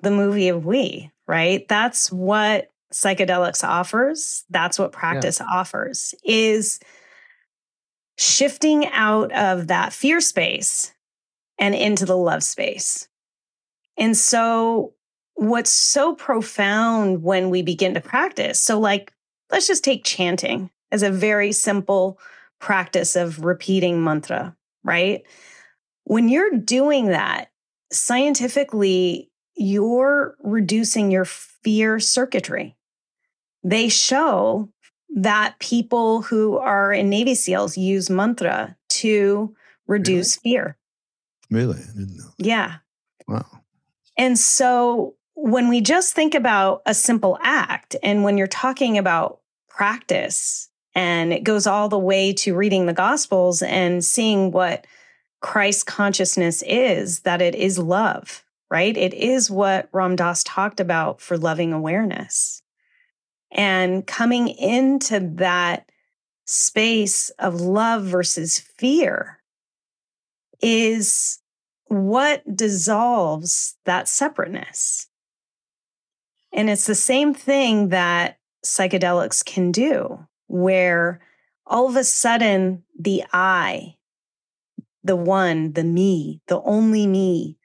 the 0.00 0.10
movie 0.10 0.48
of 0.48 0.66
we, 0.66 1.12
right? 1.28 1.64
That's 1.68 2.10
what 2.10 2.72
psychedelics 2.92 3.62
offers, 3.62 4.42
that's 4.50 4.80
what 4.80 4.90
practice 4.90 5.38
yeah. 5.38 5.46
offers, 5.48 6.16
is 6.24 6.80
shifting 8.18 8.88
out 8.88 9.30
of 9.30 9.68
that 9.68 9.92
fear 9.92 10.20
space 10.20 10.92
and 11.56 11.76
into 11.76 12.04
the 12.04 12.16
love 12.16 12.42
space. 12.42 13.06
And 13.96 14.16
so, 14.16 14.94
what's 15.34 15.70
so 15.70 16.16
profound 16.16 17.22
when 17.22 17.48
we 17.48 17.62
begin 17.62 17.94
to 17.94 18.00
practice, 18.00 18.60
so 18.60 18.80
like, 18.80 19.12
let's 19.52 19.68
just 19.68 19.84
take 19.84 20.02
chanting 20.02 20.68
as 20.90 21.04
a 21.04 21.12
very 21.12 21.52
simple 21.52 22.18
practice 22.58 23.14
of 23.14 23.44
repeating 23.44 24.02
mantra, 24.02 24.56
right? 24.82 25.22
When 26.04 26.28
you're 26.28 26.58
doing 26.58 27.06
that, 27.06 27.50
scientifically, 27.90 29.30
you're 29.56 30.36
reducing 30.42 31.10
your 31.10 31.24
fear 31.24 31.98
circuitry 32.00 32.76
they 33.64 33.88
show 33.88 34.68
that 35.16 35.58
people 35.58 36.22
who 36.22 36.58
are 36.58 36.92
in 36.92 37.08
Navy 37.08 37.34
SEALs 37.34 37.78
use 37.78 38.10
mantra 38.10 38.76
to 38.90 39.56
reduce 39.86 40.38
really? 40.44 40.54
fear. 40.54 40.76
Really? 41.50 41.78
I 41.78 41.98
didn't 41.98 42.16
know. 42.16 42.30
Yeah. 42.38 42.76
Wow. 43.26 43.46
And 44.18 44.38
so 44.38 45.14
when 45.34 45.68
we 45.68 45.80
just 45.80 46.14
think 46.14 46.34
about 46.34 46.82
a 46.86 46.94
simple 46.94 47.38
act, 47.42 47.96
and 48.02 48.22
when 48.22 48.38
you're 48.38 48.46
talking 48.46 48.98
about 48.98 49.40
practice, 49.68 50.68
and 50.94 51.32
it 51.32 51.42
goes 51.42 51.66
all 51.66 51.88
the 51.88 51.98
way 51.98 52.32
to 52.34 52.54
reading 52.54 52.86
the 52.86 52.92
Gospels 52.92 53.62
and 53.62 54.04
seeing 54.04 54.52
what 54.52 54.86
Christ 55.44 55.84
consciousness 55.84 56.62
is 56.66 57.20
that 57.20 57.42
it 57.42 57.54
is 57.54 57.78
love, 57.78 58.42
right? 58.70 58.96
It 58.96 59.12
is 59.12 59.50
what 59.50 59.90
Ram 59.92 60.16
Dass 60.16 60.42
talked 60.42 60.80
about 60.80 61.20
for 61.20 61.36
loving 61.36 61.74
awareness. 61.74 62.62
And 63.52 64.06
coming 64.06 64.48
into 64.48 65.20
that 65.34 65.90
space 66.46 67.28
of 67.38 67.60
love 67.60 68.04
versus 68.04 68.58
fear 68.58 69.42
is 70.62 71.40
what 71.88 72.56
dissolves 72.56 73.76
that 73.84 74.08
separateness. 74.08 75.08
And 76.54 76.70
it's 76.70 76.86
the 76.86 76.94
same 76.94 77.34
thing 77.34 77.90
that 77.90 78.38
psychedelics 78.64 79.44
can 79.44 79.72
do, 79.72 80.26
where 80.46 81.20
all 81.66 81.86
of 81.86 81.96
a 81.96 82.04
sudden 82.04 82.82
the 82.98 83.24
I, 83.30 83.96
the 85.04 85.16
one, 85.16 85.72
the 85.72 85.84
me, 85.84 86.40
the 86.48 86.60
only 86.62 87.06
me, 87.06 87.58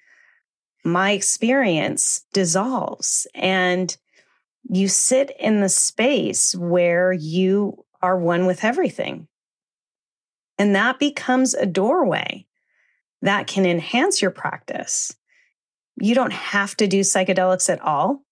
my 0.83 1.11
experience 1.11 2.25
dissolves. 2.33 3.25
And 3.33 3.95
you 4.69 4.87
sit 4.87 5.31
in 5.39 5.61
the 5.61 5.69
space 5.69 6.53
where 6.55 7.11
you 7.11 7.85
are 8.01 8.17
one 8.17 8.45
with 8.45 8.63
everything. 8.63 9.27
And 10.57 10.75
that 10.75 10.99
becomes 10.99 11.53
a 11.53 11.65
doorway 11.65 12.45
that 13.21 13.47
can 13.47 13.65
enhance 13.65 14.21
your 14.21 14.31
practice. 14.31 15.15
You 15.99 16.15
don't 16.15 16.33
have 16.33 16.75
to 16.77 16.87
do 16.87 17.01
psychedelics 17.01 17.69
at 17.69 17.81
all. 17.81 18.23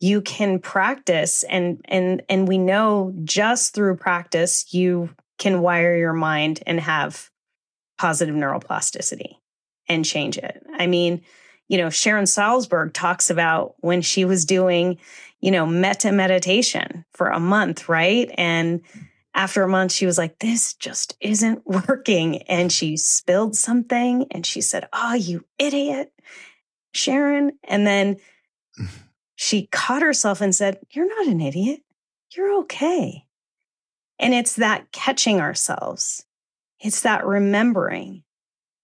You 0.00 0.20
can 0.20 0.58
practice 0.58 1.44
and 1.44 1.80
and 1.86 2.22
and 2.28 2.46
we 2.46 2.58
know 2.58 3.14
just 3.22 3.74
through 3.74 3.96
practice 3.96 4.74
you 4.74 5.10
can 5.38 5.62
wire 5.62 5.96
your 5.96 6.12
mind 6.12 6.62
and 6.66 6.80
have 6.80 7.30
positive 7.98 8.34
neuroplasticity 8.34 9.36
and 9.88 10.04
change 10.04 10.38
it. 10.38 10.62
I 10.76 10.86
mean, 10.86 11.22
you 11.68 11.78
know, 11.78 11.90
Sharon 11.90 12.24
Salzberg 12.24 12.92
talks 12.92 13.30
about 13.30 13.74
when 13.78 14.02
she 14.02 14.24
was 14.24 14.44
doing, 14.44 14.98
you 15.40 15.50
know, 15.50 15.66
metta 15.66 16.12
meditation 16.12 17.04
for 17.12 17.28
a 17.28 17.40
month, 17.40 17.88
right? 17.88 18.30
And 18.36 18.82
after 19.34 19.62
a 19.62 19.68
month, 19.68 19.92
she 19.92 20.06
was 20.06 20.18
like, 20.18 20.38
This 20.38 20.74
just 20.74 21.16
isn't 21.20 21.66
working. 21.88 22.42
And 22.42 22.70
she 22.70 22.96
spilled 22.96 23.56
something 23.56 24.26
and 24.30 24.44
she 24.44 24.60
said, 24.60 24.88
Oh, 24.92 25.14
you 25.14 25.44
idiot, 25.58 26.12
Sharon. 26.92 27.52
And 27.64 27.86
then 27.86 28.16
she 29.36 29.66
caught 29.66 30.02
herself 30.02 30.40
and 30.40 30.54
said, 30.54 30.78
You're 30.90 31.08
not 31.08 31.26
an 31.26 31.40
idiot. 31.40 31.80
You're 32.36 32.60
okay. 32.60 33.24
And 34.18 34.32
it's 34.32 34.56
that 34.56 34.92
catching 34.92 35.40
ourselves, 35.40 36.24
it's 36.84 37.00
that 37.00 37.26
remembering 37.26 38.22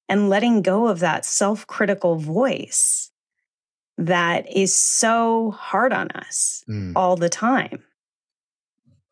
and 0.08 0.28
letting 0.28 0.62
go 0.62 0.88
of 0.88 0.98
that 1.00 1.24
self 1.24 1.66
critical 1.66 2.16
voice 2.16 3.12
that 3.98 4.50
is 4.50 4.74
so 4.74 5.50
hard 5.52 5.92
on 5.92 6.10
us 6.12 6.64
mm. 6.68 6.92
all 6.96 7.16
the 7.16 7.28
time. 7.28 7.84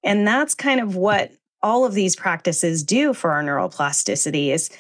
And 0.03 0.27
that's 0.27 0.55
kind 0.55 0.81
of 0.81 0.97
what 0.97 1.31
all 1.63 1.85
of 1.85 1.93
these 1.93 2.17
practices 2.17 2.83
do 2.83 3.13
for 3.13 3.33
our 3.33 3.43
neuroplasticity 3.43 4.49
is 4.49 4.71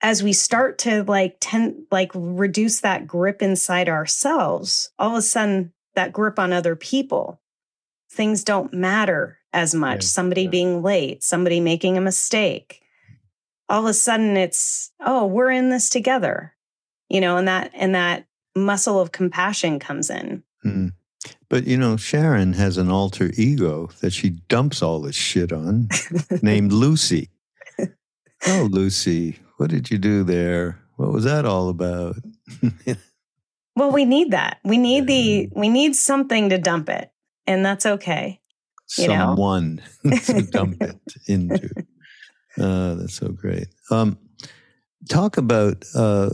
as 0.00 0.22
we 0.22 0.32
start 0.32 0.78
to 0.78 1.02
like 1.02 1.38
tend 1.40 1.74
like 1.90 2.12
reduce 2.14 2.82
that 2.82 3.06
grip 3.06 3.42
inside 3.42 3.88
ourselves, 3.88 4.92
all 4.96 5.10
of 5.10 5.16
a 5.16 5.22
sudden 5.22 5.72
that 5.96 6.12
grip 6.12 6.38
on 6.38 6.52
other 6.52 6.76
people, 6.76 7.40
things 8.12 8.44
don't 8.44 8.72
matter 8.72 9.38
as 9.52 9.74
much. 9.74 10.04
Yeah, 10.04 10.08
somebody 10.08 10.42
yeah. 10.42 10.50
being 10.50 10.82
late, 10.82 11.24
somebody 11.24 11.58
making 11.58 11.98
a 11.98 12.00
mistake. 12.00 12.82
All 13.68 13.80
of 13.80 13.86
a 13.86 13.94
sudden 13.94 14.36
it's, 14.36 14.92
oh, 15.00 15.26
we're 15.26 15.50
in 15.50 15.70
this 15.70 15.88
together. 15.88 16.54
You 17.08 17.20
know, 17.20 17.38
and 17.38 17.48
that 17.48 17.70
and 17.72 17.94
that 17.94 18.26
muscle 18.54 19.00
of 19.00 19.12
compassion 19.12 19.78
comes 19.78 20.10
in. 20.10 20.42
Mm. 20.64 20.92
But 21.48 21.66
you 21.66 21.76
know, 21.76 21.96
Sharon 21.96 22.52
has 22.54 22.76
an 22.76 22.90
alter 22.90 23.30
ego 23.34 23.88
that 24.00 24.12
she 24.12 24.30
dumps 24.48 24.82
all 24.82 25.00
this 25.00 25.16
shit 25.16 25.52
on, 25.52 25.88
named 26.42 26.72
Lucy. 26.72 27.30
Oh, 28.46 28.68
Lucy, 28.70 29.36
what 29.56 29.68
did 29.68 29.90
you 29.90 29.98
do 29.98 30.22
there? 30.22 30.78
What 30.94 31.10
was 31.10 31.24
that 31.24 31.44
all 31.44 31.68
about? 31.68 32.14
well, 33.74 33.90
we 33.90 34.04
need 34.04 34.30
that. 34.30 34.60
We 34.62 34.78
need 34.78 35.08
the 35.08 35.48
we 35.56 35.68
need 35.68 35.96
something 35.96 36.48
to 36.50 36.56
dump 36.56 36.88
it, 36.88 37.10
and 37.48 37.66
that's 37.66 37.84
okay. 37.84 38.40
You 38.96 39.06
Someone 39.06 39.82
to 40.04 40.42
dump 40.42 40.80
it 40.80 41.00
into. 41.26 41.68
Uh, 42.60 42.94
that's 42.94 43.14
so 43.14 43.28
great. 43.28 43.68
Um, 43.90 44.18
talk 45.08 45.36
about 45.36 45.84
uh, 45.94 46.30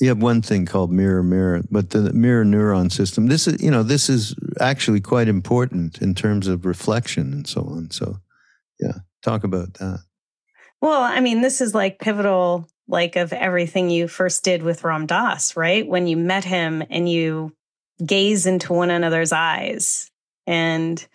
you 0.00 0.08
have 0.08 0.20
one 0.22 0.42
thing 0.42 0.66
called 0.66 0.90
mirror 0.90 1.22
mirror 1.22 1.62
but 1.70 1.90
the 1.90 2.12
mirror 2.12 2.44
neuron 2.44 2.90
system 2.90 3.26
this 3.26 3.46
is 3.46 3.62
you 3.62 3.70
know 3.70 3.82
this 3.82 4.08
is 4.08 4.34
actually 4.60 5.00
quite 5.00 5.28
important 5.28 6.02
in 6.02 6.14
terms 6.14 6.48
of 6.48 6.66
reflection 6.66 7.32
and 7.32 7.46
so 7.46 7.62
on 7.62 7.90
so 7.90 8.18
yeah 8.80 8.98
talk 9.22 9.44
about 9.44 9.74
that 9.74 10.00
well 10.80 11.02
i 11.02 11.20
mean 11.20 11.40
this 11.40 11.60
is 11.60 11.74
like 11.74 11.98
pivotal 12.00 12.68
like 12.88 13.16
of 13.16 13.32
everything 13.32 13.90
you 13.90 14.08
first 14.08 14.42
did 14.44 14.62
with 14.62 14.84
ram 14.84 15.06
dass 15.06 15.56
right 15.56 15.86
when 15.86 16.06
you 16.06 16.16
met 16.16 16.44
him 16.44 16.82
and 16.90 17.08
you 17.08 17.52
gaze 18.04 18.46
into 18.46 18.72
one 18.72 18.90
another's 18.90 19.32
eyes 19.32 20.10
and 20.46 21.06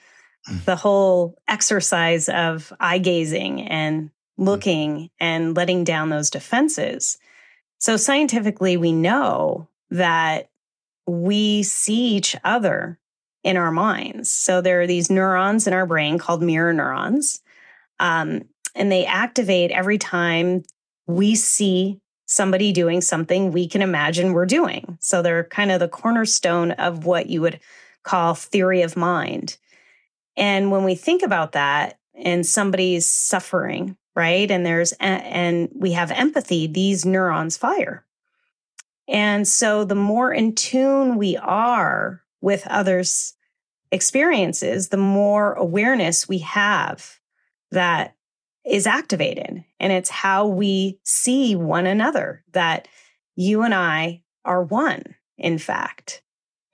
mm. 0.50 0.66
the 0.66 0.76
whole 0.76 1.38
exercise 1.48 2.30
of 2.30 2.72
eye 2.80 3.00
gazing 3.00 3.62
and. 3.62 4.12
Looking 4.38 5.10
and 5.20 5.56
letting 5.56 5.84
down 5.84 6.10
those 6.10 6.30
defenses 6.30 7.18
so 7.80 7.98
scientifically, 7.98 8.78
we 8.78 8.92
know 8.92 9.68
that 9.92 10.50
we 11.06 11.64
see 11.64 12.16
each 12.16 12.36
other 12.44 13.00
in 13.44 13.56
our 13.56 13.72
minds. 13.72 14.32
So 14.32 14.62
there 14.62 14.82
are 14.82 14.88
these 14.88 15.10
neurons 15.10 15.68
in 15.68 15.74
our 15.74 15.86
brain 15.86 16.18
called 16.18 16.42
mirror 16.42 16.74
neurons, 16.74 17.42
um, 18.00 18.44
and 18.76 18.92
they 18.92 19.06
activate 19.06 19.72
every 19.72 19.98
time 19.98 20.64
we 21.06 21.36
see 21.36 22.00
somebody 22.26 22.74
doing 22.74 23.00
something 23.00 23.52
we 23.52 23.68
can 23.68 23.82
imagine 23.82 24.34
we're 24.34 24.46
doing. 24.46 24.98
So 25.00 25.22
they're 25.22 25.46
kind 25.46 25.72
of 25.72 25.80
the 25.80 25.88
cornerstone 25.88 26.72
of 26.72 27.06
what 27.06 27.28
you 27.28 27.42
would 27.42 27.60
call 28.04 28.34
theory 28.34 28.82
of 28.82 28.98
mind. 28.98 29.58
And 30.36 30.72
when 30.72 30.84
we 30.84 30.96
think 30.96 31.24
about 31.24 31.54
that 31.54 32.00
and 32.14 32.46
somebody's 32.46 33.08
suffering 33.08 33.96
right? 34.18 34.50
And 34.50 34.66
there's, 34.66 34.94
and 34.94 35.70
we 35.76 35.92
have 35.92 36.10
empathy, 36.10 36.66
these 36.66 37.06
neurons 37.06 37.56
fire. 37.56 38.04
And 39.08 39.48
so 39.48 39.84
the 39.84 39.94
more 39.94 40.34
in 40.34 40.56
tune 40.56 41.18
we 41.18 41.38
are 41.38 42.24
with 42.42 42.66
others' 42.66 43.36
experiences, 43.92 44.90
the 44.90 44.98
more 44.98 45.54
awareness 45.54 46.28
we 46.28 46.40
have 46.40 47.20
that 47.70 48.16
is 48.66 48.88
activated. 48.88 49.64
And 49.80 49.94
it's 49.94 50.10
how 50.10 50.48
we 50.48 51.00
see 51.04 51.56
one 51.56 51.86
another 51.86 52.44
that 52.54 52.88
you 53.36 53.62
and 53.62 53.76
I 53.76 54.24
are 54.44 54.64
one, 54.64 55.04
in 55.38 55.60
fact. 55.60 56.24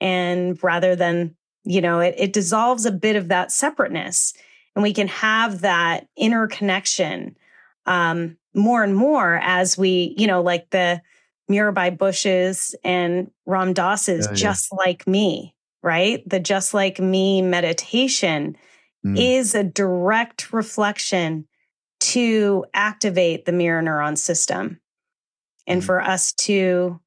And 0.00 0.58
rather 0.64 0.96
than, 0.96 1.36
you 1.62 1.82
know, 1.82 2.00
it, 2.00 2.14
it 2.16 2.32
dissolves 2.32 2.86
a 2.86 2.90
bit 2.90 3.16
of 3.16 3.28
that 3.28 3.52
separateness 3.52 4.32
and 4.74 4.82
we 4.82 4.92
can 4.92 5.08
have 5.08 5.60
that 5.60 6.08
interconnection 6.16 7.36
um, 7.86 8.36
more 8.54 8.82
and 8.82 8.94
more 8.94 9.40
as 9.42 9.76
we, 9.76 10.14
you 10.16 10.26
know, 10.26 10.42
like 10.42 10.70
the 10.70 11.00
Mirabai 11.50 11.96
Bushes 11.96 12.74
and 12.82 13.30
Ram 13.46 13.72
Dass's 13.72 14.26
yeah, 14.26 14.34
Just 14.34 14.72
Like 14.72 15.06
Me, 15.06 15.54
right? 15.82 16.26
The 16.28 16.40
Just 16.40 16.72
Like 16.74 16.98
Me 16.98 17.42
meditation 17.42 18.56
mm. 19.04 19.18
is 19.18 19.54
a 19.54 19.64
direct 19.64 20.52
reflection 20.52 21.46
to 22.00 22.64
activate 22.74 23.44
the 23.44 23.52
mirror 23.52 23.82
neuron 23.82 24.16
system 24.16 24.80
and 25.66 25.82
mm. 25.82 25.84
for 25.84 26.00
us 26.00 26.32
to 26.32 27.00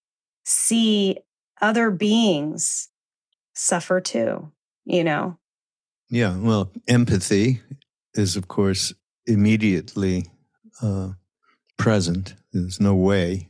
see 0.46 1.18
other 1.62 1.92
beings 1.92 2.90
suffer 3.54 4.00
too, 4.00 4.52
you 4.86 5.04
know? 5.04 5.38
Yeah, 6.10 6.38
well, 6.38 6.72
empathy 6.88 7.62
is, 8.14 8.36
of 8.36 8.48
course, 8.48 8.94
immediately 9.26 10.26
uh, 10.82 11.10
present. 11.78 12.34
There's 12.54 12.80
no 12.80 12.96
way, 12.96 13.50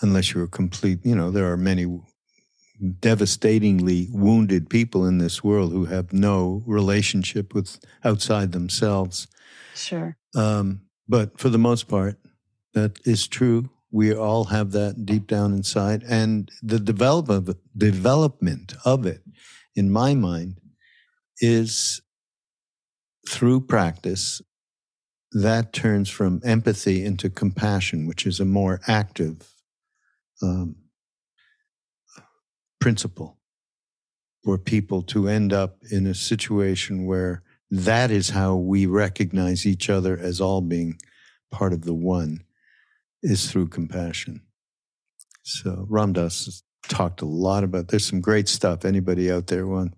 unless 0.00 0.32
you're 0.32 0.44
a 0.44 0.48
complete, 0.48 1.00
you 1.04 1.14
know, 1.14 1.30
there 1.30 1.50
are 1.52 1.56
many 1.56 2.00
devastatingly 3.00 4.08
wounded 4.12 4.70
people 4.70 5.04
in 5.06 5.18
this 5.18 5.42
world 5.44 5.72
who 5.72 5.84
have 5.86 6.12
no 6.12 6.62
relationship 6.66 7.54
with 7.54 7.78
outside 8.04 8.52
themselves. 8.52 9.26
Sure. 9.74 10.16
Um, 10.34 10.82
but 11.08 11.38
for 11.38 11.48
the 11.48 11.58
most 11.58 11.88
part, 11.88 12.16
that 12.74 12.98
is 13.04 13.26
true. 13.26 13.70
We 13.90 14.14
all 14.14 14.44
have 14.44 14.72
that 14.72 15.06
deep 15.06 15.26
down 15.26 15.52
inside, 15.52 16.04
and 16.06 16.50
the 16.62 16.78
development 16.78 17.56
development 17.76 18.74
of 18.84 19.06
it, 19.06 19.22
in 19.74 19.90
my 19.90 20.14
mind, 20.14 20.60
is 21.40 22.00
through 23.28 23.60
practice 23.60 24.40
that 25.32 25.72
turns 25.72 26.08
from 26.08 26.40
empathy 26.44 27.04
into 27.04 27.28
compassion, 27.28 28.06
which 28.06 28.26
is 28.26 28.40
a 28.40 28.44
more 28.44 28.80
active 28.86 29.52
um, 30.42 30.76
principle 32.80 33.38
for 34.44 34.56
people 34.56 35.02
to 35.02 35.28
end 35.28 35.52
up 35.52 35.76
in 35.90 36.06
a 36.06 36.14
situation 36.14 37.04
where 37.04 37.42
that 37.70 38.10
is 38.10 38.30
how 38.30 38.56
we 38.56 38.86
recognize 38.86 39.66
each 39.66 39.90
other 39.90 40.16
as 40.16 40.40
all 40.40 40.62
being 40.62 40.98
part 41.50 41.72
of 41.72 41.82
the 41.82 41.94
one 41.94 42.42
is 43.22 43.50
through 43.50 43.68
compassion. 43.68 44.40
So 45.42 45.86
Ram 45.88 46.14
Dass 46.14 46.62
talked 46.88 47.20
a 47.20 47.26
lot 47.26 47.64
about. 47.64 47.88
There's 47.88 48.06
some 48.06 48.20
great 48.20 48.48
stuff. 48.48 48.84
Anybody 48.84 49.30
out 49.30 49.48
there 49.48 49.66
want 49.66 49.94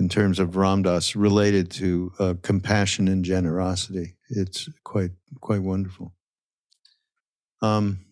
in 0.00 0.08
terms 0.08 0.38
of 0.38 0.56
Ram 0.56 0.82
Dass 0.82 1.14
related 1.14 1.70
to 1.72 2.10
uh, 2.18 2.34
compassion 2.42 3.06
and 3.06 3.22
generosity? 3.22 4.16
It's 4.30 4.68
quite 4.82 5.10
quite 5.40 5.62
wonderful. 5.62 6.14
Um, 7.60 8.06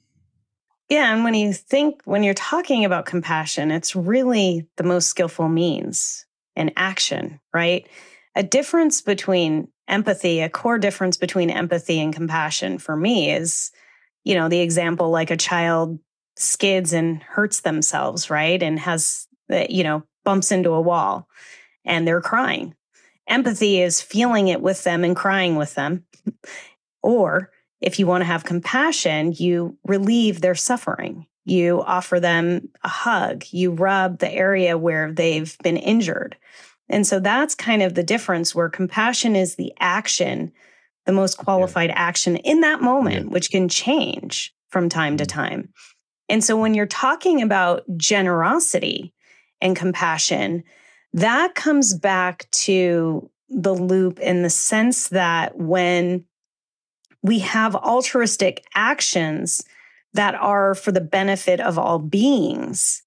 yeah, 0.91 1.15
and 1.15 1.25
when 1.25 1.33
you 1.33 1.55
think 1.55 2.03
when 2.05 2.23
you're 2.23 2.35
talking 2.35 2.85
about 2.85 3.07
compassion, 3.07 3.71
it's 3.71 3.97
really 3.97 4.69
the 4.77 4.85
most 4.85 5.09
skillful 5.09 5.49
means 5.49 6.27
in 6.55 6.73
action, 6.77 7.41
right? 7.55 7.89
A 8.37 8.43
difference 8.43 9.01
between 9.01 9.69
empathy, 9.89 10.41
a 10.41 10.51
core 10.51 10.79
difference 10.79 11.17
between 11.17 11.49
empathy 11.49 12.01
and 12.01 12.15
compassion 12.15 12.79
for 12.79 12.97
me 12.97 13.33
is, 13.33 13.71
you 14.25 14.35
know, 14.35 14.51
the 14.51 14.61
example 14.61 15.09
like 15.09 15.31
a 15.31 15.37
child 15.39 15.99
skids 16.37 16.93
and 16.93 17.23
hurts 17.23 17.61
themselves, 17.61 18.29
right? 18.29 18.63
And 18.63 18.79
has, 18.79 19.27
you 19.71 19.85
know, 19.85 20.03
bumps 20.25 20.53
into 20.53 20.71
a 20.73 20.83
wall 20.83 21.27
and 21.85 22.07
they're 22.07 22.21
crying. 22.21 22.75
Empathy 23.27 23.81
is 23.81 24.01
feeling 24.01 24.49
it 24.49 24.61
with 24.63 24.85
them 24.85 25.05
and 25.05 25.15
crying 25.15 25.57
with 25.57 25.75
them. 25.75 26.05
or 27.03 27.51
if 27.81 27.99
you 27.99 28.07
want 28.07 28.23
to 28.23 28.27
have 28.27 28.45
compassion, 28.45 29.33
you 29.37 29.77
relieve 29.85 30.41
their 30.41 30.55
suffering. 30.55 31.27
You 31.45 31.83
offer 31.83 32.21
them 32.21 32.69
a 32.83 32.89
hug. 32.89 33.45
You 33.51 33.73
rub 33.73 34.19
the 34.19 34.31
area 34.31 34.77
where 34.77 35.13
they've 35.13 35.57
been 35.63 35.77
injured. 35.77 36.37
And 36.89 37.07
so 37.07 37.21
that's 37.21 37.55
kind 37.55 37.83
of 37.83 37.95
the 37.95 38.03
difference 38.03 38.55
where 38.55 38.69
compassion 38.69 39.37
is 39.37 39.57
the 39.57 39.73
action, 39.79 40.53
the 41.07 41.13
most 41.13 41.39
qualified 41.39 41.91
yeah. 41.91 41.97
action 41.99 42.37
in 42.37 42.61
that 42.63 42.81
moment, 42.81 43.27
yeah. 43.27 43.33
which 43.33 43.51
can 43.51 43.69
change 43.69 44.55
from 44.71 44.89
time 44.89 45.13
mm-hmm. 45.13 45.19
to 45.19 45.27
time. 45.27 45.69
And 46.29 46.45
so 46.45 46.57
when 46.57 46.75
you're 46.75 46.87
talking 46.87 47.41
about 47.41 47.85
generosity 47.97 49.15
and 49.61 49.75
compassion, 49.75 50.65
that 51.13 51.55
comes 51.55 51.95
back 51.95 52.49
to 52.51 53.31
the 53.49 53.75
loop 53.75 54.19
in 54.21 54.43
the 54.43 54.51
sense 54.51 55.09
that 55.09 55.57
when 55.57 56.25
we 57.23 57.39
have 57.41 57.75
altruistic 57.75 58.65
actions 58.75 59.65
that 60.15 60.35
are 60.35 60.75
for 60.75 60.93
the 60.93 61.01
benefit 61.01 61.61
of 61.61 61.79
all 61.79 61.99
beings, 61.99 63.03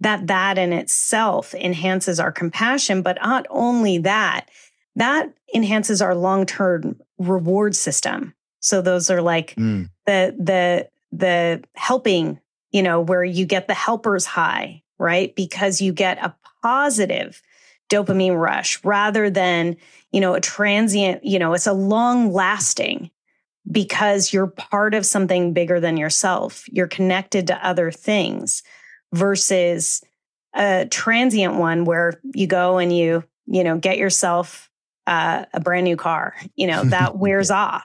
that 0.00 0.26
that 0.26 0.58
in 0.58 0.72
itself 0.72 1.54
enhances 1.54 2.20
our 2.20 2.32
compassion. 2.32 3.02
But 3.02 3.18
not 3.22 3.46
only 3.50 3.98
that, 3.98 4.48
that 4.96 5.32
enhances 5.54 6.02
our 6.02 6.14
long-term 6.14 7.00
reward 7.18 7.74
system. 7.74 8.34
So 8.60 8.82
those 8.82 9.10
are 9.10 9.22
like 9.22 9.54
mm. 9.54 9.88
the 10.06 10.34
the 10.38 10.88
the 11.12 11.62
helping 11.74 12.40
you 12.74 12.82
know, 12.82 13.00
where 13.00 13.22
you 13.22 13.46
get 13.46 13.68
the 13.68 13.74
helper's 13.74 14.26
high, 14.26 14.82
right? 14.98 15.32
Because 15.36 15.80
you 15.80 15.92
get 15.92 16.18
a 16.18 16.34
positive 16.64 17.42
dopamine 17.90 18.40
rush 18.40 18.82
rather 18.84 19.28
than, 19.28 19.76
you 20.12 20.20
know, 20.20 20.34
a 20.34 20.40
transient, 20.40 21.22
you 21.22 21.38
know, 21.38 21.52
it's 21.52 21.66
a 21.66 21.72
long 21.74 22.32
lasting 22.32 23.10
because 23.70 24.32
you're 24.32 24.46
part 24.46 24.94
of 24.94 25.04
something 25.04 25.52
bigger 25.52 25.80
than 25.80 25.98
yourself. 25.98 26.64
You're 26.68 26.88
connected 26.88 27.46
to 27.48 27.66
other 27.66 27.90
things 27.90 28.62
versus 29.12 30.02
a 30.54 30.86
transient 30.90 31.56
one 31.56 31.84
where 31.84 32.20
you 32.34 32.46
go 32.46 32.78
and 32.78 32.94
you, 32.96 33.24
you 33.46 33.62
know, 33.62 33.76
get 33.76 33.98
yourself 33.98 34.70
uh, 35.06 35.44
a 35.52 35.60
brand 35.60 35.84
new 35.84 35.96
car, 35.96 36.34
you 36.56 36.66
know, 36.66 36.84
that 36.84 37.16
wears 37.18 37.50
yeah. 37.50 37.56
off. 37.56 37.84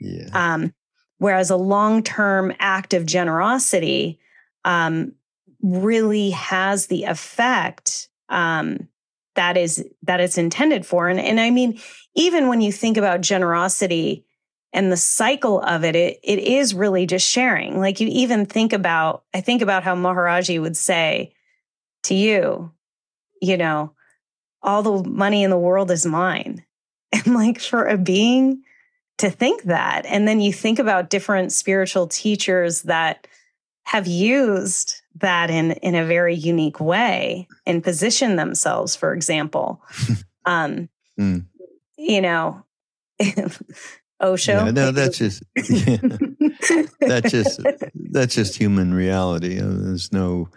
Yeah. 0.00 0.28
Um, 0.32 0.72
whereas 1.18 1.50
a 1.50 1.56
long 1.56 2.04
term 2.04 2.52
act 2.60 2.94
of 2.94 3.06
generosity 3.06 4.20
um, 4.64 5.14
really 5.62 6.30
has 6.30 6.86
the 6.86 7.04
effect 7.04 8.09
um, 8.30 8.88
that 9.34 9.56
is 9.56 9.84
that 10.02 10.20
it's 10.20 10.38
intended 10.38 10.86
for. 10.86 11.08
And 11.08 11.20
and 11.20 11.40
I 11.40 11.50
mean, 11.50 11.78
even 12.14 12.48
when 12.48 12.60
you 12.60 12.72
think 12.72 12.96
about 12.96 13.20
generosity 13.20 14.24
and 14.72 14.90
the 14.90 14.96
cycle 14.96 15.60
of 15.60 15.84
it, 15.84 15.96
it 15.96 16.20
it 16.22 16.38
is 16.38 16.74
really 16.74 17.06
just 17.06 17.28
sharing. 17.28 17.78
Like 17.78 18.00
you 18.00 18.08
even 18.10 18.46
think 18.46 18.72
about, 18.72 19.24
I 19.34 19.40
think 19.40 19.62
about 19.62 19.82
how 19.82 19.94
Maharaj-ji 19.94 20.58
would 20.58 20.76
say 20.76 21.34
to 22.04 22.14
you, 22.14 22.72
you 23.42 23.56
know, 23.56 23.92
all 24.62 24.82
the 24.82 25.08
money 25.08 25.42
in 25.42 25.50
the 25.50 25.58
world 25.58 25.90
is 25.90 26.06
mine. 26.06 26.64
And 27.12 27.34
like 27.34 27.58
for 27.58 27.88
a 27.88 27.98
being 27.98 28.62
to 29.18 29.30
think 29.30 29.64
that. 29.64 30.06
And 30.06 30.28
then 30.28 30.40
you 30.40 30.52
think 30.52 30.78
about 30.78 31.10
different 31.10 31.50
spiritual 31.50 32.06
teachers 32.06 32.82
that 32.82 33.26
have 33.82 34.06
used 34.06 34.99
that 35.16 35.50
in 35.50 35.72
in 35.72 35.94
a 35.94 36.06
very 36.06 36.34
unique 36.34 36.80
way 36.80 37.48
and 37.66 37.82
position 37.82 38.36
themselves 38.36 38.96
for 38.96 39.12
example 39.12 39.82
um 40.46 40.88
mm. 41.18 41.44
you 41.98 42.20
know 42.20 42.64
osho 44.20 44.64
yeah, 44.64 44.70
no 44.70 44.90
that's 44.90 45.18
just 45.18 45.42
yeah. 45.70 45.96
that's 47.00 47.30
just 47.30 47.60
that's 48.10 48.34
just 48.34 48.56
human 48.56 48.94
reality 48.94 49.60
uh, 49.60 49.66
there's 49.68 50.12
no 50.12 50.48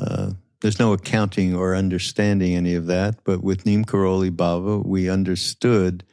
uh, 0.00 0.30
there's 0.60 0.78
no 0.78 0.92
accounting 0.92 1.54
or 1.54 1.76
understanding 1.76 2.54
any 2.54 2.74
of 2.74 2.86
that 2.86 3.16
but 3.24 3.42
with 3.42 3.66
neem 3.66 3.84
karoli 3.84 4.34
baba 4.34 4.78
we 4.78 5.10
understood 5.10 6.04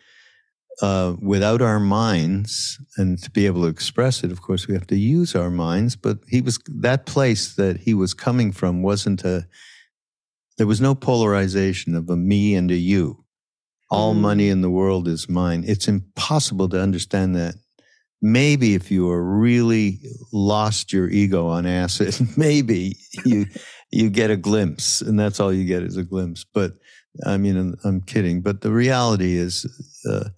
uh, 0.82 1.16
without 1.22 1.62
our 1.62 1.80
minds, 1.80 2.80
and 2.98 3.22
to 3.22 3.30
be 3.32 3.46
able 3.46 3.64
to 3.64 3.68
express 3.68 4.24
it, 4.24 4.32
of 4.32 4.42
course, 4.42 4.68
we 4.68 4.74
have 4.74 4.88
to 4.88 4.96
use 4.96 5.36
our 5.36 5.50
minds. 5.50 5.96
But 5.96 6.20
he 6.28 6.42
was 6.42 6.60
that 6.68 7.06
place 7.06 7.56
that 7.56 7.78
he 7.78 7.94
was 7.94 8.14
coming 8.14 8.52
from 8.52 8.82
wasn't 8.82 9.24
a. 9.24 9.46
There 10.58 10.68
was 10.68 10.82
no 10.82 10.96
polarization 10.96 11.96
of 11.96 12.10
a 12.10 12.18
me 12.18 12.56
and 12.56 12.70
a 12.72 12.76
you. 12.76 13.26
All 13.92 14.14
mm. 14.14 14.20
money 14.20 14.50
in 14.50 14.62
the 14.62 14.70
world 14.70 15.08
is 15.08 15.30
mine. 15.30 15.64
It's 15.68 15.88
impossible 15.88 16.70
to 16.70 16.82
understand 16.82 17.36
that. 17.36 17.56
Maybe 18.22 18.76
if 18.76 18.92
you 18.92 19.10
are 19.10 19.24
really 19.24 20.00
lost 20.34 20.92
your 20.92 21.10
ego 21.10 21.48
on 21.48 21.66
acid, 21.66 22.16
maybe 22.38 22.98
you 23.26 23.46
you 23.92 24.10
get 24.10 24.32
a 24.32 24.38
glimpse, 24.38 25.02
and 25.02 25.20
that's 25.20 25.40
all 25.40 25.52
you 25.52 25.66
get 25.66 25.84
is 25.84 25.98
a 25.98 26.04
glimpse. 26.04 26.46
But 26.46 26.74
I 27.26 27.38
mean, 27.38 27.76
I'm 27.84 28.02
kidding. 28.02 28.42
But 28.42 28.62
the 28.62 28.72
reality 28.72 29.36
is. 29.36 29.66
Uh, 30.10 30.30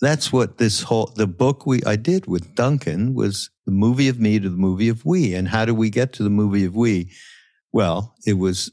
that's 0.00 0.32
what 0.32 0.58
this 0.58 0.82
whole 0.82 1.12
the 1.16 1.26
book 1.26 1.66
we 1.66 1.82
I 1.84 1.96
did 1.96 2.26
with 2.26 2.54
Duncan 2.54 3.14
was 3.14 3.50
the 3.64 3.72
movie 3.72 4.08
of 4.08 4.20
me 4.20 4.38
to 4.38 4.48
the 4.48 4.56
movie 4.56 4.88
of 4.88 5.04
we. 5.04 5.34
And 5.34 5.48
how 5.48 5.64
do 5.64 5.74
we 5.74 5.90
get 5.90 6.12
to 6.14 6.22
the 6.22 6.30
movie 6.30 6.64
of 6.64 6.74
we? 6.74 7.12
Well, 7.72 8.14
it 8.26 8.34
was 8.34 8.70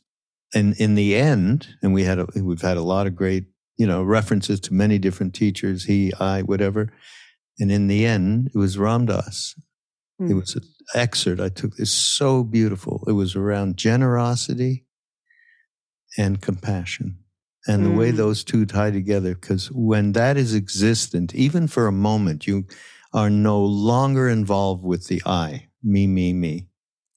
and 0.53 0.75
in 0.77 0.95
the 0.95 1.15
end, 1.15 1.67
and 1.81 1.93
we 1.93 2.03
had 2.03 2.19
a, 2.19 2.27
we've 2.35 2.61
had 2.61 2.77
a 2.77 2.83
lot 2.83 3.07
of 3.07 3.15
great, 3.15 3.45
you 3.77 3.87
know, 3.87 4.03
references 4.03 4.59
to 4.61 4.73
many 4.73 4.99
different 4.99 5.33
teachers, 5.33 5.85
he, 5.85 6.13
I, 6.19 6.43
whatever. 6.43 6.93
And 7.59 7.71
in 7.71 7.87
the 7.87 8.05
end, 8.05 8.51
it 8.53 8.57
was 8.57 8.77
Ram 8.77 9.07
Dass 9.07 9.55
Mm. 10.21 10.31
It 10.31 10.33
was 10.35 10.55
an 10.55 10.63
excerpt 10.93 11.41
I 11.41 11.49
took. 11.49 11.73
It's 11.77 11.91
so 11.91 12.43
beautiful. 12.43 13.03
It 13.07 13.13
was 13.13 13.35
around 13.35 13.77
generosity 13.77 14.85
and 16.17 16.41
compassion 16.41 17.19
and 17.67 17.85
the 17.85 17.91
way 17.91 18.11
mm. 18.11 18.17
those 18.17 18.43
two 18.43 18.65
tie 18.65 18.91
together 18.91 19.35
because 19.35 19.71
when 19.71 20.11
that 20.11 20.37
is 20.37 20.53
existent 20.53 21.33
even 21.33 21.67
for 21.67 21.87
a 21.87 21.91
moment 21.91 22.45
you 22.45 22.65
are 23.13 23.29
no 23.29 23.63
longer 23.63 24.27
involved 24.27 24.83
with 24.83 25.07
the 25.07 25.21
i 25.25 25.67
me 25.83 26.07
me 26.07 26.33
me. 26.33 26.67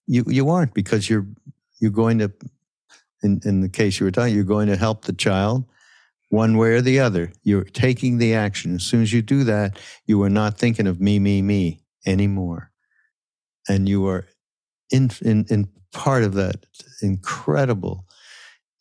You 0.06 0.24
you 0.26 0.50
aren't 0.50 0.74
because 0.74 1.08
you're 1.08 1.26
you're 1.80 1.90
going 1.90 2.18
to 2.18 2.32
in, 3.22 3.40
in 3.44 3.60
the 3.60 3.68
case 3.68 3.98
you 3.98 4.06
were 4.06 4.10
talking 4.10 4.34
you're 4.34 4.44
going 4.44 4.68
to 4.68 4.76
help 4.76 5.04
the 5.04 5.12
child 5.12 5.64
one 6.28 6.56
way 6.56 6.72
or 6.72 6.80
the 6.80 6.98
other. 6.98 7.32
You're 7.44 7.64
taking 7.64 8.18
the 8.18 8.34
action. 8.34 8.74
As 8.74 8.82
soon 8.82 9.02
as 9.02 9.12
you 9.12 9.22
do 9.22 9.44
that 9.44 9.78
you 10.06 10.22
are 10.22 10.30
not 10.30 10.58
thinking 10.58 10.86
of 10.86 11.00
me 11.00 11.18
me 11.18 11.42
me 11.42 11.80
anymore. 12.04 12.70
And 13.68 13.88
you 13.88 14.06
are 14.06 14.26
in 14.90 15.10
in, 15.22 15.46
in 15.48 15.68
part 15.92 16.24
of 16.24 16.34
that 16.34 16.66
incredible 17.02 18.05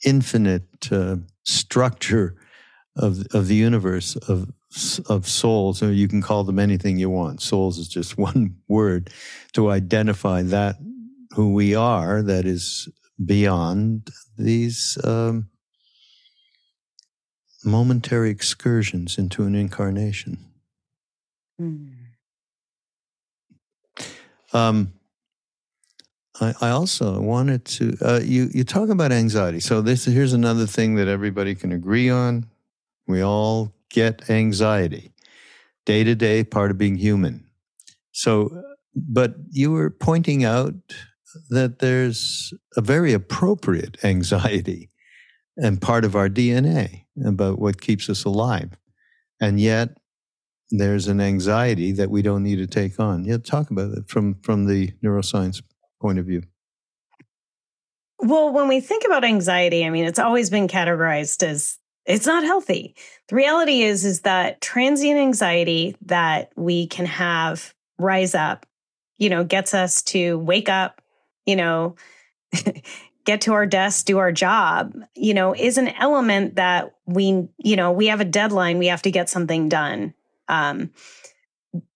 infinite 0.03 0.91
uh, 0.91 1.17
structure 1.43 2.35
of 2.95 3.25
of 3.33 3.47
the 3.47 3.55
universe 3.55 4.15
of 4.15 4.51
of 5.07 5.27
souls, 5.27 5.81
or 5.81 5.91
you 5.91 6.07
can 6.07 6.21
call 6.21 6.43
them 6.43 6.59
anything 6.59 6.97
you 6.97 7.09
want. 7.09 7.41
Souls 7.41 7.77
is 7.77 7.87
just 7.87 8.17
one 8.17 8.55
word 8.67 9.09
to 9.53 9.69
identify 9.69 10.41
that 10.41 10.75
who 11.31 11.53
we 11.53 11.75
are. 11.75 12.21
That 12.21 12.45
is 12.45 12.89
beyond 13.23 14.09
these 14.37 14.97
um, 15.03 15.49
momentary 17.63 18.29
excursions 18.29 19.17
into 19.17 19.43
an 19.43 19.55
incarnation. 19.55 20.45
Mm. 21.59 21.93
Um, 24.53 24.93
I, 26.41 26.53
I, 26.61 26.69
also 26.69 27.21
wanted 27.21 27.65
to 27.65 27.97
uh, 28.01 28.19
you 28.23 28.49
you 28.53 28.63
talk 28.63 28.89
about 28.89 29.11
anxiety. 29.11 29.59
So 29.59 29.81
this 29.81 30.05
here's 30.05 30.33
another 30.33 30.65
thing 30.65 30.95
that 30.95 31.07
everybody 31.07 31.55
can 31.55 31.71
agree 31.71 32.09
on. 32.09 32.45
We 33.07 33.21
all 33.21 33.73
get 33.89 34.29
anxiety, 34.29 35.11
day 35.85 36.03
to 36.03 36.15
day, 36.15 36.43
part 36.43 36.71
of 36.71 36.77
being 36.77 36.97
human. 36.97 37.45
So, 38.11 38.63
but 38.95 39.35
you 39.51 39.71
were 39.71 39.89
pointing 39.89 40.43
out 40.43 40.73
that 41.49 41.79
there's 41.79 42.53
a 42.75 42.81
very 42.81 43.13
appropriate 43.13 43.97
anxiety 44.03 44.89
and 45.57 45.81
part 45.81 46.05
of 46.05 46.15
our 46.15 46.29
DNA 46.29 47.05
about 47.25 47.59
what 47.59 47.81
keeps 47.81 48.09
us 48.09 48.25
alive. 48.25 48.71
And 49.41 49.59
yet 49.59 49.97
there's 50.71 51.07
an 51.07 51.21
anxiety 51.21 51.91
that 51.93 52.09
we 52.09 52.21
don't 52.21 52.43
need 52.43 52.57
to 52.57 52.67
take 52.67 52.99
on. 52.99 53.25
Yeah, 53.25 53.37
talk 53.37 53.69
about 53.69 53.91
it 53.91 54.09
from, 54.09 54.35
from 54.41 54.65
the 54.65 54.91
neuroscience 55.03 55.61
point 56.01 56.19
of 56.19 56.25
view. 56.25 56.43
Well, 58.19 58.51
when 58.51 58.67
we 58.67 58.79
think 58.79 59.03
about 59.05 59.23
anxiety, 59.23 59.85
I 59.85 59.89
mean, 59.89 60.05
it's 60.05 60.19
always 60.19 60.49
been 60.49 60.67
categorized 60.67 61.43
as 61.43 61.77
it's 62.05 62.25
not 62.25 62.43
healthy. 62.43 62.95
The 63.27 63.35
reality 63.35 63.81
is 63.81 64.05
is 64.05 64.21
that 64.21 64.61
transient 64.61 65.19
anxiety 65.19 65.95
that 66.03 66.51
we 66.55 66.87
can 66.87 67.05
have 67.05 67.73
rise 67.97 68.35
up, 68.35 68.65
you 69.17 69.29
know, 69.29 69.43
gets 69.43 69.73
us 69.73 70.01
to 70.03 70.37
wake 70.39 70.69
up, 70.69 71.01
you 71.45 71.55
know, 71.55 71.95
get 73.25 73.41
to 73.41 73.53
our 73.53 73.65
desk, 73.65 74.05
do 74.05 74.19
our 74.19 74.31
job, 74.31 74.95
you 75.15 75.33
know, 75.33 75.53
is 75.53 75.77
an 75.77 75.89
element 75.89 76.55
that 76.55 76.95
we, 77.05 77.47
you 77.57 77.75
know, 77.75 77.91
we 77.91 78.07
have 78.07 78.21
a 78.21 78.25
deadline, 78.25 78.77
we 78.77 78.87
have 78.87 79.01
to 79.01 79.11
get 79.11 79.29
something 79.29 79.67
done. 79.67 80.13
Um, 80.47 80.91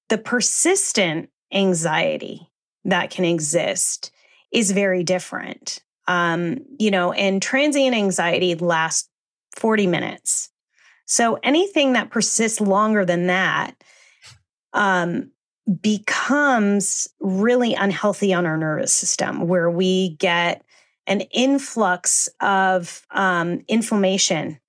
the 0.10 0.18
persistent 0.18 1.30
anxiety 1.54 2.49
that 2.86 3.10
can 3.10 3.26
exist 3.26 4.12
is 4.52 4.72
very 4.72 5.04
different. 5.04 5.84
Um, 6.08 6.60
you 6.80 6.90
know, 6.92 7.12
and 7.12 7.42
transient 7.42 7.96
anxiety 7.96 8.56
lasts 8.56 9.10
40 9.58 9.88
minutes. 9.88 10.50
So 11.06 11.40
anything 11.44 11.94
that 11.94 12.10
persists 12.10 12.62
longer 12.62 13.06
than 13.06 13.28
that 13.28 13.76
um, 14.74 15.32
becomes 15.82 17.08
really 17.20 17.74
unhealthy 17.74 18.34
on 18.34 18.46
our 18.46 18.58
nervous 18.58 18.94
system, 18.94 19.48
where 19.48 19.70
we 19.70 20.16
get 20.18 20.64
an 21.08 21.22
influx 21.32 22.30
of 22.40 23.06
um, 23.12 23.64
inflammation. 23.68 24.60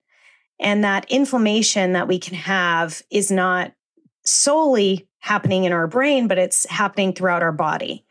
And 0.59 0.83
that 0.83 1.05
inflammation 1.09 1.93
that 1.93 2.07
we 2.07 2.19
can 2.19 2.35
have 2.35 3.01
is 3.09 3.31
not 3.31 3.73
solely 4.25 5.07
happening 5.21 5.63
in 5.63 5.71
our 5.71 5.87
brain, 5.87 6.27
but 6.27 6.37
it's 6.37 6.67
happening 6.69 7.13
throughout 7.13 7.43
our 7.43 7.51
body 7.51 8.03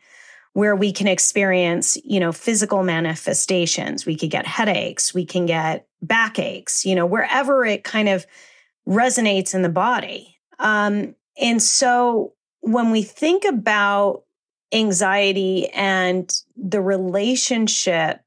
where 0.53 0.75
we 0.75 0.91
can 0.91 1.07
experience, 1.07 1.97
you 2.03 2.19
know, 2.19 2.31
physical 2.31 2.83
manifestations. 2.83 4.05
We 4.05 4.17
could 4.17 4.31
get 4.31 4.45
headaches, 4.47 5.13
we 5.13 5.25
can 5.25 5.45
get 5.45 5.87
backaches, 6.01 6.85
you 6.85 6.95
know, 6.95 7.05
wherever 7.05 7.65
it 7.65 7.83
kind 7.83 8.09
of 8.09 8.25
resonates 8.87 9.53
in 9.53 9.61
the 9.61 9.69
body. 9.69 10.37
Um, 10.59 11.15
and 11.39 11.61
so 11.61 12.33
when 12.61 12.91
we 12.91 13.01
think 13.03 13.45
about 13.45 14.23
anxiety 14.73 15.67
and 15.69 16.33
the 16.55 16.81
relationship 16.81 18.21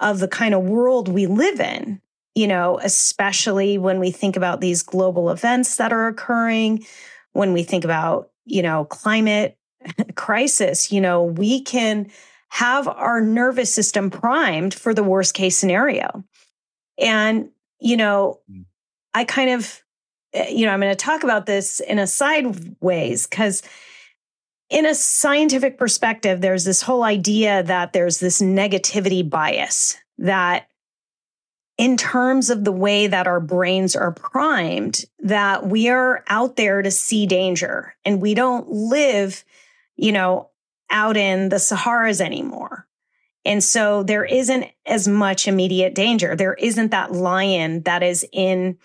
of 0.00 0.18
the 0.18 0.28
kind 0.28 0.54
of 0.54 0.62
world 0.62 1.08
we 1.08 1.26
live 1.26 1.60
in, 1.60 2.00
you 2.34 2.46
know, 2.46 2.78
especially 2.82 3.78
when 3.78 4.00
we 4.00 4.10
think 4.10 4.36
about 4.36 4.60
these 4.60 4.82
global 4.82 5.30
events 5.30 5.76
that 5.76 5.92
are 5.92 6.08
occurring, 6.08 6.84
when 7.34 7.52
we 7.52 7.62
think 7.62 7.84
about, 7.84 8.30
you 8.46 8.62
know, 8.62 8.86
climate 8.86 9.58
crisis, 10.14 10.90
you 10.90 11.00
know, 11.00 11.22
we 11.22 11.60
can 11.60 12.10
have 12.48 12.88
our 12.88 13.20
nervous 13.20 13.74
system 13.74 14.10
primed 14.10 14.72
for 14.72 14.94
the 14.94 15.02
worst 15.02 15.34
case 15.34 15.58
scenario. 15.58 16.24
And, 16.98 17.50
you 17.80 17.96
know, 17.96 18.40
mm. 18.50 18.64
I 19.12 19.24
kind 19.24 19.50
of, 19.50 19.82
eh, 20.32 20.48
you 20.50 20.64
know, 20.64 20.72
I'm 20.72 20.80
going 20.80 20.92
to 20.92 20.96
talk 20.96 21.24
about 21.24 21.46
this 21.46 21.80
in 21.80 21.98
a 21.98 22.06
sideways 22.06 23.26
because 23.26 23.62
in 24.70 24.86
a 24.86 24.94
scientific 24.94 25.78
perspective, 25.78 26.40
there's 26.40 26.64
this 26.64 26.82
whole 26.82 27.02
idea 27.02 27.62
that 27.64 27.92
there's 27.92 28.18
this 28.18 28.40
negativity 28.40 29.28
bias 29.28 29.96
that 30.18 30.68
in 31.76 31.96
terms 31.96 32.50
of 32.50 32.64
the 32.64 32.72
way 32.72 33.06
that 33.06 33.26
our 33.26 33.40
brains 33.40 33.96
are 33.96 34.12
primed, 34.12 35.04
that 35.20 35.66
we 35.66 35.88
are 35.88 36.22
out 36.28 36.56
there 36.56 36.82
to 36.82 36.90
see 36.90 37.26
danger 37.26 37.94
and 38.04 38.20
we 38.20 38.34
don't 38.34 38.68
live, 38.68 39.44
you 39.96 40.12
know, 40.12 40.50
out 40.90 41.16
in 41.16 41.48
the 41.48 41.58
Saharas 41.58 42.20
anymore. 42.20 42.86
And 43.44 43.62
so 43.62 44.02
there 44.02 44.24
isn't 44.24 44.66
as 44.86 45.08
much 45.08 45.48
immediate 45.48 45.94
danger. 45.94 46.36
There 46.36 46.54
isn't 46.54 46.92
that 46.92 47.12
lion 47.12 47.82
that 47.82 48.02
is 48.02 48.24
in 48.32 48.78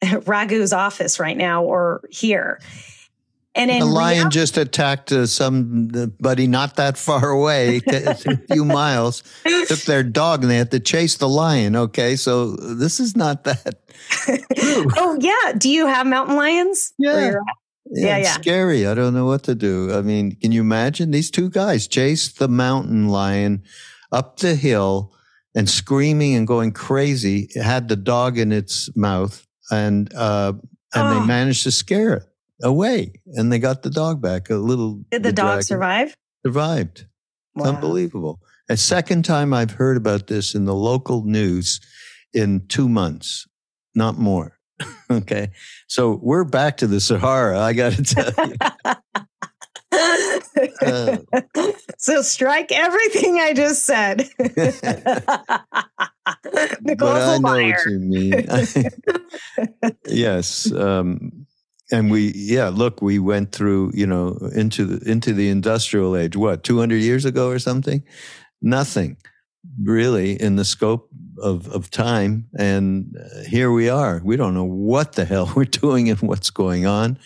Raghu's 0.02 0.72
office 0.72 1.18
right 1.18 1.36
now 1.36 1.64
or 1.64 2.02
here. 2.10 2.60
And 3.54 3.70
the 3.70 3.84
lion 3.84 4.30
just 4.30 4.56
attacked 4.56 5.12
uh, 5.12 5.26
somebody 5.26 6.46
not 6.46 6.76
that 6.76 6.96
far 6.96 7.28
away, 7.28 7.82
a 7.86 8.14
few 8.14 8.64
miles, 8.64 9.22
took 9.44 9.80
their 9.86 10.02
dog 10.02 10.42
and 10.42 10.50
they 10.50 10.56
had 10.56 10.70
to 10.70 10.80
chase 10.80 11.16
the 11.16 11.28
lion. 11.28 11.76
Okay, 11.76 12.16
so 12.16 12.56
this 12.56 12.98
is 12.98 13.14
not 13.14 13.44
that. 13.44 13.74
oh, 14.96 15.18
yeah. 15.20 15.52
Do 15.58 15.68
you 15.68 15.86
have 15.86 16.06
mountain 16.06 16.36
lions? 16.36 16.94
Yeah. 16.98 17.34
Yeah, 17.94 18.06
yeah, 18.06 18.16
yeah. 18.18 18.32
scary. 18.32 18.86
I 18.86 18.94
don't 18.94 19.12
know 19.12 19.26
what 19.26 19.42
to 19.42 19.54
do. 19.54 19.92
I 19.92 20.00
mean, 20.00 20.36
can 20.36 20.52
you 20.52 20.62
imagine 20.62 21.10
these 21.10 21.30
two 21.30 21.50
guys 21.50 21.86
chased 21.86 22.38
the 22.38 22.48
mountain 22.48 23.08
lion 23.08 23.64
up 24.10 24.38
the 24.38 24.54
hill 24.54 25.12
and 25.54 25.68
screaming 25.68 26.34
and 26.34 26.46
going 26.46 26.72
crazy? 26.72 27.48
It 27.54 27.62
had 27.62 27.88
the 27.88 27.96
dog 27.96 28.38
in 28.38 28.50
its 28.50 28.88
mouth, 28.96 29.46
and 29.70 30.12
uh, 30.14 30.54
and 30.94 31.08
oh. 31.08 31.20
they 31.20 31.26
managed 31.26 31.64
to 31.64 31.70
scare 31.70 32.14
it 32.14 32.31
away, 32.62 33.12
and 33.26 33.52
they 33.52 33.58
got 33.58 33.82
the 33.82 33.90
dog 33.90 34.20
back. 34.20 34.50
A 34.50 34.56
little. 34.56 35.02
Did 35.10 35.22
the, 35.22 35.30
the 35.30 35.32
dog 35.32 35.62
survive? 35.62 36.14
Survived. 36.44 37.06
Wow. 37.54 37.66
Unbelievable. 37.66 38.40
A 38.68 38.76
second 38.76 39.24
time 39.24 39.52
I've 39.52 39.72
heard 39.72 39.96
about 39.96 40.28
this 40.28 40.54
in 40.54 40.64
the 40.64 40.74
local 40.74 41.24
news 41.24 41.80
in 42.32 42.66
two 42.68 42.88
months, 42.88 43.46
not 43.94 44.18
more. 44.18 44.58
okay. 45.10 45.50
So 45.88 46.18
we're 46.22 46.44
back 46.44 46.78
to 46.78 46.86
the 46.86 47.00
Sahara. 47.00 47.60
I 47.60 47.72
got 47.72 47.92
to 47.92 48.02
tell 48.04 48.32
you. 48.46 48.56
uh, 50.82 51.18
so 51.98 52.22
strike 52.22 52.72
everything 52.72 53.38
I 53.38 53.52
just 53.52 53.84
said. 53.84 54.28
but 54.38 54.54
I 57.02 57.38
know 57.38 57.40
what 57.40 57.86
you 57.86 57.98
mean. 57.98 58.46
yes. 60.06 60.72
Um, 60.72 61.46
and 61.92 62.10
we, 62.10 62.32
yeah, 62.34 62.68
look, 62.68 63.02
we 63.02 63.18
went 63.18 63.52
through, 63.52 63.92
you 63.94 64.06
know, 64.06 64.38
into 64.54 64.84
the 64.84 65.10
into 65.10 65.32
the 65.32 65.48
industrial 65.48 66.16
age. 66.16 66.36
What, 66.36 66.64
two 66.64 66.78
hundred 66.78 67.02
years 67.02 67.24
ago 67.24 67.48
or 67.48 67.58
something? 67.58 68.02
Nothing 68.60 69.16
really 69.82 70.40
in 70.40 70.56
the 70.56 70.64
scope 70.64 71.08
of, 71.38 71.68
of 71.68 71.90
time. 71.90 72.48
And 72.58 73.16
uh, 73.16 73.44
here 73.48 73.70
we 73.70 73.88
are. 73.88 74.20
We 74.24 74.36
don't 74.36 74.54
know 74.54 74.64
what 74.64 75.12
the 75.12 75.24
hell 75.24 75.52
we're 75.56 75.64
doing 75.64 76.10
and 76.10 76.20
what's 76.20 76.50
going 76.50 76.86
on. 76.86 77.18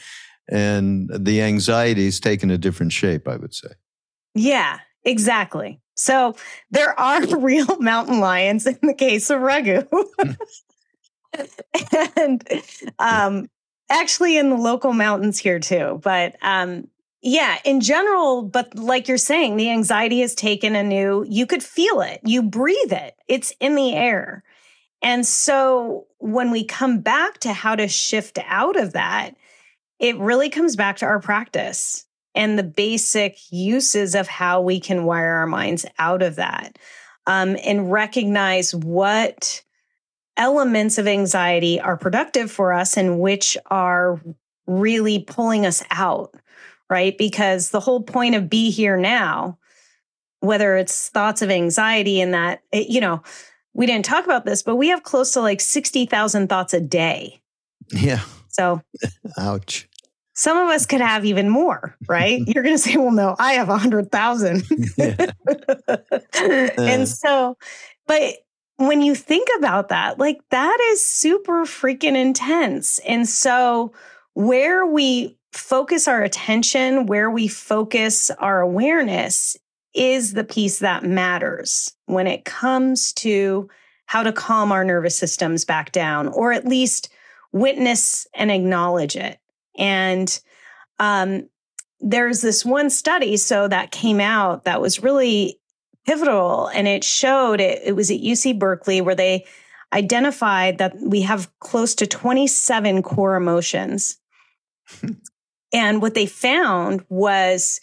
And 0.48 1.10
the 1.12 1.42
anxiety 1.42 2.06
is 2.06 2.20
taking 2.20 2.50
a 2.50 2.58
different 2.58 2.92
shape, 2.92 3.26
I 3.26 3.36
would 3.36 3.54
say. 3.54 3.70
Yeah, 4.34 4.78
exactly. 5.04 5.80
So 5.96 6.36
there 6.70 6.98
are 6.98 7.26
real 7.38 7.78
mountain 7.80 8.20
lions 8.20 8.66
in 8.66 8.78
the 8.82 8.94
case 8.94 9.30
of 9.30 9.40
Raghu. 9.40 9.82
and 12.16 12.44
um, 12.98 13.48
actually 13.88 14.36
in 14.36 14.50
the 14.50 14.56
local 14.56 14.92
mountains 14.92 15.38
here 15.38 15.60
too. 15.60 16.00
But 16.02 16.36
um, 16.42 16.88
yeah, 17.22 17.58
in 17.64 17.80
general, 17.80 18.42
but 18.42 18.76
like 18.76 19.08
you're 19.08 19.18
saying, 19.18 19.56
the 19.56 19.70
anxiety 19.70 20.20
has 20.20 20.34
taken 20.34 20.76
a 20.76 20.82
new, 20.82 21.24
you 21.28 21.46
could 21.46 21.62
feel 21.62 22.00
it, 22.00 22.20
you 22.24 22.42
breathe 22.42 22.92
it, 22.92 23.16
it's 23.26 23.52
in 23.60 23.74
the 23.74 23.94
air. 23.94 24.44
And 25.02 25.26
so 25.26 26.06
when 26.18 26.50
we 26.50 26.64
come 26.64 27.00
back 27.00 27.38
to 27.40 27.52
how 27.52 27.76
to 27.76 27.88
shift 27.88 28.38
out 28.46 28.76
of 28.76 28.92
that, 28.94 29.36
it 29.98 30.16
really 30.18 30.50
comes 30.50 30.76
back 30.76 30.96
to 30.98 31.06
our 31.06 31.20
practice 31.20 32.04
and 32.34 32.58
the 32.58 32.62
basic 32.62 33.38
uses 33.50 34.14
of 34.14 34.28
how 34.28 34.60
we 34.60 34.78
can 34.78 35.04
wire 35.04 35.34
our 35.34 35.46
minds 35.46 35.86
out 35.98 36.22
of 36.22 36.36
that 36.36 36.78
um, 37.26 37.56
and 37.64 37.90
recognize 37.90 38.74
what 38.74 39.62
elements 40.36 40.98
of 40.98 41.06
anxiety 41.06 41.80
are 41.80 41.96
productive 41.96 42.50
for 42.50 42.72
us 42.72 42.96
and 42.96 43.20
which 43.20 43.56
are 43.66 44.20
really 44.66 45.20
pulling 45.20 45.64
us 45.64 45.82
out 45.90 46.34
right? 46.88 47.16
Because 47.16 47.70
the 47.70 47.80
whole 47.80 48.02
point 48.02 48.34
of 48.34 48.48
be 48.48 48.70
here 48.70 48.96
now, 48.96 49.58
whether 50.40 50.76
it's 50.76 51.08
thoughts 51.08 51.42
of 51.42 51.50
anxiety 51.50 52.20
and 52.20 52.34
that, 52.34 52.62
it, 52.72 52.88
you 52.88 53.00
know, 53.00 53.22
we 53.74 53.86
didn't 53.86 54.04
talk 54.04 54.24
about 54.24 54.44
this, 54.44 54.62
but 54.62 54.76
we 54.76 54.88
have 54.88 55.02
close 55.02 55.32
to 55.32 55.40
like 55.40 55.60
60,000 55.60 56.48
thoughts 56.48 56.74
a 56.74 56.80
day. 56.80 57.40
Yeah. 57.92 58.20
So, 58.48 58.80
ouch. 59.38 59.88
some 60.34 60.56
of 60.56 60.68
us 60.68 60.86
could 60.86 61.00
have 61.00 61.24
even 61.24 61.48
more, 61.48 61.96
right? 62.08 62.40
You're 62.46 62.62
going 62.62 62.76
to 62.76 62.82
say, 62.82 62.96
well, 62.96 63.10
no, 63.10 63.36
I 63.38 63.54
have 63.54 63.68
a 63.68 63.78
hundred 63.78 64.10
thousand. 64.10 64.64
and 64.98 65.32
uh. 67.02 67.06
so, 67.06 67.58
but 68.06 68.36
when 68.76 69.02
you 69.02 69.14
think 69.14 69.48
about 69.58 69.88
that, 69.88 70.18
like 70.18 70.40
that 70.50 70.78
is 70.92 71.04
super 71.04 71.64
freaking 71.64 72.16
intense. 72.16 72.98
And 73.00 73.28
so, 73.28 73.92
where 74.34 74.84
we 74.86 75.38
focus 75.52 76.06
our 76.06 76.22
attention, 76.22 77.06
where 77.06 77.30
we 77.30 77.48
focus 77.48 78.30
our 78.32 78.60
awareness 78.60 79.56
is 79.94 80.34
the 80.34 80.44
piece 80.44 80.80
that 80.80 81.04
matters 81.04 81.94
when 82.04 82.26
it 82.26 82.44
comes 82.44 83.14
to 83.14 83.68
how 84.04 84.22
to 84.22 84.32
calm 84.32 84.70
our 84.70 84.84
nervous 84.84 85.18
systems 85.18 85.64
back 85.64 85.90
down, 85.90 86.28
or 86.28 86.52
at 86.52 86.66
least 86.66 87.08
witness 87.52 88.26
and 88.34 88.50
acknowledge 88.50 89.16
it. 89.16 89.38
And 89.78 90.38
um, 90.98 91.48
there's 92.00 92.42
this 92.42 92.64
one 92.64 92.90
study, 92.90 93.38
so 93.38 93.66
that 93.68 93.90
came 93.90 94.20
out 94.20 94.64
that 94.64 94.82
was 94.82 95.02
really 95.02 95.58
pivotal, 96.06 96.68
and 96.68 96.86
it 96.86 97.04
showed 97.04 97.60
it, 97.60 97.82
it 97.84 97.92
was 97.96 98.10
at 98.10 98.20
UC 98.20 98.58
Berkeley 98.58 99.00
where 99.00 99.14
they 99.14 99.44
identified 99.92 100.78
that 100.78 100.96
we 101.00 101.22
have 101.22 101.50
close 101.60 101.94
to 101.96 102.06
27 102.06 103.02
core 103.02 103.36
emotions. 103.36 104.18
and 105.72 106.00
what 106.00 106.14
they 106.14 106.26
found 106.26 107.04
was 107.08 107.80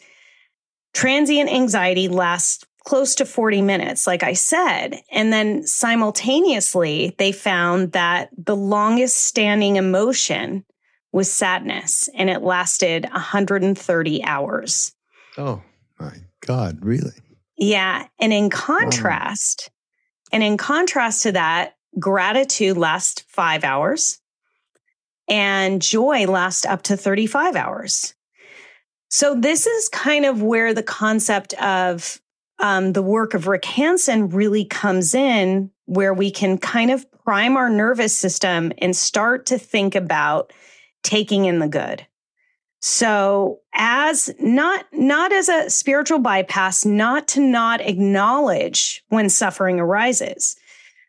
transient 0.93 1.49
anxiety 1.49 2.07
lasts 2.07 2.65
close 2.85 3.15
to 3.15 3.25
40 3.25 3.61
minutes, 3.61 4.05
like 4.05 4.23
I 4.23 4.33
said. 4.33 5.01
And 5.11 5.31
then 5.31 5.65
simultaneously, 5.65 7.15
they 7.17 7.31
found 7.31 7.93
that 7.93 8.29
the 8.37 8.55
longest 8.55 9.17
standing 9.17 9.77
emotion 9.77 10.65
was 11.11 11.31
sadness, 11.31 12.09
and 12.15 12.29
it 12.29 12.41
lasted 12.41 13.05
130 13.05 14.23
hours. 14.23 14.93
Oh 15.37 15.61
my 15.99 16.13
God, 16.41 16.79
really? 16.83 17.13
Yeah. 17.57 18.07
And 18.19 18.33
in 18.33 18.49
contrast, 18.49 19.69
wow. 19.69 20.29
and 20.33 20.43
in 20.43 20.57
contrast 20.57 21.23
to 21.23 21.31
that, 21.33 21.75
gratitude 21.99 22.77
lasts 22.77 23.23
five 23.27 23.63
hours 23.63 24.19
and 25.27 25.81
joy 25.81 26.25
lasts 26.25 26.65
up 26.65 26.83
to 26.83 26.97
35 26.97 27.55
hours. 27.55 28.13
So, 29.09 29.35
this 29.35 29.67
is 29.67 29.89
kind 29.89 30.25
of 30.25 30.41
where 30.41 30.73
the 30.73 30.83
concept 30.83 31.53
of 31.55 32.19
um, 32.59 32.93
the 32.93 33.03
work 33.03 33.33
of 33.33 33.47
Rick 33.47 33.65
Hanson 33.65 34.29
really 34.29 34.65
comes 34.65 35.13
in, 35.13 35.69
where 35.85 36.13
we 36.13 36.31
can 36.31 36.57
kind 36.57 36.91
of 36.91 37.05
prime 37.23 37.55
our 37.55 37.69
nervous 37.69 38.17
system 38.17 38.71
and 38.79 38.95
start 38.95 39.45
to 39.47 39.57
think 39.57 39.95
about 39.95 40.51
taking 41.03 41.45
in 41.45 41.59
the 41.59 41.67
good. 41.67 42.05
So 42.85 43.61
as 43.73 44.29
not 44.41 44.85
not 44.91 45.31
as 45.31 45.47
a 45.47 45.69
spiritual 45.69 46.19
bypass, 46.19 46.83
not 46.83 47.29
to 47.29 47.39
not 47.39 47.79
acknowledge 47.79 49.05
when 49.07 49.29
suffering 49.29 49.79
arises. 49.79 50.57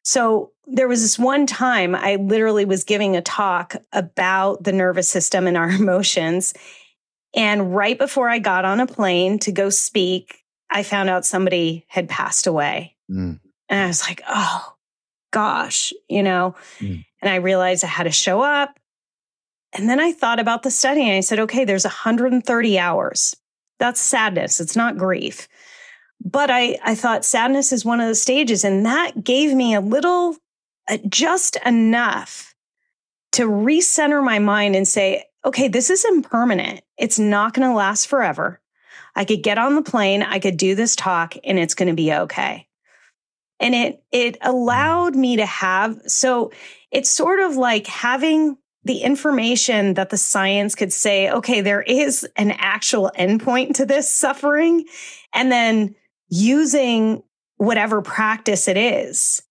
So 0.05 0.53
there 0.69 0.87
was 0.87 1.03
this 1.03 1.19
one 1.19 1.47
time 1.47 1.97
I 1.97 2.15
literally 2.15 2.65
was 2.65 2.85
giving 2.85 3.17
a 3.17 3.23
talk 3.23 3.75
about 3.93 4.63
the 4.63 4.71
nervous 4.71 5.09
system 5.09 5.49
and 5.49 5.57
our 5.57 5.69
emotions. 5.83 6.55
And 7.35 7.75
right 7.75 7.99
before 7.99 8.29
I 8.29 8.39
got 8.39 8.65
on 8.65 8.79
a 8.79 8.87
plane 8.87 9.41
to 9.41 9.51
go 9.51 9.69
speak, 9.69 10.45
I 10.71 10.85
found 10.85 11.11
out 11.11 11.27
somebody 11.27 11.87
had 11.89 12.09
passed 12.09 12.47
away. 12.47 12.95
Mm. 13.11 13.41
And 13.69 13.81
I 13.81 13.89
was 13.89 14.07
like, 14.07 14.23
oh 14.29 14.75
gosh, 15.33 15.93
you 16.09 16.23
know, 16.23 16.55
mm. 16.79 17.05
and 17.21 17.29
I 17.29 17.37
realized 17.37 17.83
I 17.83 17.89
had 17.89 18.05
to 18.05 18.13
show 18.13 18.43
up. 18.43 18.79
And 19.75 19.89
then 19.89 20.01
I 20.01 20.13
thought 20.13 20.39
about 20.39 20.63
the 20.63 20.71
study 20.71 21.03
and 21.03 21.17
I 21.17 21.21
said, 21.21 21.41
okay, 21.41 21.65
there's 21.65 21.85
130 21.85 22.79
hours. 22.79 23.35
That's 23.79 24.01
sadness. 24.01 24.61
It's 24.61 24.77
not 24.77 24.97
grief. 24.97 25.49
But 26.25 26.51
I, 26.51 26.79
I 26.85 26.95
thought 26.95 27.25
sadness 27.25 27.73
is 27.73 27.85
one 27.85 28.01
of 28.01 28.09
the 28.09 28.15
stages. 28.15 28.65
And 28.65 28.87
that 28.87 29.25
gave 29.25 29.53
me 29.53 29.75
a 29.75 29.81
little, 29.81 30.37
uh, 30.89 30.99
just 31.09 31.57
enough 31.67 32.55
to 33.33 33.49
recenter 33.49 34.25
my 34.25 34.39
mind 34.39 34.77
and 34.77 34.87
say, 34.87 35.25
okay, 35.45 35.67
this 35.67 35.91
is 35.91 36.05
impermanent. 36.05 36.83
It's 36.97 37.19
not 37.19 37.53
going 37.53 37.69
to 37.69 37.75
last 37.75 38.07
forever. 38.07 38.61
I 39.17 39.25
could 39.25 39.43
get 39.43 39.59
on 39.59 39.75
the 39.75 39.83
plane, 39.83 40.23
I 40.23 40.39
could 40.39 40.57
do 40.57 40.75
this 40.75 40.97
talk, 40.97 41.35
and 41.45 41.59
it's 41.59 41.75
going 41.75 41.89
to 41.89 41.95
be 41.95 42.13
okay. 42.13 42.67
And 43.61 43.75
it 43.75 44.03
it 44.11 44.37
allowed 44.43 45.15
me 45.15 45.37
to 45.37 45.47
have 45.47 46.01
so 46.07 46.51
it's 46.91 47.09
sort 47.09 47.39
of 47.41 47.57
like 47.57 47.87
having 47.87 48.57
the 48.85 48.99
information 48.99 49.95
that 49.95 50.11
the 50.11 50.17
science 50.17 50.75
could 50.75 50.93
say, 50.93 51.31
okay, 51.31 51.61
there 51.61 51.83
is 51.83 52.27
an 52.37 52.53
actual 52.53 53.11
endpoint 53.19 53.75
to 53.75 53.87
this 53.87 54.13
suffering, 54.13 54.85
and 55.33 55.51
then 55.51 55.95
using 56.29 57.23
whatever 57.57 58.03
practice 58.03 58.69
it 58.69 58.77
is 58.77 59.43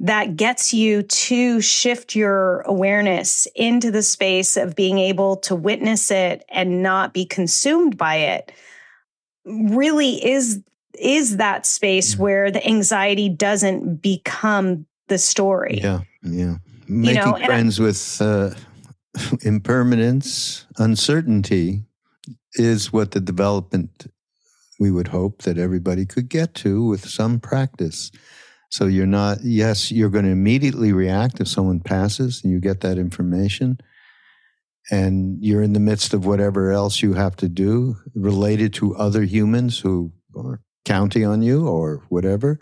that 0.00 0.36
gets 0.36 0.74
you 0.74 1.02
to 1.04 1.60
shift 1.60 2.16
your 2.16 2.62
awareness 2.62 3.46
into 3.54 3.90
the 3.90 4.02
space 4.02 4.56
of 4.56 4.74
being 4.74 4.98
able 4.98 5.36
to 5.36 5.54
witness 5.54 6.10
it 6.10 6.44
and 6.48 6.82
not 6.82 7.14
be 7.14 7.24
consumed 7.24 7.96
by 7.96 8.16
it 8.16 8.52
really 9.44 10.24
is 10.24 10.60
is 10.98 11.38
that 11.38 11.66
space 11.66 12.14
mm-hmm. 12.14 12.22
where 12.22 12.50
the 12.50 12.64
anxiety 12.66 13.28
doesn't 13.28 13.96
become 14.02 14.86
the 15.08 15.18
story. 15.18 15.78
Yeah, 15.82 16.00
yeah. 16.22 16.56
Making 16.86 17.22
you 17.22 17.24
know, 17.24 17.46
friends 17.46 17.80
I, 17.80 17.82
with 17.82 18.18
uh, 18.20 18.50
impermanence, 19.42 20.66
uncertainty 20.78 21.84
is 22.54 22.92
what 22.92 23.12
the 23.12 23.20
development 23.20 24.06
we 24.78 24.90
would 24.90 25.08
hope 25.08 25.42
that 25.42 25.58
everybody 25.58 26.04
could 26.04 26.28
get 26.28 26.54
to 26.54 26.84
with 26.84 27.08
some 27.08 27.38
practice. 27.38 28.10
So 28.70 28.86
you're 28.86 29.06
not, 29.06 29.38
yes, 29.42 29.92
you're 29.92 30.10
going 30.10 30.24
to 30.24 30.30
immediately 30.30 30.92
react 30.92 31.40
if 31.40 31.48
someone 31.48 31.80
passes 31.80 32.42
and 32.42 32.52
you 32.52 32.58
get 32.58 32.80
that 32.80 32.98
information 32.98 33.78
and 34.90 35.38
you're 35.40 35.62
in 35.62 35.74
the 35.74 35.80
midst 35.80 36.14
of 36.14 36.26
whatever 36.26 36.72
else 36.72 37.02
you 37.02 37.14
have 37.14 37.36
to 37.36 37.48
do 37.48 37.96
related 38.14 38.72
to 38.74 38.96
other 38.96 39.22
humans 39.22 39.78
who 39.78 40.12
are 40.36 40.60
counting 40.84 41.24
on 41.24 41.42
you 41.42 41.68
or 41.68 42.02
whatever. 42.08 42.58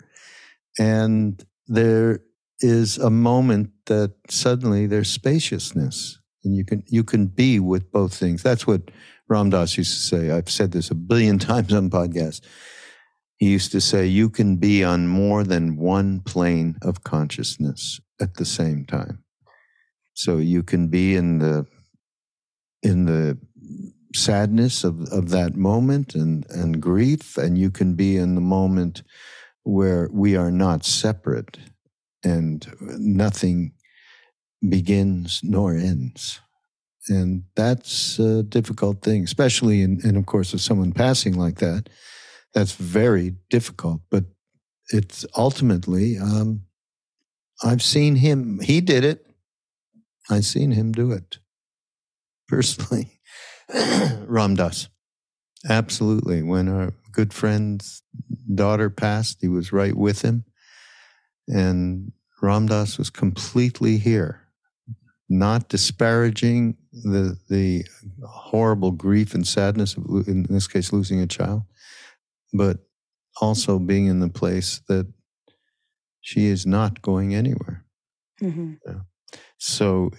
And 0.77 1.43
there 1.67 2.19
is 2.59 2.97
a 2.97 3.09
moment 3.09 3.71
that 3.87 4.13
suddenly 4.29 4.85
there's 4.85 5.09
spaciousness 5.09 6.20
and 6.43 6.55
you 6.55 6.65
can 6.65 6.83
you 6.87 7.03
can 7.03 7.27
be 7.27 7.59
with 7.59 7.91
both 7.91 8.13
things. 8.13 8.43
That's 8.43 8.65
what 8.65 8.91
Ram 9.27 9.49
Dass 9.49 9.77
used 9.77 9.93
to 9.93 10.17
say. 10.17 10.31
I've 10.31 10.49
said 10.49 10.71
this 10.71 10.91
a 10.91 10.95
billion 10.95 11.39
times 11.51 11.73
on 11.73 11.89
podcasts. 11.89 12.41
He 13.37 13.49
used 13.49 13.71
to 13.71 13.81
say, 13.81 14.05
you 14.05 14.29
can 14.29 14.57
be 14.57 14.83
on 14.83 15.07
more 15.07 15.43
than 15.43 15.75
one 15.75 16.19
plane 16.19 16.77
of 16.83 17.03
consciousness 17.03 17.99
at 18.19 18.35
the 18.35 18.45
same 18.45 18.85
time. 18.85 19.23
So 20.13 20.37
you 20.37 20.61
can 20.61 20.89
be 20.89 21.15
in 21.15 21.39
the 21.39 21.65
in 22.83 23.05
the 23.05 23.39
sadness 24.13 24.83
of, 24.83 25.01
of 25.11 25.29
that 25.29 25.55
moment 25.55 26.15
and, 26.15 26.45
and 26.49 26.81
grief, 26.81 27.37
and 27.37 27.57
you 27.57 27.71
can 27.71 27.93
be 27.93 28.17
in 28.17 28.35
the 28.35 28.41
moment 28.41 29.03
where 29.63 30.09
we 30.11 30.35
are 30.35 30.51
not 30.51 30.83
separate 30.83 31.57
and 32.23 32.67
nothing 32.99 33.73
begins 34.67 35.41
nor 35.43 35.75
ends. 35.75 36.39
And 37.09 37.43
that's 37.55 38.19
a 38.19 38.43
difficult 38.43 39.01
thing, 39.01 39.23
especially 39.23 39.81
in, 39.81 40.01
and 40.03 40.17
of 40.17 40.25
course, 40.25 40.53
with 40.53 40.61
someone 40.61 40.91
passing 40.91 41.33
like 41.33 41.57
that, 41.57 41.89
that's 42.53 42.73
very 42.73 43.35
difficult. 43.49 44.01
But 44.09 44.25
it's 44.89 45.25
ultimately, 45.35 46.17
um, 46.17 46.65
I've 47.63 47.81
seen 47.81 48.17
him, 48.17 48.59
he 48.59 48.81
did 48.81 49.03
it. 49.03 49.25
I've 50.29 50.45
seen 50.45 50.71
him 50.71 50.91
do 50.91 51.11
it 51.11 51.39
personally. 52.47 53.19
Ram 54.25 54.55
Dass. 54.55 54.89
Absolutely. 55.67 56.43
When 56.43 56.67
our 56.67 56.93
good 57.11 57.33
friend's 57.33 58.03
daughter 58.53 58.89
passed, 58.89 59.37
he 59.41 59.47
was 59.47 59.71
right 59.71 59.95
with 59.95 60.21
him. 60.21 60.43
And 61.47 62.11
Ram 62.41 62.67
Dass 62.67 62.97
was 62.97 63.09
completely 63.09 63.97
here, 63.97 64.40
not 65.31 65.69
disparaging 65.69 66.75
the, 66.91 67.37
the 67.49 67.85
horrible 68.27 68.91
grief 68.91 69.33
and 69.33 69.47
sadness 69.47 69.95
of, 69.95 70.05
in 70.27 70.43
this 70.49 70.67
case, 70.67 70.91
losing 70.91 71.21
a 71.21 71.27
child, 71.27 71.61
but 72.51 72.79
also 73.39 73.79
being 73.79 74.07
in 74.07 74.19
the 74.19 74.29
place 74.29 74.81
that 74.89 75.11
she 76.19 76.47
is 76.47 76.65
not 76.65 77.01
going 77.01 77.33
anywhere. 77.33 77.85
Mm-hmm. 78.41 78.73
Yeah. 78.85 78.99
So 79.57 80.11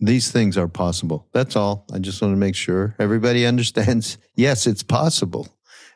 these 0.00 0.32
things 0.32 0.58
are 0.58 0.66
possible. 0.66 1.28
That's 1.32 1.54
all. 1.54 1.86
I 1.92 2.00
just 2.00 2.20
want 2.20 2.32
to 2.32 2.38
make 2.38 2.56
sure 2.56 2.96
everybody 2.98 3.46
understands. 3.52 4.18
Yes, 4.34 4.66
it's 4.66 4.82
possible, 4.82 5.46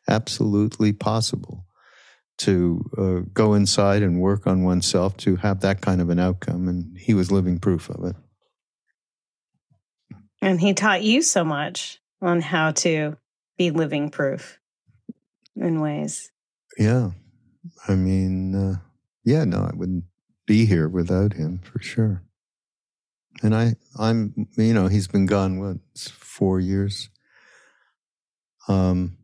absolutely 0.09 0.93
possible 0.93 1.67
to 2.37 2.85
uh, 2.99 3.29
go 3.33 3.55
inside 3.55 4.03
and 4.03 4.21
work 4.21 4.47
on 4.47 4.63
oneself 4.63 5.17
to 5.17 5.37
have 5.37 5.61
that 5.61 5.81
kind 5.81 6.01
of 6.01 6.11
an 6.11 6.21
outcome. 6.21 6.69
And 6.69 6.97
he 6.97 7.15
was 7.15 7.33
living 7.33 7.59
proof 7.59 7.91
of 7.91 8.05
it. 8.05 8.17
And 10.45 10.61
he 10.61 10.75
taught 10.75 11.03
you 11.03 11.23
so 11.23 11.43
much. 11.43 12.01
on 12.21 12.41
how 12.41 12.71
to 12.71 13.17
be 13.59 13.71
living 13.71 14.11
proof 14.11 14.59
in 15.57 15.81
ways. 15.81 16.31
Yeah. 16.79 17.11
I 17.89 17.95
mean, 17.95 18.55
uh, 18.55 18.77
yeah, 19.25 19.45
no, 19.45 19.59
I 19.63 19.75
wouldn't 19.75 20.05
be 20.47 20.67
here 20.67 20.89
without 20.89 21.35
him 21.35 21.61
for 21.63 21.81
sure. 21.81 22.23
And 23.43 23.55
I, 23.55 23.77
I'm, 23.99 24.49
you 24.57 24.73
know, 24.73 24.87
he's 24.87 25.09
been 25.09 25.27
gone, 25.27 25.61
what, 25.61 25.77
four 25.97 26.61
years? 26.61 27.11
Um, 28.69 29.19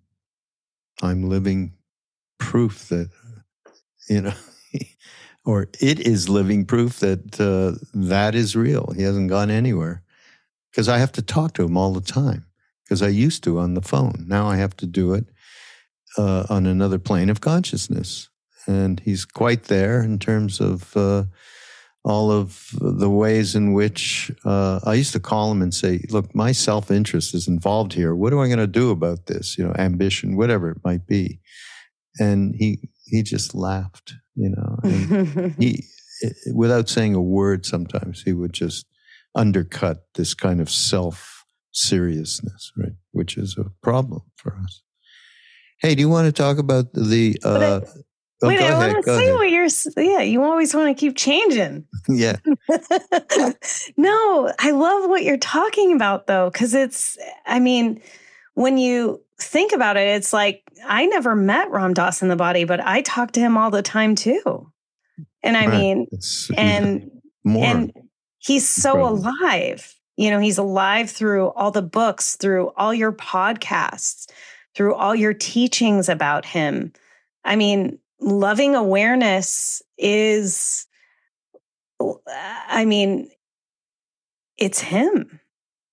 I'm 1.03 1.29
living 1.29 1.75
proof 2.39 2.89
that, 2.89 3.11
you 4.09 4.23
know, 4.23 4.35
or 5.45 5.69
it 5.81 6.01
is 6.01 6.29
living 6.29 6.67
proof 6.67 7.01
that 7.01 7.41
uh, 7.41 7.79
that 7.95 8.35
is 8.35 8.57
real. 8.57 8.93
He 8.97 9.03
hasn't 9.03 9.31
gone 9.31 9.51
anywhere 9.51 10.03
because 10.71 10.89
I 10.89 10.99
have 10.99 11.13
to 11.13 11.23
talk 11.23 11.55
to 11.55 11.65
him 11.65 11.77
all 11.77 11.93
the 11.93 12.01
time 12.01 12.47
because 12.85 13.03
I 13.03 13.09
used 13.09 13.45
to 13.45 13.59
on 13.59 13.75
the 13.75 13.83
phone. 13.83 14.25
Now 14.27 14.47
I 14.47 14.57
have 14.57 14.77
to 14.79 14.87
do 14.87 15.15
it 15.15 15.27
uh, 16.19 16.45
on 16.51 16.67
another 16.67 16.99
plane 16.99 17.31
of 17.31 17.41
consciousness. 17.41 18.29
And 18.67 19.01
he's 19.01 19.25
quite 19.25 19.65
there 19.65 20.03
in 20.03 20.19
terms 20.19 20.61
of 20.61 20.97
uh, 20.97 21.25
all 22.05 22.31
of 22.31 22.69
the 22.81 23.11
ways 23.11 23.55
in 23.55 23.73
which 23.73 24.31
uh, 24.45 24.81
I 24.85 24.95
used 24.95 25.13
to 25.13 25.21
call 25.21 25.51
him 25.51 25.63
and 25.63 25.73
say, 25.73 26.05
Look, 26.11 26.35
my 26.35 26.53
self 26.53 26.91
interest 26.91 27.35
is 27.35 27.49
involved 27.49 27.93
here. 27.93 28.15
What 28.15 28.33
am 28.33 28.39
I 28.39 28.47
going 28.47 28.59
to 28.59 28.67
do 28.67 28.91
about 28.91 29.27
this? 29.27 29.57
You 29.57 29.67
know, 29.67 29.75
ambition, 29.79 30.37
whatever 30.37 30.71
it 30.71 30.79
might 30.85 31.07
be. 31.07 31.41
And 32.19 32.55
he, 32.57 32.91
he 33.07 33.23
just 33.23 33.55
laughed, 33.55 34.15
you 34.35 34.51
know. 34.51 35.51
he, 35.59 35.85
without 36.55 36.89
saying 36.89 37.15
a 37.15 37.23
word, 37.23 37.65
sometimes 37.65 38.23
he 38.23 38.33
would 38.33 38.53
just 38.53 38.87
undercut 39.35 40.05
this 40.15 40.35
kind 40.35 40.61
of 40.61 40.71
self 40.71 41.45
seriousness, 41.73 42.73
right? 42.77 42.93
Which 43.13 43.37
is 43.37 43.57
a 43.59 43.71
problem 43.83 44.23
for 44.37 44.57
us. 44.63 44.83
Hey, 45.81 45.95
do 45.95 46.01
you 46.01 46.09
want 46.09 46.27
to 46.27 46.33
talk 46.33 46.59
about 46.59 46.93
the? 46.93 47.39
Uh, 47.43 47.81
oh, 48.43 48.49
wait, 48.49 48.61
I 48.61 48.77
want 48.77 48.97
to 48.97 49.03
say 49.03 49.29
ahead. 49.29 49.35
what 49.35 49.51
you're. 49.51 49.69
Yeah, 49.97 50.21
you 50.21 50.43
always 50.43 50.75
want 50.75 50.95
to 50.97 51.01
keep 51.01 51.17
changing. 51.17 51.87
yeah. 52.09 52.37
no, 53.97 54.53
I 54.59 54.71
love 54.73 55.09
what 55.09 55.25
you're 55.25 55.39
talking 55.39 55.95
about 55.95 56.27
though, 56.27 56.51
because 56.51 56.75
it's. 56.75 57.17
I 57.47 57.61
mean, 57.61 58.03
when 58.55 58.79
you 58.79 59.23
think 59.41 59.73
about 59.73 59.97
it, 59.97 60.09
it's 60.09 60.33
like 60.33 60.63
I 60.87 61.07
never 61.07 61.35
met 61.35 61.71
Ram 61.71 61.95
Dass 61.95 62.21
in 62.21 62.29
the 62.29 62.37
body, 62.37 62.65
but 62.65 62.81
I 62.81 63.03
talk 63.03 63.33
to 63.33 63.41
him 63.41 63.57
all 63.57 63.71
the 63.71 63.83
time 63.83 64.15
too. 64.15 64.71
And 65.43 65.57
I 65.57 65.67
right. 65.67 65.79
mean, 65.79 66.07
it's, 66.13 66.51
and 66.57 67.11
more. 67.43 67.65
and 67.65 67.93
he's 68.41 68.69
so 68.69 69.07
alive. 69.07 69.95
You 70.17 70.31
know, 70.31 70.41
he's 70.41 70.59
alive 70.59 71.09
through 71.11 71.49
all 71.51 71.71
the 71.71 71.83
books, 71.83 72.37
through 72.37 72.73
all 72.77 72.93
your 72.93 73.13
podcasts, 73.13 74.31
through 74.75 74.95
all 74.95 75.15
your 75.15 75.33
teachings 75.33 76.09
about 76.09 76.45
him. 76.45 76.93
I 77.45 77.57
mean, 77.57 77.99
loving 78.21 78.75
awareness 78.75 79.83
is, 79.97 80.87
uh, 82.01 82.13
I 82.27 82.85
mean, 82.85 83.31
it's 84.59 84.81
him. 84.81 85.41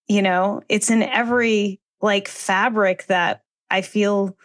You 0.08 0.22
know, 0.22 0.62
it's 0.70 0.89
in 0.89 1.04
every 1.04 1.80
like 2.02 2.28
fabric 2.28 3.06
that 3.08 3.43
I 3.70 3.82
feel 3.82 4.38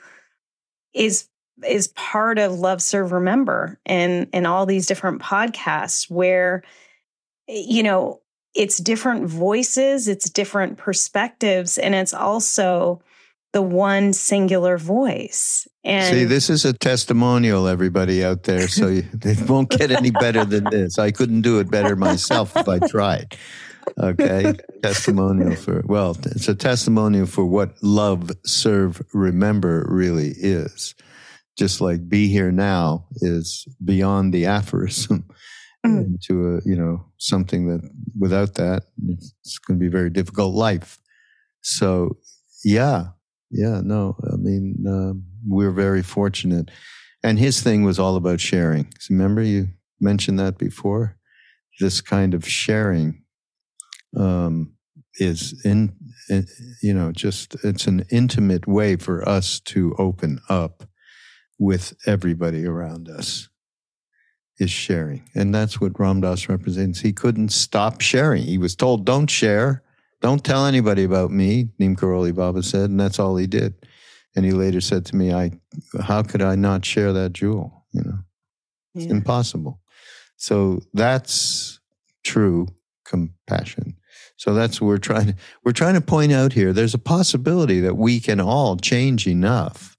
is 0.93 1.29
is 1.65 1.89
part 1.89 2.39
of 2.39 2.59
love 2.59 2.83
serve 2.83 3.13
remember 3.13 3.79
and 3.87 4.29
and 4.33 4.47
all 4.47 4.67
these 4.67 4.87
different 4.87 5.23
podcasts 5.23 6.11
where 6.11 6.63
you 7.49 7.83
know, 7.83 8.21
it's 8.55 8.79
different 8.79 9.27
voices, 9.27 10.09
it's 10.09 10.29
different 10.29 10.79
perspectives, 10.79 11.79
and 11.79 11.95
it's 11.95 12.15
also 12.15 13.03
the 13.53 13.63
one 13.63 14.13
singular 14.13 14.79
voice. 14.79 15.67
And 15.85 16.15
see, 16.15 16.25
this 16.25 16.49
is 16.49 16.65
a 16.65 16.73
testimonial, 16.73 17.69
everybody 17.69 18.25
out 18.25 18.45
there. 18.45 18.69
So 18.69 18.89
you, 18.89 19.05
it 19.23 19.49
won't 19.49 19.71
get 19.71 19.91
any 19.91 20.11
better 20.11 20.45
than 20.45 20.65
this. 20.65 20.99
I 20.99 21.11
couldn't 21.11 21.43
do 21.43 21.59
it 21.61 21.71
better 21.71 21.97
myself 21.97 22.57
if 22.57 22.69
I 22.69 22.79
tried. 22.79 23.37
Okay, 23.99 24.55
testimonial 24.83 25.57
for 25.57 25.83
well, 25.87 26.17
it's 26.25 26.49
a 26.49 26.55
testimonial 26.55 27.27
for 27.27 27.45
what 27.45 27.75
love, 27.83 28.31
serve, 28.47 29.03
remember 29.13 29.85
really 29.89 30.29
is. 30.29 30.95
Just 31.59 31.81
like 31.81 32.09
be 32.09 32.29
here 32.29 32.53
now 32.53 33.07
is 33.17 33.67
beyond 33.85 34.33
the 34.33 34.47
aphorism 34.47 35.29
mm. 35.85 36.07
into 36.07 36.57
a 36.57 36.61
you 36.65 36.77
know 36.77 37.05
something 37.19 37.69
that 37.69 37.89
without 38.19 38.55
that 38.55 38.85
it's 39.09 39.59
going 39.59 39.79
to 39.79 39.81
be 39.81 39.89
a 39.89 39.91
very 39.99 40.11
difficult 40.11 40.55
life. 40.55 40.99
So 41.63 42.19
yeah, 42.65 43.09
yeah, 43.51 43.81
no, 43.83 44.17
I 44.31 44.37
mean 44.37 44.85
uh, 44.87 45.13
we're 45.47 45.73
very 45.73 46.03
fortunate, 46.03 46.71
and 47.23 47.39
his 47.39 47.63
thing 47.63 47.83
was 47.83 47.99
all 47.99 48.17
about 48.17 48.41
sharing. 48.41 48.93
So 48.99 49.15
remember 49.15 49.43
you 49.43 49.69
mentioned 50.01 50.39
that 50.39 50.59
before. 50.59 51.17
This 51.81 52.01
kind 52.01 52.35
of 52.35 52.47
sharing 52.47 53.25
um, 54.17 54.75
is 55.15 55.61
in, 55.65 55.97
in, 56.29 56.47
you 56.83 56.95
know 56.95 57.13
just 57.13 57.57
it's 57.65 57.87
an 57.87 58.05
intimate 58.11 58.67
way 58.67 58.97
for 58.97 59.27
us 59.29 59.59
to 59.61 59.95
open 59.99 60.41
up 60.49 60.85
with 61.59 61.95
everybody 62.07 62.67
around 62.67 63.09
us 63.09 63.49
is 64.63 64.71
sharing. 64.71 65.29
And 65.35 65.55
that's 65.55 65.81
what 65.81 65.99
Ram 65.99 66.21
Dass 66.21 66.49
represents. 66.49 67.01
He 67.01 67.13
couldn't 67.13 67.51
stop 67.51 68.01
sharing. 68.01 68.45
He 68.45 68.59
was 68.59 68.77
told, 68.77 69.05
don't 69.05 69.29
share, 69.29 69.83
don't 70.21 70.45
tell 70.45 70.67
anybody 70.67 71.05
about 71.05 71.31
me, 71.31 71.69
Neem 71.79 71.97
Karoli 71.97 72.35
Baba 72.35 72.63
said, 72.63 72.89
and 72.89 72.99
that's 72.99 73.19
all 73.19 73.37
he 73.37 73.47
did. 73.47 73.75
And 74.35 74.45
he 74.45 74.53
later 74.53 74.81
said 74.81 75.05
to 75.07 75.17
me, 75.17 75.33
I 75.33 75.51
how 76.01 76.23
could 76.23 76.41
I 76.41 76.55
not 76.55 76.85
share 76.85 77.13
that 77.13 77.35
jewel? 77.35 77.85
You 77.93 78.03
know, 78.03 78.19
it's 78.95 79.07
impossible. 79.07 79.81
So 80.37 80.81
that's 80.95 81.81
true 82.25 82.69
compassion. 83.05 83.97
So 84.37 84.55
that's 84.55 84.81
what 84.81 84.89
we're 84.89 84.99
trying 84.99 85.27
to 85.27 85.35
we're 85.65 85.73
trying 85.73 85.95
to 85.95 86.01
point 86.01 86.33
out 86.33 86.53
here. 86.55 86.73
There's 86.73 86.95
a 86.95 86.99
possibility 86.99 87.81
that 87.81 87.97
we 87.97 88.21
can 88.21 88.41
all 88.41 88.77
change 88.77 89.27
enough 89.27 89.99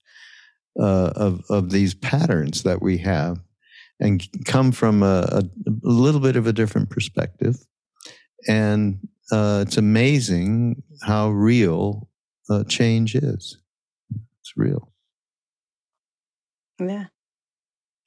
uh, 0.80 1.12
of 1.16 1.44
of 1.50 1.70
these 1.70 1.94
patterns 1.94 2.64
that 2.64 2.82
we 2.82 2.98
have 3.00 3.40
and 4.04 4.22
come 4.44 4.74
from 4.74 5.02
a, 5.02 5.26
a, 5.32 5.44
little 5.82 6.20
bit 6.20 6.36
of 6.36 6.46
a 6.46 6.54
different 6.54 6.90
perspective. 6.90 7.56
And 8.48 9.00
uh, 9.32 9.64
it's 9.66 9.78
amazing 9.78 10.84
how 11.02 11.30
real 11.30 12.10
uh, 12.50 12.66
change 12.66 13.16
is. 13.16 13.58
It's 14.42 14.58
real. 14.58 14.92
Yeah. 16.80 17.06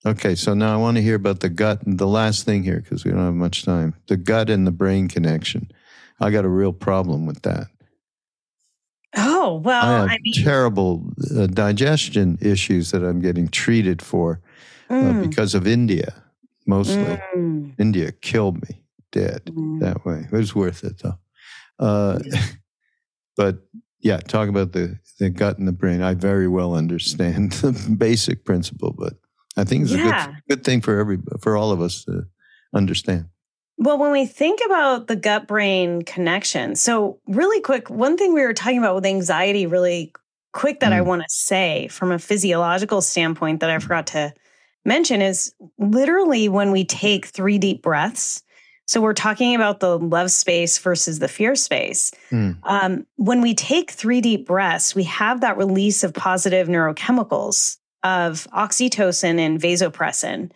Okay, 0.04 0.34
so 0.34 0.52
now 0.52 0.74
I 0.74 0.76
want 0.76 0.98
to 0.98 1.02
hear 1.02 1.14
about 1.14 1.40
the 1.40 1.48
gut. 1.48 1.82
and 1.82 1.98
The 1.98 2.06
last 2.06 2.44
thing 2.44 2.62
here, 2.62 2.80
because 2.80 3.04
we 3.04 3.10
don't 3.10 3.24
have 3.24 3.34
much 3.34 3.64
time 3.64 3.94
the 4.06 4.18
gut 4.18 4.50
and 4.50 4.66
the 4.66 4.72
brain 4.72 5.08
connection. 5.08 5.70
I 6.20 6.30
got 6.30 6.44
a 6.44 6.50
real 6.50 6.72
problem 6.72 7.26
with 7.26 7.42
that. 7.42 7.68
Oh, 9.16 9.62
well, 9.64 9.82
I 9.82 9.98
have 10.00 10.10
I 10.10 10.18
mean, 10.20 10.44
terrible 10.44 11.10
uh, 11.34 11.46
digestion 11.46 12.36
issues 12.42 12.90
that 12.90 13.02
I'm 13.02 13.20
getting 13.22 13.48
treated 13.48 14.02
for 14.02 14.42
mm. 14.88 15.24
uh, 15.24 15.26
because 15.26 15.54
of 15.54 15.66
India, 15.66 16.14
mostly. 16.66 17.18
Mm. 17.34 17.74
India 17.78 18.12
killed 18.12 18.62
me 18.68 18.82
dead 19.12 19.46
mm. 19.46 19.80
that 19.80 20.04
way. 20.04 20.26
It 20.30 20.36
was 20.36 20.54
worth 20.54 20.84
it 20.84 21.02
though. 21.02 21.18
Uh, 21.78 22.18
but 23.36 23.58
yeah, 24.00 24.18
talk 24.18 24.48
about 24.48 24.72
the, 24.72 24.98
the 25.18 25.30
gut 25.30 25.58
and 25.58 25.66
the 25.66 25.72
brain. 25.72 26.02
I 26.02 26.14
very 26.14 26.48
well 26.48 26.74
understand 26.74 27.52
the 27.62 27.96
basic 27.96 28.44
principle, 28.44 28.94
but 28.96 29.14
I 29.56 29.64
think 29.64 29.84
it's 29.84 29.92
yeah. 29.92 30.24
a 30.24 30.26
good, 30.26 30.42
good 30.48 30.64
thing 30.64 30.80
for 30.80 30.98
every 30.98 31.18
for 31.40 31.56
all 31.56 31.72
of 31.72 31.80
us 31.80 32.04
to 32.04 32.26
understand. 32.74 33.26
Well, 33.78 33.98
when 33.98 34.10
we 34.10 34.24
think 34.24 34.60
about 34.64 35.06
the 35.06 35.16
gut 35.16 35.46
brain 35.46 36.02
connection, 36.02 36.76
so 36.76 37.20
really 37.26 37.60
quick, 37.60 37.90
one 37.90 38.16
thing 38.16 38.32
we 38.32 38.40
were 38.40 38.54
talking 38.54 38.78
about 38.78 38.94
with 38.94 39.04
anxiety, 39.04 39.66
really 39.66 40.12
quick, 40.52 40.80
that 40.80 40.92
mm. 40.92 40.96
I 40.96 41.00
want 41.02 41.22
to 41.22 41.28
say 41.28 41.88
from 41.88 42.10
a 42.10 42.18
physiological 42.18 43.02
standpoint 43.02 43.60
that 43.60 43.68
I 43.68 43.78
forgot 43.78 44.06
to 44.08 44.32
mention 44.86 45.20
is 45.20 45.54
literally 45.78 46.48
when 46.48 46.70
we 46.70 46.84
take 46.84 47.26
three 47.26 47.58
deep 47.58 47.82
breaths. 47.82 48.42
So 48.86 49.00
we're 49.00 49.14
talking 49.14 49.54
about 49.56 49.80
the 49.80 49.98
love 49.98 50.30
space 50.30 50.78
versus 50.78 51.18
the 51.18 51.28
fear 51.28 51.56
space. 51.56 52.12
Mm. 52.30 52.58
Um, 52.62 53.06
when 53.16 53.40
we 53.40 53.54
take 53.54 53.90
three 53.90 54.20
deep 54.20 54.46
breaths, 54.46 54.94
we 54.94 55.02
have 55.04 55.40
that 55.40 55.56
release 55.56 56.04
of 56.04 56.14
positive 56.14 56.68
neurochemicals 56.68 57.78
of 58.04 58.46
oxytocin 58.54 59.40
and 59.40 59.60
vasopressin, 59.60 60.52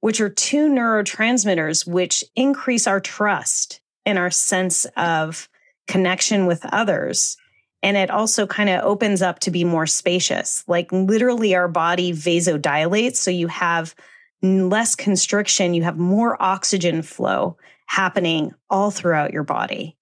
which 0.00 0.20
are 0.20 0.28
two 0.28 0.68
neurotransmitters 0.68 1.86
which 1.86 2.24
increase 2.36 2.86
our 2.86 3.00
trust 3.00 3.80
and 4.06 4.16
our 4.16 4.30
sense 4.30 4.84
of 4.96 5.48
connection 5.88 6.46
with 6.46 6.64
others 6.72 7.36
and 7.82 7.96
it 7.96 8.10
also 8.10 8.46
kind 8.46 8.68
of 8.70 8.84
opens 8.84 9.22
up 9.22 9.38
to 9.40 9.50
be 9.50 9.64
more 9.64 9.86
spacious. 9.86 10.64
Like 10.66 10.90
literally, 10.92 11.54
our 11.54 11.68
body 11.68 12.12
vasodilates. 12.12 13.16
So 13.16 13.30
you 13.30 13.48
have 13.48 13.94
less 14.42 14.94
constriction, 14.94 15.74
you 15.74 15.82
have 15.84 15.98
more 15.98 16.40
oxygen 16.42 17.02
flow 17.02 17.56
happening 17.86 18.52
all 18.70 18.90
throughout 18.90 19.32
your 19.32 19.44
body. 19.44 19.96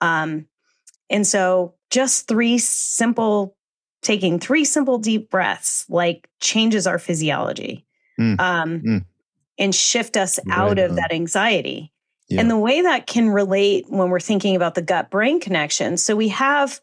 Um, 0.00 0.46
and 1.10 1.26
so 1.26 1.74
just 1.90 2.28
three 2.28 2.58
simple, 2.58 3.56
taking 4.02 4.38
three 4.38 4.64
simple 4.64 4.98
deep 4.98 5.30
breaths, 5.30 5.86
like 5.88 6.28
changes 6.40 6.86
our 6.86 6.98
physiology 6.98 7.84
Mm. 8.20 8.40
um, 8.40 8.80
Mm. 8.80 9.04
and 9.58 9.74
shift 9.74 10.16
us 10.16 10.38
Right 10.44 10.58
out 10.58 10.78
of 10.78 10.90
on. 10.90 10.96
that 10.96 11.12
anxiety. 11.12 11.92
Yeah. 12.28 12.40
And 12.42 12.50
the 12.50 12.58
way 12.58 12.82
that 12.82 13.06
can 13.06 13.30
relate 13.30 13.86
when 13.88 14.10
we're 14.10 14.20
thinking 14.20 14.54
about 14.54 14.74
the 14.74 14.82
gut 14.82 15.08
brain 15.08 15.40
connection. 15.40 15.96
So 15.96 16.14
we 16.14 16.28
have, 16.28 16.80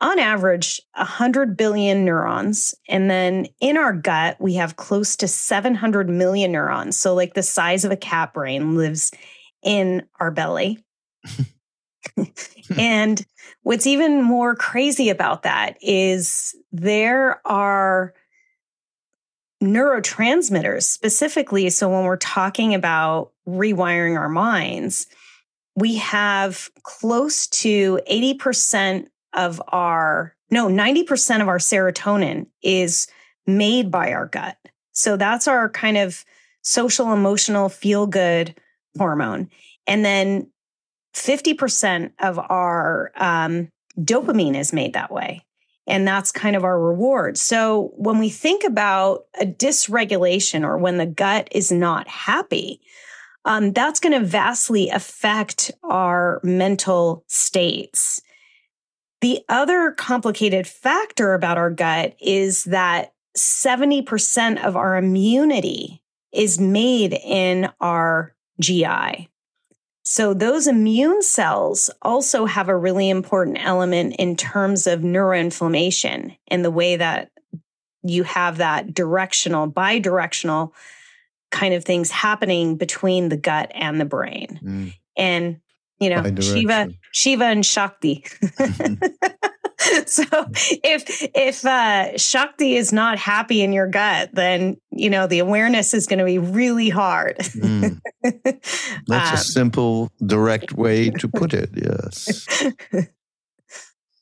on 0.00 0.18
average, 0.18 0.80
100 0.96 1.56
billion 1.56 2.04
neurons. 2.04 2.74
And 2.88 3.10
then 3.10 3.46
in 3.60 3.76
our 3.76 3.92
gut, 3.92 4.36
we 4.40 4.54
have 4.54 4.76
close 4.76 5.16
to 5.16 5.28
700 5.28 6.08
million 6.08 6.52
neurons. 6.52 6.96
So, 6.96 7.14
like 7.14 7.34
the 7.34 7.42
size 7.42 7.84
of 7.84 7.92
a 7.92 7.96
cat 7.96 8.32
brain 8.32 8.76
lives 8.76 9.12
in 9.62 10.06
our 10.18 10.30
belly. 10.30 10.82
and 12.78 13.24
what's 13.62 13.86
even 13.86 14.22
more 14.22 14.54
crazy 14.54 15.10
about 15.10 15.42
that 15.42 15.76
is 15.82 16.54
there 16.72 17.46
are 17.46 18.14
neurotransmitters 19.62 20.84
specifically. 20.84 21.68
So, 21.68 21.90
when 21.90 22.04
we're 22.04 22.16
talking 22.16 22.74
about 22.74 23.32
rewiring 23.46 24.18
our 24.18 24.30
minds, 24.30 25.06
we 25.76 25.96
have 25.96 26.70
close 26.82 27.46
to 27.48 28.00
80% 28.10 29.08
of 29.32 29.62
our, 29.68 30.34
no, 30.50 30.68
90% 30.68 31.40
of 31.40 31.48
our 31.48 31.58
serotonin 31.58 32.46
is 32.62 33.08
made 33.46 33.90
by 33.90 34.12
our 34.12 34.26
gut. 34.26 34.56
So, 34.92 35.16
that's 35.16 35.48
our 35.48 35.68
kind 35.68 35.96
of 35.96 36.24
social, 36.62 37.12
emotional, 37.12 37.68
feel 37.68 38.06
good 38.06 38.54
hormone. 38.96 39.48
And 39.86 40.04
then 40.04 40.50
50% 41.14 42.12
of 42.20 42.38
our 42.38 43.12
um, 43.16 43.68
dopamine 43.98 44.56
is 44.56 44.72
made 44.72 44.92
that 44.92 45.10
way. 45.10 45.44
And 45.86 46.06
that's 46.06 46.30
kind 46.30 46.54
of 46.54 46.64
our 46.64 46.78
reward. 46.78 47.36
So 47.36 47.92
when 47.96 48.18
we 48.18 48.28
think 48.28 48.62
about 48.62 49.24
a 49.40 49.46
dysregulation 49.46 50.64
or 50.64 50.78
when 50.78 50.98
the 50.98 51.06
gut 51.06 51.48
is 51.50 51.72
not 51.72 52.06
happy, 52.06 52.80
um, 53.44 53.72
that's 53.72 53.98
going 53.98 54.12
to 54.12 54.24
vastly 54.24 54.90
affect 54.90 55.72
our 55.82 56.40
mental 56.44 57.24
states. 57.26 58.22
The 59.20 59.40
other 59.48 59.92
complicated 59.92 60.66
factor 60.66 61.34
about 61.34 61.58
our 61.58 61.70
gut 61.70 62.14
is 62.20 62.64
that 62.64 63.12
70% 63.36 64.64
of 64.64 64.76
our 64.76 64.96
immunity 64.96 66.02
is 66.32 66.58
made 66.58 67.12
in 67.12 67.70
our 67.80 68.34
GI. 68.60 69.28
So, 70.02 70.34
those 70.34 70.66
immune 70.66 71.22
cells 71.22 71.90
also 72.02 72.46
have 72.46 72.68
a 72.68 72.76
really 72.76 73.08
important 73.08 73.58
element 73.60 74.16
in 74.18 74.36
terms 74.36 74.86
of 74.86 75.00
neuroinflammation 75.00 76.36
and 76.48 76.64
the 76.64 76.70
way 76.70 76.96
that 76.96 77.30
you 78.02 78.24
have 78.24 78.56
that 78.56 78.94
directional, 78.94 79.66
bi-directional 79.66 80.74
kind 81.50 81.74
of 81.74 81.84
things 81.84 82.10
happening 82.10 82.76
between 82.76 83.28
the 83.28 83.36
gut 83.36 83.70
and 83.74 84.00
the 84.00 84.04
brain. 84.04 84.60
Mm. 84.62 84.94
And, 85.16 85.60
you 86.00 86.10
know, 86.10 86.22
Shiva, 86.40 86.88
Shiva 87.12 87.44
and 87.44 87.64
Shakti. 87.64 88.24
so 90.06 90.24
if 90.84 91.04
if 91.34 91.64
uh 91.64 92.16
Shakti 92.18 92.76
is 92.76 92.92
not 92.92 93.18
happy 93.18 93.62
in 93.62 93.72
your 93.72 93.86
gut, 93.86 94.30
then 94.32 94.76
you 94.90 95.08
know 95.10 95.26
the 95.26 95.38
awareness 95.38 95.94
is 95.94 96.06
going 96.06 96.18
to 96.18 96.24
be 96.24 96.38
really 96.38 96.88
hard. 96.88 97.38
Mm. 97.38 98.00
That's 98.22 99.30
Um, 99.30 99.34
a 99.34 99.38
simple, 99.38 100.12
direct 100.24 100.72
way 100.72 101.10
to 101.20 101.28
put 101.28 101.54
it. 101.54 101.70
Yes. 101.74 102.46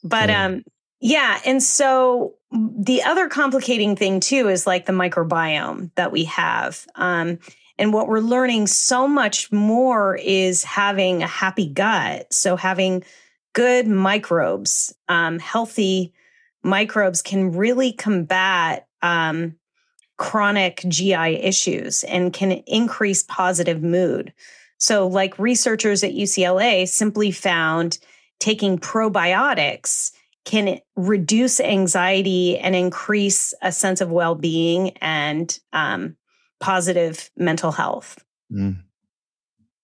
but 0.05 0.29
Yeah. 0.29 0.45
um 0.47 0.63
yeah 1.01 1.41
and 1.45 1.63
so 1.63 2.35
the 2.53 3.03
other 3.03 3.29
complicating 3.29 3.95
thing 3.97 4.21
too 4.21 4.49
is 4.49 4.67
like 4.67 4.87
the 4.87 4.93
microbiome 4.93 5.91
that 5.97 6.13
we 6.13 6.25
have 6.25 6.87
um 6.95 7.39
and 7.79 7.93
what 7.93 8.09
we're 8.09 8.21
learning 8.21 8.67
so 8.67 9.07
much 9.07 9.53
more 9.53 10.17
is 10.17 10.65
having 10.65 11.23
a 11.23 11.27
happy 11.27 11.69
gut 11.69 12.33
so 12.33 12.57
having 12.57 13.03
good 13.53 13.87
microbes 13.87 14.95
um 15.09 15.39
healthy 15.39 16.13
microbes 16.63 17.23
can 17.23 17.53
really 17.53 17.93
combat 17.93 18.87
um 19.03 19.55
chronic 20.19 20.85
GI 20.87 21.37
issues 21.37 22.05
and 22.05 22.33
can 22.33 22.53
increase 22.67 23.23
positive 23.23 23.83
mood. 23.83 24.35
So, 24.77 25.07
like 25.07 25.39
researchers 25.39 26.05
at 26.05 26.13
UCLA 26.13 26.87
simply 26.87 27.31
found 27.31 27.99
taking 28.39 28.79
probiotics 28.79 30.13
can 30.45 30.81
reduce 30.97 31.61
anxiety 31.61 32.59
and 32.59 32.77
increase 32.77 33.55
a 33.63 33.73
sense 33.73 34.01
of 34.01 34.11
well 34.11 34.35
being 34.35 34.91
and 34.99 35.59
um, 35.73 36.17
positive 36.61 37.31
mental 37.37 37.73
health. 37.73 38.19
Mm. 38.53 38.83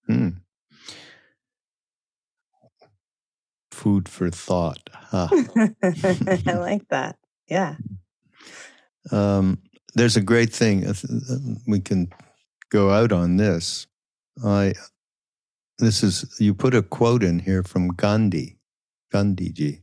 Mm. 0.08 0.36
Food 3.70 4.08
for 4.08 4.30
thought. 4.30 4.88
Huh. 4.92 5.28
I 5.82 6.52
like 6.54 6.88
that. 6.88 7.16
Yeah. 7.48 7.76
Um, 9.10 9.58
there's 9.94 10.16
a 10.16 10.22
great 10.22 10.52
thing. 10.52 10.86
uh, 10.86 10.94
We 11.66 11.80
can 11.80 12.08
go 12.70 12.90
out 12.90 13.12
on 13.12 13.36
this. 13.36 13.86
I. 14.44 14.74
This 15.78 16.04
is 16.04 16.36
you 16.38 16.54
put 16.54 16.72
a 16.74 16.82
quote 16.82 17.24
in 17.24 17.40
here 17.40 17.64
from 17.64 17.88
Gandhi, 17.88 18.58
Gandhi 19.10 19.50
ji. 19.50 19.80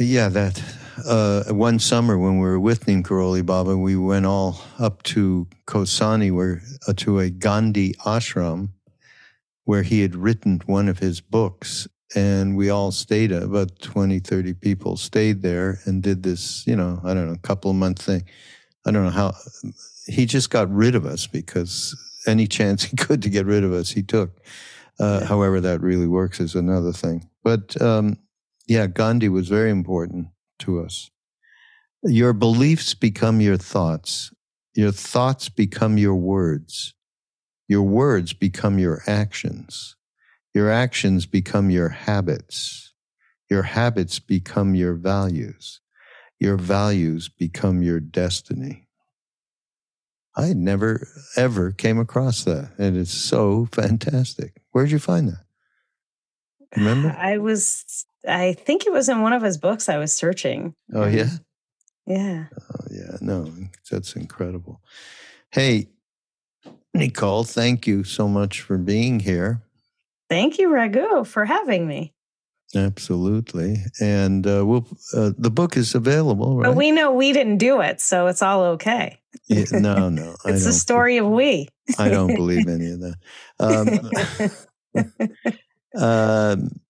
Yeah, 0.00 0.28
that 0.30 0.62
uh, 1.06 1.44
one 1.52 1.78
summer 1.78 2.18
when 2.18 2.38
we 2.38 2.46
were 2.46 2.60
with 2.60 2.86
Neem 2.86 3.02
Karoli 3.02 3.44
Baba, 3.44 3.76
we 3.76 3.96
went 3.96 4.26
all 4.26 4.60
up 4.78 5.02
to 5.04 5.46
Kausani, 5.66 6.32
where 6.34 6.62
uh, 6.88 6.94
to 6.98 7.18
a 7.18 7.30
Gandhi 7.30 7.94
ashram, 8.06 8.70
where 9.64 9.82
he 9.82 10.00
had 10.00 10.16
written 10.16 10.60
one 10.66 10.88
of 10.88 10.98
his 10.98 11.20
books, 11.20 11.86
and 12.14 12.56
we 12.56 12.70
all 12.70 12.90
stayed. 12.90 13.32
About 13.32 13.80
20, 13.80 14.18
30 14.20 14.54
people 14.54 14.96
stayed 14.96 15.42
there 15.42 15.78
and 15.84 16.02
did 16.02 16.22
this, 16.22 16.66
you 16.66 16.76
know, 16.76 17.00
I 17.04 17.14
don't 17.14 17.28
know, 17.30 17.36
couple 17.42 17.70
of 17.70 17.76
month 17.76 18.00
thing. 18.00 18.24
I 18.86 18.90
don't 18.90 19.04
know 19.04 19.10
how 19.10 19.34
he 20.06 20.26
just 20.26 20.50
got 20.50 20.70
rid 20.70 20.94
of 20.94 21.06
us 21.06 21.26
because 21.26 21.94
any 22.26 22.46
chance 22.46 22.82
he 22.90 22.96
could 22.96 23.22
to 23.22 23.28
get 23.28 23.46
rid 23.46 23.64
of 23.64 23.72
us, 23.72 23.90
he 23.90 24.02
took. 24.02 24.30
Uh, 24.98 25.18
Yeah. 25.20 25.26
However, 25.26 25.60
that 25.60 25.80
really 25.80 26.06
works 26.06 26.40
is 26.40 26.54
another 26.54 26.92
thing. 26.92 27.28
But 27.44 27.80
um, 27.80 28.18
yeah, 28.66 28.86
Gandhi 28.86 29.28
was 29.28 29.48
very 29.48 29.70
important 29.70 30.28
to 30.60 30.80
us. 30.80 31.10
Your 32.04 32.32
beliefs 32.32 32.94
become 32.94 33.40
your 33.40 33.56
thoughts. 33.56 34.32
Your 34.74 34.92
thoughts 34.92 35.48
become 35.48 35.98
your 35.98 36.16
words. 36.16 36.94
Your 37.68 37.82
words 37.82 38.32
become 38.32 38.78
your 38.78 39.02
actions. 39.06 39.96
Your 40.54 40.70
actions 40.70 41.26
become 41.26 41.70
your 41.70 41.88
habits. 41.88 42.92
Your 43.48 43.62
habits 43.62 44.18
become 44.18 44.74
your 44.74 44.94
values. 44.94 45.80
Your 46.40 46.56
values 46.56 47.28
become 47.28 47.82
your 47.82 48.00
destiny. 48.00 48.88
I 50.34 50.54
never 50.54 51.06
ever 51.36 51.70
came 51.72 51.98
across 51.98 52.44
that. 52.44 52.72
And 52.78 52.96
it's 52.96 53.12
so 53.12 53.68
fantastic. 53.72 54.62
Where'd 54.72 54.90
you 54.90 54.98
find 54.98 55.28
that? 55.28 55.44
Remember? 56.76 57.10
I 57.18 57.38
was, 57.38 58.06
I 58.26 58.52
think 58.52 58.86
it 58.86 58.92
was 58.92 59.08
in 59.08 59.20
one 59.22 59.32
of 59.32 59.42
his 59.42 59.58
books 59.58 59.88
I 59.88 59.98
was 59.98 60.12
searching. 60.12 60.74
Oh, 60.94 61.06
yeah? 61.06 61.30
Yeah. 62.06 62.46
Oh, 62.52 62.84
yeah. 62.90 63.16
No, 63.20 63.52
that's 63.90 64.14
incredible. 64.14 64.80
Hey, 65.50 65.88
Nicole, 66.94 67.44
thank 67.44 67.86
you 67.86 68.04
so 68.04 68.28
much 68.28 68.60
for 68.60 68.78
being 68.78 69.20
here. 69.20 69.62
Thank 70.28 70.58
you, 70.58 70.72
Raghu, 70.72 71.24
for 71.24 71.44
having 71.44 71.86
me. 71.86 72.14
Absolutely. 72.74 73.76
And 74.00 74.46
uh, 74.46 74.64
we'll, 74.64 74.86
uh, 75.14 75.32
the 75.36 75.50
book 75.50 75.76
is 75.76 75.94
available, 75.94 76.56
right? 76.56 76.68
But 76.68 76.76
we 76.76 76.90
know 76.90 77.12
we 77.12 77.32
didn't 77.32 77.58
do 77.58 77.80
it, 77.80 78.00
so 78.00 78.28
it's 78.28 78.40
all 78.40 78.62
okay. 78.62 79.20
Yeah, 79.46 79.64
no, 79.72 80.08
no. 80.10 80.36
It's 80.46 80.64
the 80.64 80.72
story 80.72 81.18
of 81.18 81.26
we. 81.26 81.68
I 81.98 82.08
don't 82.08 82.34
believe 82.34 82.68
any 82.68 82.92
of 82.92 83.00
that. 83.00 83.16
Um, 84.94 85.12
um, 86.02 86.80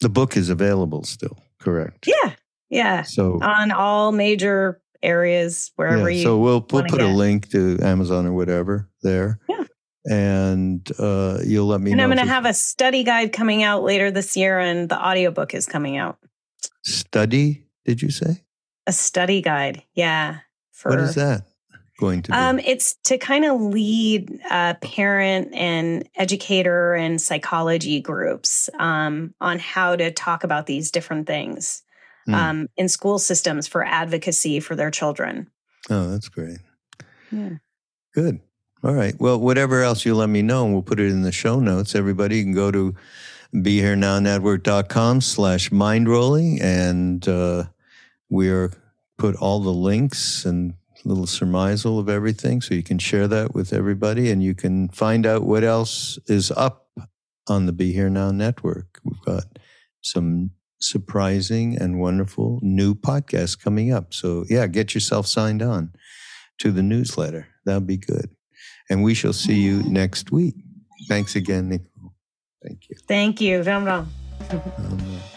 the 0.00 0.08
book 0.08 0.36
is 0.36 0.48
available 0.50 1.04
still, 1.04 1.38
correct? 1.58 2.06
yeah. 2.06 2.32
Yeah. 2.70 3.02
So, 3.02 3.40
On 3.42 3.70
all 3.70 4.12
major 4.12 4.80
areas, 5.02 5.72
wherever 5.76 6.10
yeah, 6.10 6.18
you. 6.18 6.22
so 6.22 6.38
we'll 6.38 6.64
we'll 6.70 6.84
put 6.84 7.00
a 7.00 7.06
link 7.06 7.48
to 7.50 7.78
Amazon 7.82 8.26
or 8.26 8.32
whatever 8.34 8.90
there. 9.02 9.38
Yeah. 9.48 9.64
And 10.10 10.86
uh, 10.98 11.38
you'll 11.44 11.66
let 11.66 11.80
me 11.80 11.90
and 11.92 11.98
know. 11.98 12.04
I'm 12.04 12.10
going 12.10 12.26
to 12.26 12.30
have 12.32 12.44
a 12.46 12.52
study 12.54 13.04
guide 13.04 13.32
coming 13.32 13.62
out 13.62 13.82
later 13.82 14.10
this 14.10 14.36
year, 14.36 14.58
and 14.58 14.88
the 14.88 14.98
audiobook 15.02 15.54
is 15.54 15.64
coming 15.66 15.96
out. 15.96 16.18
study. 16.84 17.64
Did 17.84 18.02
you 18.02 18.10
say? 18.10 18.42
A 18.86 18.92
study 18.92 19.40
guide. 19.42 19.82
Yeah. 19.94 20.38
For 20.72 20.90
What 20.90 21.00
is 21.00 21.14
that? 21.16 21.42
Going 21.98 22.22
to 22.22 22.30
be? 22.30 22.36
Um, 22.36 22.58
it's 22.60 22.96
to 23.04 23.18
kind 23.18 23.44
of 23.44 23.60
lead 23.60 24.40
uh, 24.50 24.74
parent 24.80 25.54
and 25.54 26.08
educator 26.16 26.94
and 26.94 27.20
psychology 27.20 28.00
groups 28.00 28.70
um, 28.78 29.34
on 29.40 29.58
how 29.58 29.96
to 29.96 30.10
talk 30.10 30.44
about 30.44 30.66
these 30.66 30.90
different 30.90 31.26
things 31.26 31.82
mm. 32.28 32.34
um, 32.34 32.68
in 32.76 32.88
school 32.88 33.18
systems 33.18 33.66
for 33.66 33.84
advocacy 33.84 34.60
for 34.60 34.74
their 34.74 34.90
children. 34.90 35.50
Oh, 35.90 36.10
that's 36.10 36.28
great. 36.28 36.58
Yeah. 37.30 37.56
Good. 38.14 38.40
All 38.82 38.94
right. 38.94 39.14
Well, 39.18 39.38
whatever 39.40 39.82
else 39.82 40.04
you 40.04 40.14
let 40.14 40.28
me 40.28 40.42
know, 40.42 40.64
and 40.64 40.72
we'll 40.72 40.82
put 40.82 41.00
it 41.00 41.10
in 41.10 41.22
the 41.22 41.32
show 41.32 41.58
notes. 41.58 41.94
Everybody 41.94 42.42
can 42.42 42.52
go 42.52 42.70
to 42.70 42.94
BeHereNowNetwork.com 43.54 45.20
slash 45.20 45.70
mindrolling, 45.70 46.62
and 46.62 47.26
uh, 47.26 47.64
we're 48.28 48.72
put 49.16 49.34
all 49.36 49.60
the 49.60 49.72
links 49.72 50.44
and 50.44 50.74
little 51.08 51.26
surmisal 51.26 51.98
of 51.98 52.08
everything 52.08 52.60
so 52.60 52.74
you 52.74 52.82
can 52.82 52.98
share 52.98 53.26
that 53.28 53.54
with 53.54 53.72
everybody 53.72 54.30
and 54.30 54.42
you 54.42 54.54
can 54.54 54.88
find 54.90 55.24
out 55.26 55.42
what 55.42 55.64
else 55.64 56.18
is 56.26 56.50
up 56.50 56.88
on 57.48 57.66
the 57.66 57.72
Be 57.72 57.92
Here 57.92 58.10
Now 58.10 58.30
network. 58.30 59.00
We've 59.04 59.20
got 59.24 59.44
some 60.02 60.50
surprising 60.80 61.76
and 61.80 61.98
wonderful 61.98 62.60
new 62.62 62.94
podcasts 62.94 63.58
coming 63.58 63.92
up. 63.92 64.12
So, 64.12 64.44
yeah, 64.48 64.66
get 64.66 64.94
yourself 64.94 65.26
signed 65.26 65.62
on 65.62 65.92
to 66.58 66.70
the 66.70 66.82
newsletter. 66.82 67.48
That'll 67.64 67.80
be 67.80 67.96
good. 67.96 68.30
And 68.90 69.02
we 69.02 69.14
shall 69.14 69.32
see 69.32 69.60
you 69.60 69.82
next 69.84 70.30
week. 70.30 70.54
Thanks 71.08 71.36
again, 71.36 71.68
Nicole. 71.68 72.14
Thank 72.62 72.88
you. 72.88 72.96
Thank 73.06 73.40
you. 73.40 73.62
Ram 73.62 73.84
ram. 73.84 75.34